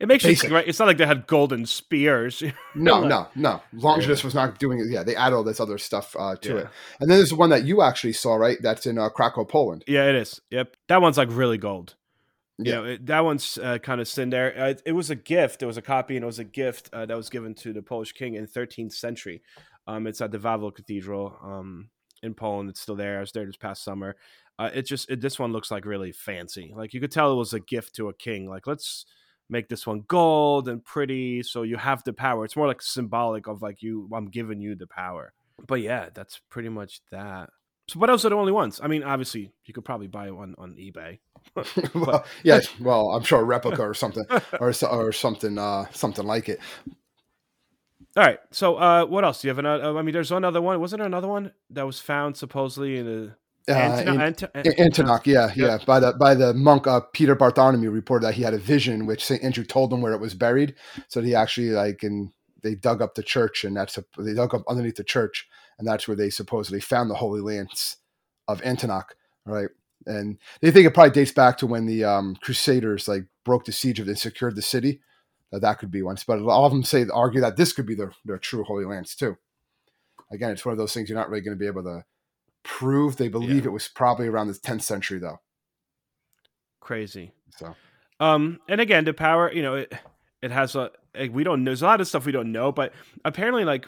It 0.00 0.08
makes 0.08 0.24
you 0.24 0.34
think, 0.34 0.52
right? 0.52 0.66
It's 0.66 0.78
not 0.78 0.86
like 0.86 0.96
they 0.96 1.04
had 1.06 1.26
golden 1.26 1.66
spears. 1.66 2.42
no, 2.74 3.00
Like- 3.00 3.08
no, 3.10 3.28
no. 3.36 3.62
Longinus 3.74 4.24
was 4.24 4.34
not 4.34 4.58
doing 4.58 4.78
it. 4.80 4.86
Yeah, 4.88 5.02
they 5.02 5.14
add 5.14 5.32
all 5.34 5.44
this 5.44 5.60
other 5.60 5.76
stuff 5.78 6.16
uh, 6.18 6.36
to 6.36 6.48
Yeah. 6.48 6.58
it. 6.60 6.66
And 7.00 7.10
then 7.10 7.18
there's 7.18 7.28
the 7.30 7.36
one 7.36 7.50
that 7.50 7.64
you 7.64 7.82
actually 7.82 8.14
saw, 8.14 8.34
right? 8.36 8.56
That's 8.62 8.86
in 8.86 8.96
uh, 8.98 9.10
Krakow, 9.10 9.44
Poland. 9.44 9.84
yeah, 9.86 10.08
it 10.08 10.14
is. 10.14 10.40
Yep, 10.50 10.74
that 10.88 11.02
one's 11.02 11.18
like 11.18 11.28
really 11.30 11.58
gold. 11.58 11.96
You 12.56 12.64
Yeah. 12.72 12.74
know, 12.78 12.84
it, 12.86 13.06
that 13.06 13.24
one's 13.24 13.58
uh, 13.58 13.76
kind 13.78 14.00
of 14.00 14.08
sitting 14.08 14.30
there. 14.30 14.58
Uh, 14.58 14.68
it, 14.70 14.82
it 14.86 14.92
was 14.92 15.10
a 15.10 15.14
gift. 15.16 15.62
It 15.62 15.66
was 15.66 15.76
a 15.76 15.82
copy, 15.82 16.16
and 16.16 16.22
it 16.22 16.26
was 16.26 16.38
a 16.38 16.44
gift 16.44 16.88
uh, 16.94 17.04
that 17.06 17.16
was 17.16 17.28
given 17.28 17.54
to 17.56 17.72
the 17.74 17.82
Polish 17.82 18.12
king 18.12 18.34
in 18.34 18.46
13th 18.46 18.92
century. 18.92 19.42
Um, 19.86 20.06
it's 20.06 20.20
at 20.22 20.30
the 20.32 20.38
Wawel 20.38 20.74
Cathedral 20.74 21.36
um, 21.42 21.90
in 22.22 22.32
Poland. 22.34 22.70
It's 22.70 22.80
still 22.80 22.96
there. 22.96 23.18
I 23.18 23.20
was 23.20 23.32
there 23.32 23.44
this 23.44 23.56
past 23.56 23.82
summer. 23.84 24.16
Uh, 24.58 24.70
it 24.74 24.82
just 24.86 25.10
it, 25.10 25.20
this 25.20 25.38
one 25.38 25.52
looks 25.52 25.70
like 25.70 25.84
really 25.86 26.12
fancy. 26.12 26.72
Like 26.76 26.92
you 26.94 27.00
could 27.00 27.10
tell 27.12 27.32
it 27.32 27.36
was 27.36 27.52
a 27.54 27.60
gift 27.60 27.96
to 27.96 28.08
a 28.08 28.14
king. 28.14 28.46
Like 28.48 28.66
let's 28.66 29.06
make 29.50 29.68
this 29.68 29.86
one 29.86 30.04
gold 30.06 30.68
and 30.68 30.84
pretty, 30.84 31.42
so 31.42 31.62
you 31.62 31.76
have 31.76 32.04
the 32.04 32.12
power. 32.12 32.44
It's 32.44 32.56
more 32.56 32.66
like 32.66 32.82
symbolic 32.82 33.46
of 33.46 33.62
like 33.62 33.82
you. 33.82 34.08
I'm 34.12 34.28
giving 34.28 34.60
you 34.60 34.74
the 34.74 34.86
power. 34.86 35.32
But 35.66 35.80
yeah, 35.80 36.08
that's 36.14 36.40
pretty 36.48 36.68
much 36.68 37.00
that. 37.10 37.50
So 37.88 37.98
what 37.98 38.08
else 38.08 38.24
are 38.24 38.28
the 38.28 38.36
only 38.36 38.52
ones? 38.52 38.80
I 38.82 38.86
mean, 38.86 39.02
obviously 39.02 39.52
you 39.64 39.74
could 39.74 39.84
probably 39.84 40.06
buy 40.06 40.30
one 40.30 40.54
on 40.58 40.76
eBay. 40.76 41.18
well, 41.94 42.24
yeah, 42.44 42.60
well, 42.80 43.10
I'm 43.10 43.24
sure 43.24 43.40
a 43.40 43.44
replica 43.44 43.82
or 43.82 43.94
something, 43.94 44.24
or 44.60 44.72
or 44.90 45.12
something, 45.12 45.58
uh, 45.58 45.86
something 45.92 46.24
like 46.24 46.48
it. 46.48 46.60
All 48.16 48.24
right. 48.24 48.40
So, 48.50 48.76
uh, 48.76 49.06
what 49.06 49.24
else 49.24 49.40
do 49.40 49.48
you 49.48 49.50
have? 49.50 49.58
Another, 49.58 49.96
I 49.96 50.02
mean, 50.02 50.12
there's 50.12 50.32
another 50.32 50.60
one. 50.60 50.80
Wasn't 50.80 50.98
there 50.98 51.06
another 51.06 51.28
one 51.28 51.52
that 51.70 51.86
was 51.86 52.00
found 52.00 52.36
supposedly 52.36 52.98
in 52.98 53.06
a 53.06 53.36
Uh, 53.68 53.72
Antino- 53.72 54.14
in- 54.14 54.20
Ant- 54.20 54.42
in- 54.66 54.80
Antioch, 54.80 55.26
yeah, 55.26 55.52
yeah. 55.54 55.78
Yep. 55.78 55.86
By 55.86 56.00
the 56.00 56.12
by 56.14 56.34
the 56.34 56.54
monk 56.54 56.86
uh, 56.86 57.00
Peter 57.12 57.34
Bartholomew 57.34 57.90
reported 57.90 58.26
that 58.26 58.34
he 58.34 58.42
had 58.42 58.54
a 58.54 58.58
vision, 58.58 59.06
which 59.06 59.24
Saint 59.24 59.42
Andrew 59.42 59.64
told 59.64 59.92
him 59.92 60.00
where 60.00 60.12
it 60.12 60.20
was 60.20 60.34
buried. 60.34 60.74
So 61.08 61.20
he 61.20 61.34
actually 61.34 61.70
like 61.70 62.02
and 62.02 62.32
they 62.62 62.74
dug 62.74 63.02
up 63.02 63.14
the 63.14 63.22
church, 63.22 63.64
and 63.64 63.76
that's 63.76 63.98
a, 63.98 64.04
they 64.18 64.34
dug 64.34 64.54
up 64.54 64.62
underneath 64.68 64.96
the 64.96 65.04
church, 65.04 65.48
and 65.78 65.86
that's 65.86 66.08
where 66.08 66.16
they 66.16 66.30
supposedly 66.30 66.80
found 66.80 67.10
the 67.10 67.14
Holy 67.14 67.40
Lance 67.40 67.96
of 68.48 68.62
Antioch, 68.62 69.14
right? 69.44 69.68
And 70.06 70.38
they 70.60 70.70
think 70.70 70.86
it 70.86 70.94
probably 70.94 71.12
dates 71.12 71.32
back 71.32 71.58
to 71.58 71.66
when 71.66 71.86
the 71.86 72.04
um, 72.04 72.36
Crusaders 72.40 73.06
like 73.06 73.24
broke 73.44 73.66
the 73.66 73.72
siege 73.72 74.00
of 74.00 74.08
and 74.08 74.18
secured 74.18 74.56
the 74.56 74.62
city. 74.62 75.00
That 75.52 75.62
that 75.62 75.78
could 75.78 75.90
be 75.90 76.02
one, 76.02 76.16
but 76.26 76.38
a 76.38 76.44
lot 76.44 76.64
of 76.64 76.72
them 76.72 76.84
say 76.84 77.06
argue 77.12 77.40
that 77.40 77.56
this 77.56 77.72
could 77.72 77.86
be 77.86 77.94
their 77.94 78.12
their 78.24 78.38
true 78.38 78.64
Holy 78.64 78.84
Lance 78.84 79.14
too. 79.14 79.36
Again, 80.32 80.50
it's 80.52 80.64
one 80.64 80.72
of 80.72 80.78
those 80.78 80.94
things 80.94 81.08
you're 81.08 81.18
not 81.18 81.28
really 81.28 81.42
going 81.42 81.56
to 81.56 81.60
be 81.60 81.66
able 81.66 81.82
to 81.82 82.04
prove. 82.62 83.16
They 83.16 83.28
believe 83.28 83.64
Yeah. 83.64 83.70
it 83.70 83.72
was 83.72 83.88
probably 83.88 84.28
around 84.28 84.48
the 84.48 84.54
10th 84.54 84.82
century 84.82 85.18
though. 85.18 85.40
crazy. 86.80 87.32
So 87.56 87.74
Um, 88.18 88.60
and 88.68 88.80
again, 88.80 89.04
the 89.04 89.14
power, 89.14 89.52
you 89.52 89.62
know, 89.62 89.74
it 89.76 89.92
it 90.42 90.50
has 90.50 90.74
a 90.74 90.90
like, 91.18 91.32
we 91.34 91.44
don't. 91.44 91.64
know. 91.64 91.70
There's 91.70 91.82
a 91.82 91.86
lot 91.86 92.00
of 92.00 92.08
stuff 92.08 92.24
we 92.26 92.32
don't 92.32 92.52
know, 92.52 92.72
but 92.72 92.92
apparently, 93.24 93.64
like 93.64 93.86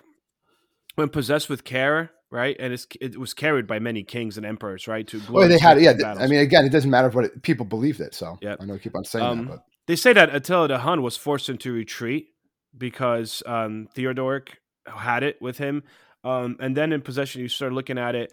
when 0.97 1.09
possessed 1.09 1.49
with 1.49 1.65
care, 1.65 2.11
right, 2.31 2.57
and 2.59 2.73
it's 2.73 2.87
it 3.01 3.17
was 3.19 3.33
carried 3.35 3.67
by 3.67 3.79
many 3.79 4.03
kings 4.03 4.37
and 4.37 4.45
emperors, 4.47 4.87
right, 4.89 5.07
to 5.09 5.21
well, 5.31 5.49
they 5.49 5.59
had. 5.59 5.81
Yeah, 5.81 5.93
th- 5.95 6.05
I 6.19 6.27
mean, 6.27 6.41
again, 6.41 6.65
it 6.67 6.71
doesn't 6.73 6.91
matter 6.91 7.09
what 7.11 7.25
it, 7.27 7.43
people 7.43 7.65
believed 7.65 8.01
it. 8.01 8.15
So 8.15 8.39
Yep. 8.43 8.59
I 8.61 8.65
know 8.67 8.75
I 8.75 8.79
keep 8.79 8.97
on 8.97 9.05
saying 9.05 9.25
Um, 9.25 9.39
that, 9.47 9.49
but 9.51 9.65
They 9.87 9.97
say 9.97 10.13
that 10.13 10.35
Attila 10.35 10.69
the 10.69 10.79
Hun 10.79 11.03
was 11.03 11.17
forced 11.17 11.49
into 11.49 11.73
retreat 11.73 12.29
because 12.77 13.43
um, 13.47 13.89
Theodoric 13.95 14.59
had 14.87 15.23
it 15.23 15.41
with 15.41 15.59
him. 15.59 15.85
Um, 16.25 16.57
and 16.61 16.77
then 16.77 16.93
in 16.93 17.03
possession, 17.03 17.41
you 17.43 17.49
start 17.49 17.73
looking 17.73 17.99
at 17.99 18.15
it. 18.15 18.33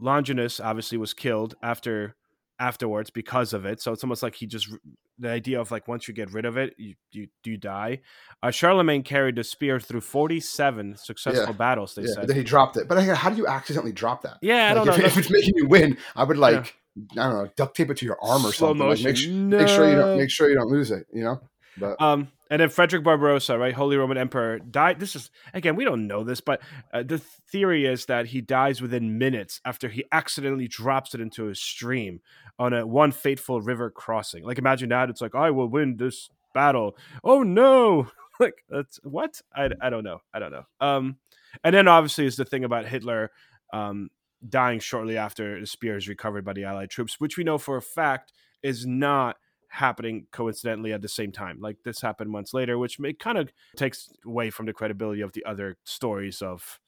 Longinus 0.00 0.60
obviously 0.60 0.98
was 0.98 1.14
killed 1.14 1.54
after 1.62 2.14
afterwards 2.60 3.10
because 3.10 3.52
of 3.52 3.64
it. 3.64 3.80
So 3.80 3.92
it's 3.92 4.02
almost 4.02 4.22
like 4.22 4.34
he 4.34 4.46
just 4.46 4.68
the 5.18 5.28
idea 5.30 5.60
of 5.60 5.70
like 5.70 5.88
once 5.88 6.06
you 6.08 6.14
get 6.14 6.32
rid 6.32 6.44
of 6.44 6.56
it, 6.56 6.74
you 6.78 6.94
you, 7.12 7.28
you 7.44 7.56
die. 7.56 8.00
Uh, 8.42 8.50
Charlemagne 8.50 9.02
carried 9.02 9.36
the 9.36 9.44
spear 9.44 9.80
through 9.80 10.00
forty 10.00 10.40
seven 10.40 10.96
successful 10.96 11.54
battles. 11.54 11.94
They 11.94 12.02
yeah, 12.02 12.08
said. 12.08 12.16
but 12.20 12.26
then 12.28 12.36
he 12.36 12.42
dropped 12.44 12.76
it. 12.76 12.88
But 12.88 13.02
how 13.02 13.30
do 13.30 13.36
you 13.36 13.46
accidentally 13.46 13.92
drop 13.92 14.22
that? 14.22 14.38
yeah, 14.42 14.70
I 14.70 14.74
don't 14.74 14.88
if, 14.88 14.98
know. 14.98 15.04
if 15.04 15.16
it's 15.18 15.30
making 15.30 15.54
you 15.56 15.66
win, 15.66 15.96
I 16.16 16.24
would 16.24 16.36
like 16.38 16.76
I 17.12 17.14
don't 17.14 17.32
know 17.34 17.50
duct 17.56 17.76
tape 17.76 17.90
it 17.90 17.96
to 17.98 18.06
your 18.06 18.18
arm 18.22 18.44
or 18.44 18.52
Slow 18.52 18.70
something. 18.70 18.88
Like, 18.88 18.98
make, 18.98 19.06
motion. 19.14 19.48
make 19.50 19.68
sure 19.68 19.88
you 19.88 19.96
No. 19.96 20.06
don't 20.06 20.18
make 20.18 20.30
sure 20.30 20.48
you 20.48 20.56
don't 20.56 20.70
lose 20.70 20.90
it. 20.90 21.06
You 21.12 21.24
know. 21.24 21.40
But 21.76 22.00
Um, 22.00 22.28
And 22.50 22.60
then 22.60 22.70
Frederick 22.70 23.04
Barbarossa, 23.04 23.58
right, 23.58 23.74
Holy 23.74 23.96
Roman 23.96 24.16
Emperor, 24.16 24.58
died. 24.58 25.00
This 25.00 25.14
is 25.14 25.30
again, 25.52 25.76
we 25.76 25.84
don't 25.84 26.06
know 26.06 26.24
this, 26.24 26.40
but 26.40 26.60
uh, 26.92 27.02
the 27.02 27.18
theory 27.18 27.84
is 27.86 28.06
that 28.06 28.26
he 28.26 28.40
dies 28.40 28.80
within 28.80 29.18
minutes 29.18 29.60
after 29.64 29.88
he 29.88 30.04
accidentally 30.12 30.68
drops 30.68 31.14
it 31.14 31.20
into 31.20 31.48
a 31.48 31.54
stream 31.54 32.20
on 32.58 32.72
a 32.72 32.86
one 32.86 33.12
fateful 33.12 33.60
river 33.60 33.90
crossing. 33.90 34.44
Like 34.44 34.58
imagine 34.58 34.88
that 34.90 35.10
it's 35.10 35.20
like 35.20 35.34
I 35.34 35.50
will 35.50 35.68
win 35.68 35.96
this 35.96 36.30
battle. 36.54 36.96
Oh 37.22 37.42
no! 37.42 38.10
like 38.40 38.64
that's 38.68 38.98
what 39.02 39.40
I, 39.54 39.68
I 39.80 39.90
don't 39.90 40.04
know. 40.04 40.20
I 40.32 40.38
don't 40.38 40.52
know. 40.52 40.64
Um, 40.80 41.16
and 41.62 41.74
then 41.74 41.88
obviously 41.88 42.26
is 42.26 42.36
the 42.36 42.44
thing 42.44 42.64
about 42.64 42.86
Hitler 42.86 43.30
um 43.72 44.08
dying 44.48 44.78
shortly 44.78 45.16
after 45.16 45.60
the 45.60 45.66
spear 45.66 45.96
is 45.96 46.08
recovered 46.08 46.44
by 46.44 46.52
the 46.52 46.64
Allied 46.64 46.90
troops, 46.90 47.20
which 47.20 47.36
we 47.36 47.44
know 47.44 47.58
for 47.58 47.76
a 47.76 47.82
fact 47.82 48.32
is 48.62 48.86
not 48.86 49.36
happening 49.68 50.26
coincidentally 50.32 50.92
at 50.92 51.02
the 51.02 51.08
same 51.08 51.32
time. 51.32 51.58
Like 51.60 51.76
this 51.84 52.00
happened 52.00 52.30
months 52.30 52.54
later, 52.54 52.78
which 52.78 52.98
may, 52.98 53.12
kind 53.12 53.38
of 53.38 53.52
takes 53.76 54.10
away 54.24 54.50
from 54.50 54.66
the 54.66 54.72
credibility 54.72 55.20
of 55.20 55.32
the 55.32 55.44
other 55.44 55.76
stories 55.84 56.42
of 56.42 56.80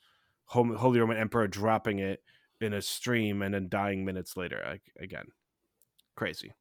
Holy 0.47 0.99
Roman 0.99 1.16
Emperor 1.16 1.47
dropping 1.47 2.01
it 2.01 2.23
in 2.61 2.75
a 2.75 2.83
stream 2.83 3.43
and 3.43 3.55
then 3.55 3.69
dying 3.69 4.05
minutes 4.05 4.37
later. 4.37 4.62
Like, 4.66 4.83
again, 5.01 5.27
crazy. 6.16 6.53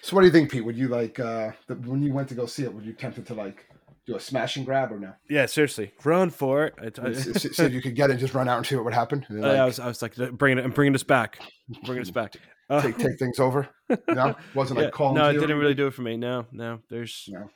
So, 0.00 0.14
what 0.14 0.22
do 0.22 0.26
you 0.26 0.32
think, 0.32 0.50
Pete? 0.50 0.64
Would 0.64 0.76
you 0.76 0.88
like 0.88 1.18
uh, 1.18 1.52
the, 1.66 1.74
when 1.74 2.02
you 2.02 2.12
went 2.12 2.28
to 2.28 2.34
go 2.34 2.46
see 2.46 2.64
it? 2.64 2.72
Would 2.72 2.84
you 2.84 2.92
tempted 2.92 3.26
to 3.26 3.34
like 3.34 3.66
do 4.06 4.16
a 4.16 4.20
smash 4.20 4.56
and 4.56 4.66
grab 4.66 4.92
or 4.92 4.98
no? 4.98 5.12
Yeah, 5.28 5.46
seriously, 5.46 5.92
run 6.04 6.30
for 6.30 6.66
it. 6.66 6.98
I, 6.98 7.12
see 7.12 7.48
if 7.64 7.72
you 7.72 7.82
could 7.82 7.94
get 7.94 8.10
it, 8.10 8.14
and 8.14 8.20
just 8.20 8.34
run 8.34 8.48
out 8.48 8.58
and 8.58 8.66
see 8.66 8.74
what 8.74 8.84
would 8.84 8.94
happen. 8.94 9.24
Like, 9.30 9.58
uh, 9.58 9.62
I 9.62 9.64
was, 9.64 9.78
I 9.78 9.88
was 9.88 10.02
like, 10.02 10.14
bringing 10.32 10.58
it, 10.58 10.64
I'm 10.64 10.72
bringing 10.72 10.92
this 10.92 11.02
back, 11.02 11.38
bringing 11.84 12.02
us 12.02 12.10
back. 12.10 12.34
Uh, 12.68 12.80
take 12.80 12.98
take 12.98 13.18
things 13.18 13.38
over. 13.38 13.68
No, 14.08 14.34
wasn't 14.54 14.78
yeah, 14.78 14.86
like 14.86 14.94
calling. 14.94 15.16
No, 15.16 15.28
it 15.28 15.34
didn't 15.34 15.58
really 15.58 15.74
do 15.74 15.86
it 15.86 15.94
for 15.94 16.00
me. 16.00 16.16
No, 16.16 16.46
no, 16.50 16.78
there's 16.88 17.28
no, 17.28 17.50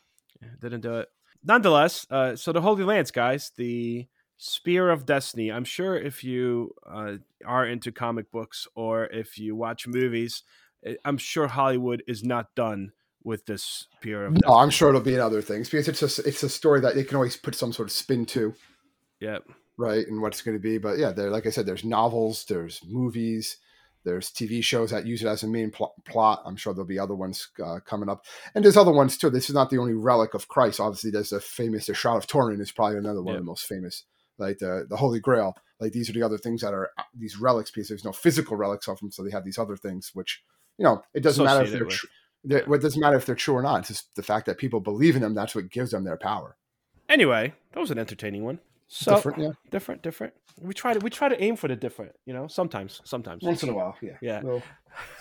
didn't 0.60 0.82
do 0.82 0.96
it. 0.96 1.08
Nonetheless, 1.42 2.06
uh, 2.10 2.36
so 2.36 2.52
the 2.52 2.60
Holy 2.60 2.84
Lance, 2.84 3.10
guys, 3.10 3.52
the 3.56 4.06
Spear 4.36 4.90
of 4.90 5.06
Destiny. 5.06 5.50
I'm 5.50 5.64
sure 5.64 5.96
if 5.96 6.22
you 6.22 6.74
uh, 6.86 7.14
are 7.46 7.66
into 7.66 7.90
comic 7.90 8.30
books 8.30 8.66
or 8.74 9.06
if 9.06 9.38
you 9.38 9.56
watch 9.56 9.86
movies, 9.86 10.42
eh, 10.84 10.94
I'm 11.04 11.16
sure 11.16 11.46
Hollywood 11.46 12.02
is 12.06 12.22
not 12.22 12.54
done 12.54 12.92
with 13.26 13.44
this 13.44 13.88
of. 14.26 14.38
No, 14.46 14.54
I'm 14.54 14.70
sure 14.70 14.88
it'll 14.88 15.00
be 15.00 15.14
in 15.14 15.20
other 15.20 15.42
things 15.42 15.68
because 15.68 15.88
it's 15.88 16.18
a 16.18 16.26
it's 16.26 16.42
a 16.44 16.48
story 16.48 16.80
that 16.80 16.94
they 16.94 17.04
can 17.04 17.16
always 17.16 17.36
put 17.36 17.56
some 17.56 17.72
sort 17.72 17.88
of 17.88 17.92
spin 17.92 18.24
to. 18.26 18.54
Yep. 19.20 19.42
Right, 19.76 20.06
and 20.06 20.22
what 20.22 20.32
it's 20.32 20.40
going 20.40 20.56
to 20.56 20.62
be, 20.62 20.78
but 20.78 20.96
yeah, 20.96 21.12
there, 21.12 21.28
like 21.28 21.44
I 21.46 21.50
said, 21.50 21.66
there's 21.66 21.84
novels, 21.84 22.46
there's 22.48 22.80
movies, 22.86 23.58
there's 24.06 24.30
TV 24.30 24.64
shows 24.64 24.90
that 24.90 25.04
use 25.04 25.22
it 25.22 25.26
as 25.26 25.42
a 25.42 25.48
main 25.48 25.70
pl- 25.70 25.92
plot. 26.06 26.40
I'm 26.46 26.56
sure 26.56 26.72
there'll 26.72 26.86
be 26.86 26.98
other 26.98 27.14
ones 27.14 27.48
uh, 27.62 27.80
coming 27.84 28.08
up, 28.08 28.24
and 28.54 28.64
there's 28.64 28.78
other 28.78 28.92
ones 28.92 29.18
too. 29.18 29.28
This 29.28 29.50
is 29.50 29.54
not 29.54 29.68
the 29.68 29.76
only 29.76 29.92
relic 29.92 30.32
of 30.32 30.48
Christ. 30.48 30.80
Obviously, 30.80 31.10
there's 31.10 31.32
a 31.32 31.40
famous 31.40 31.86
the 31.86 31.94
Shroud 31.94 32.16
of 32.16 32.26
Turin 32.26 32.60
is 32.60 32.72
probably 32.72 32.96
another 32.96 33.22
one 33.22 33.34
of 33.34 33.42
the 33.42 33.44
most 33.44 33.66
famous, 33.66 34.04
like 34.38 34.58
the 34.58 34.86
the 34.88 34.96
Holy 34.96 35.20
Grail. 35.20 35.56
Like 35.78 35.92
these 35.92 36.08
are 36.08 36.14
the 36.14 36.22
other 36.22 36.38
things 36.38 36.62
that 36.62 36.72
are 36.72 36.90
uh, 36.96 37.02
these 37.14 37.38
relics 37.38 37.70
because 37.70 37.88
there's 37.88 38.04
no 38.04 38.12
physical 38.12 38.56
relics 38.56 38.88
of 38.88 38.98
them, 39.00 39.10
so 39.10 39.22
they 39.22 39.32
have 39.32 39.44
these 39.44 39.58
other 39.58 39.76
things. 39.76 40.12
Which 40.14 40.42
you 40.78 40.84
know, 40.84 41.02
it 41.12 41.20
doesn't 41.20 41.44
matter 41.44 41.64
if 41.64 41.72
they're 41.72 41.84
true. 41.84 42.08
It 42.48 42.80
doesn't 42.80 43.00
matter 43.00 43.16
if 43.16 43.26
they're 43.26 43.34
true 43.34 43.54
or 43.54 43.62
not. 43.62 43.80
It's 43.80 43.88
just 43.88 44.14
the 44.14 44.22
fact 44.22 44.46
that 44.46 44.58
people 44.58 44.80
believe 44.80 45.16
in 45.16 45.22
them. 45.22 45.34
That's 45.34 45.54
what 45.54 45.70
gives 45.70 45.90
them 45.90 46.04
their 46.04 46.16
power. 46.16 46.56
Anyway, 47.08 47.54
that 47.72 47.80
was 47.80 47.90
an 47.90 47.98
entertaining 47.98 48.44
one. 48.44 48.60
So 48.88 49.16
different, 49.16 49.38
yeah. 49.38 49.50
Different, 49.70 50.02
different. 50.02 50.32
We 50.60 50.72
try 50.72 50.94
to 50.94 51.00
we 51.00 51.10
try 51.10 51.28
to 51.28 51.42
aim 51.42 51.56
for 51.56 51.66
the 51.68 51.76
different, 51.76 52.12
you 52.24 52.32
know, 52.32 52.46
sometimes. 52.46 53.02
Sometimes. 53.04 53.42
Once 53.42 53.62
in 53.62 53.68
a 53.68 53.74
while, 53.74 53.96
yeah. 54.00 54.16
Yeah. 54.20 54.40
We'll 54.42 54.62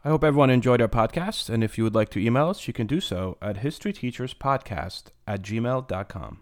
I 0.06 0.10
hope 0.10 0.22
everyone 0.22 0.50
enjoyed 0.50 0.82
our 0.82 0.88
podcast, 0.88 1.48
and 1.48 1.64
if 1.64 1.78
you 1.78 1.84
would 1.84 1.94
like 1.94 2.10
to 2.10 2.20
email 2.20 2.50
us, 2.50 2.66
you 2.66 2.74
can 2.74 2.86
do 2.86 3.00
so 3.00 3.38
at 3.40 3.62
historyteacherspodcast 3.62 5.04
at 5.26 5.40
gmail.com. 5.40 6.40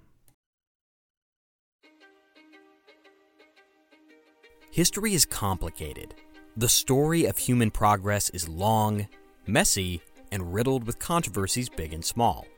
History 4.73 5.15
is 5.15 5.25
complicated. 5.25 6.17
The 6.57 6.69
story 6.69 7.27
of 7.27 7.39
human 7.39 7.71
progress 7.71 8.31
is 8.31 8.49
long, 8.49 9.07
messy, 9.47 10.03
and 10.33 10.53
riddled 10.53 10.85
with 10.85 10.99
controversies 10.99 11.69
big 11.69 11.93
and 11.93 12.05
small. 12.05 12.49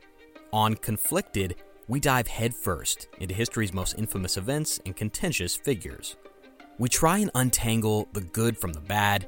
On 0.51 0.73
Conflicted, 0.73 1.57
we 1.87 1.99
dive 1.99 2.25
headfirst 2.25 3.09
into 3.19 3.35
history's 3.35 3.73
most 3.73 3.93
infamous 3.99 4.37
events 4.37 4.79
and 4.87 4.95
contentious 4.95 5.55
figures. 5.55 6.15
We 6.79 6.89
try 6.89 7.19
and 7.19 7.29
untangle 7.35 8.07
the 8.13 8.21
good 8.21 8.57
from 8.57 8.73
the 8.73 8.81
bad 8.81 9.27